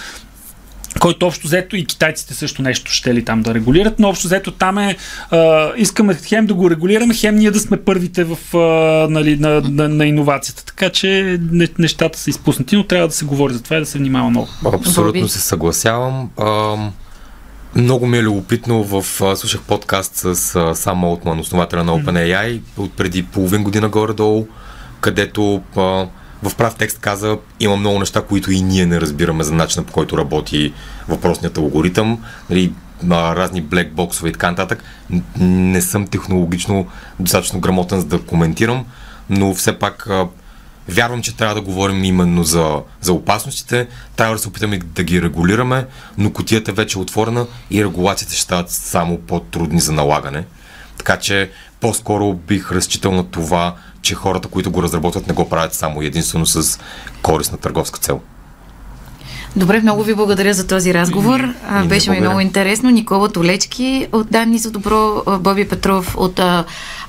който 1.00 1.26
общо 1.26 1.46
взето 1.46 1.76
и 1.76 1.84
китайците 1.84 2.34
също 2.34 2.62
нещо 2.62 2.92
ще 2.92 3.14
ли 3.14 3.24
там 3.24 3.42
да 3.42 3.54
регулират, 3.54 3.98
но 3.98 4.08
общо 4.08 4.26
взето 4.26 4.50
там 4.50 4.78
е 4.78 4.96
а, 5.30 5.72
искаме 5.76 6.14
хем 6.14 6.46
да 6.46 6.54
го 6.54 6.70
регулираме, 6.70 7.14
хем 7.14 7.36
ние 7.36 7.50
да 7.50 7.60
сме 7.60 7.76
първите 7.76 8.24
в, 8.24 8.56
а, 8.56 8.58
нали, 9.10 9.36
на, 9.38 9.60
на, 9.60 9.88
на 9.88 10.06
иновацията. 10.06 10.64
Така 10.64 10.90
че 10.90 11.38
не- 11.52 11.68
нещата 11.78 12.18
са 12.18 12.30
изпуснати, 12.30 12.76
но 12.76 12.84
трябва 12.84 13.08
да 13.08 13.14
се 13.14 13.24
говори 13.24 13.52
за 13.54 13.62
това 13.62 13.76
и 13.76 13.80
да 13.80 13.86
се 13.86 13.98
внимава 13.98 14.30
много. 14.30 14.48
Абсолютно 14.72 15.28
се 15.28 15.40
съгласявам. 15.40 16.30
Ам, 16.40 16.92
много 17.74 18.06
ми 18.06 18.18
е 18.18 18.22
любопитно. 18.22 18.84
В, 18.84 19.22
а, 19.22 19.36
слушах 19.36 19.60
подкаст 19.60 20.16
с 20.16 20.56
а, 20.56 20.74
Сам 20.74 21.04
Олтман, 21.04 21.40
основателя 21.40 21.84
на 21.84 21.92
OpenAI, 21.92 22.60
от 22.76 22.92
преди 22.92 23.22
половин 23.22 23.64
година 23.64 23.88
горе-долу, 23.88 24.46
където 25.00 25.62
а, 25.76 26.06
в 26.42 26.54
прав 26.54 26.74
текст 26.74 26.98
каза, 26.98 27.38
има 27.60 27.76
много 27.76 27.98
неща, 27.98 28.22
които 28.22 28.52
и 28.52 28.62
ние 28.62 28.86
не 28.86 29.00
разбираме 29.00 29.44
за 29.44 29.54
начина 29.54 29.84
по 29.84 29.92
който 29.92 30.18
работи 30.18 30.72
въпросният 31.08 31.58
алгоритъм. 31.58 32.24
Нали, 32.50 32.72
разни 33.10 33.60
блекбоксове 33.60 34.28
и 34.28 34.32
така 34.32 34.50
нататък. 34.50 34.84
Не 35.40 35.82
съм 35.82 36.06
технологично 36.06 36.86
достатъчно 37.20 37.60
грамотен 37.60 38.00
за 38.00 38.06
да 38.06 38.22
коментирам, 38.22 38.84
но 39.30 39.54
все 39.54 39.78
пак 39.78 40.08
Вярвам, 40.88 41.22
че 41.22 41.36
трябва 41.36 41.54
да 41.54 41.60
говорим 41.60 42.04
именно 42.04 42.44
за, 42.44 42.82
за 43.00 43.12
опасностите, 43.12 43.86
трябва 44.16 44.34
да 44.34 44.42
се 44.42 44.48
опитаме 44.48 44.78
да 44.78 45.02
ги 45.02 45.22
регулираме, 45.22 45.86
но 46.18 46.32
котията 46.32 46.72
вече 46.72 46.98
е 46.98 47.02
отворена 47.02 47.46
и 47.70 47.84
регулациите 47.84 48.34
ще 48.34 48.42
стават 48.42 48.70
само 48.70 49.18
по-трудни 49.18 49.80
за 49.80 49.92
налагане. 49.92 50.44
Така 50.98 51.16
че 51.16 51.50
по-скоро 51.80 52.34
бих 52.34 52.72
разчитал 52.72 53.12
на 53.12 53.24
това, 53.24 53.74
че 54.06 54.14
хората, 54.14 54.48
които 54.48 54.70
го 54.70 54.82
разработват, 54.82 55.26
не 55.26 55.34
го 55.34 55.48
правят 55.48 55.74
само 55.74 56.02
единствено 56.02 56.46
с 56.46 56.78
корисна 57.22 57.58
търговска 57.58 58.00
цел. 58.00 58.20
Добре, 59.56 59.80
много 59.80 60.02
ви 60.02 60.14
благодаря 60.14 60.54
за 60.54 60.66
този 60.66 60.94
разговор. 60.94 61.40
А, 61.68 61.84
и 61.84 61.88
Беше 61.88 62.10
ми 62.10 62.20
много 62.20 62.40
интересно. 62.40 62.90
Никола 62.90 63.28
Толечки 63.28 64.06
от 64.12 64.30
Данни 64.30 64.58
за 64.58 64.70
добро, 64.70 65.22
Боби 65.38 65.68
Петров 65.68 66.14
от 66.18 66.38
а, 66.38 66.64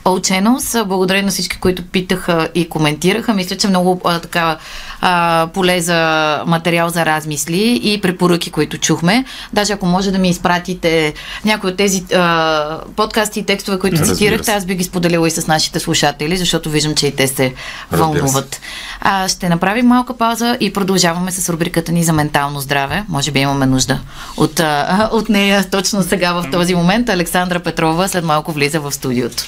All 0.05 0.31
Channels. 0.31 0.83
Благодаря 0.83 1.23
на 1.23 1.29
всички, 1.29 1.57
които 1.59 1.83
питаха 1.83 2.49
и 2.55 2.69
коментираха. 2.69 3.33
Мисля, 3.33 3.57
че 3.57 3.67
много 3.67 4.01
а, 4.03 4.19
така 4.19 4.57
а, 5.01 5.47
поле 5.53 5.81
за 5.81 6.43
материал 6.47 6.89
за 6.89 7.05
размисли 7.05 7.79
и 7.83 8.01
препоръки, 8.01 8.51
които 8.51 8.77
чухме. 8.77 9.25
Даже 9.53 9.73
ако 9.73 9.85
може 9.85 10.11
да 10.11 10.17
ми 10.17 10.29
изпратите 10.29 11.13
някои 11.45 11.69
от 11.69 11.77
тези 11.77 12.03
а, 12.15 12.79
подкасти 12.95 13.39
и 13.39 13.45
текстове, 13.45 13.79
които 13.79 13.97
Разбира 13.97 14.15
цитирахте, 14.15 14.51
аз 14.51 14.65
би 14.65 14.75
ги 14.75 14.83
споделила 14.83 15.27
и 15.27 15.31
с 15.31 15.47
нашите 15.47 15.79
слушатели, 15.79 16.37
защото 16.37 16.69
виждам, 16.69 16.95
че 16.95 17.07
и 17.07 17.15
те 17.15 17.27
се 17.27 17.53
вълнуват. 17.91 18.61
А, 19.01 19.27
ще 19.27 19.49
направим 19.49 19.87
малка 19.87 20.17
пауза 20.17 20.57
и 20.59 20.73
продължаваме 20.73 21.31
с 21.31 21.49
рубриката 21.49 21.91
ни 21.91 22.03
за 22.03 22.13
ментално 22.37 22.59
здраве. 22.59 23.05
Може 23.09 23.31
би 23.31 23.39
имаме 23.39 23.65
нужда 23.65 23.99
от, 24.37 24.61
от 25.11 25.29
нея 25.29 25.69
точно 25.69 26.03
сега 26.03 26.33
в 26.33 26.51
този 26.51 26.75
момент. 26.75 27.09
Александра 27.09 27.59
Петрова 27.59 28.07
след 28.07 28.23
малко 28.23 28.51
влиза 28.51 28.79
в 28.79 28.91
студиото. 28.91 29.43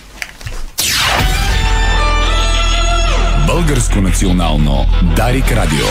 Българско 3.48 4.02
национално 4.02 4.86
Дарик 5.16 5.52
Радио. 5.52 5.88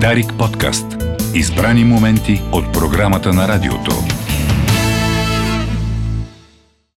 Дарик 0.00 0.32
подкаст. 0.38 0.86
Избрани 1.34 1.84
моменти 1.84 2.42
от 2.52 2.72
програмата 2.72 3.32
на 3.32 3.48
радиото. 3.48 4.09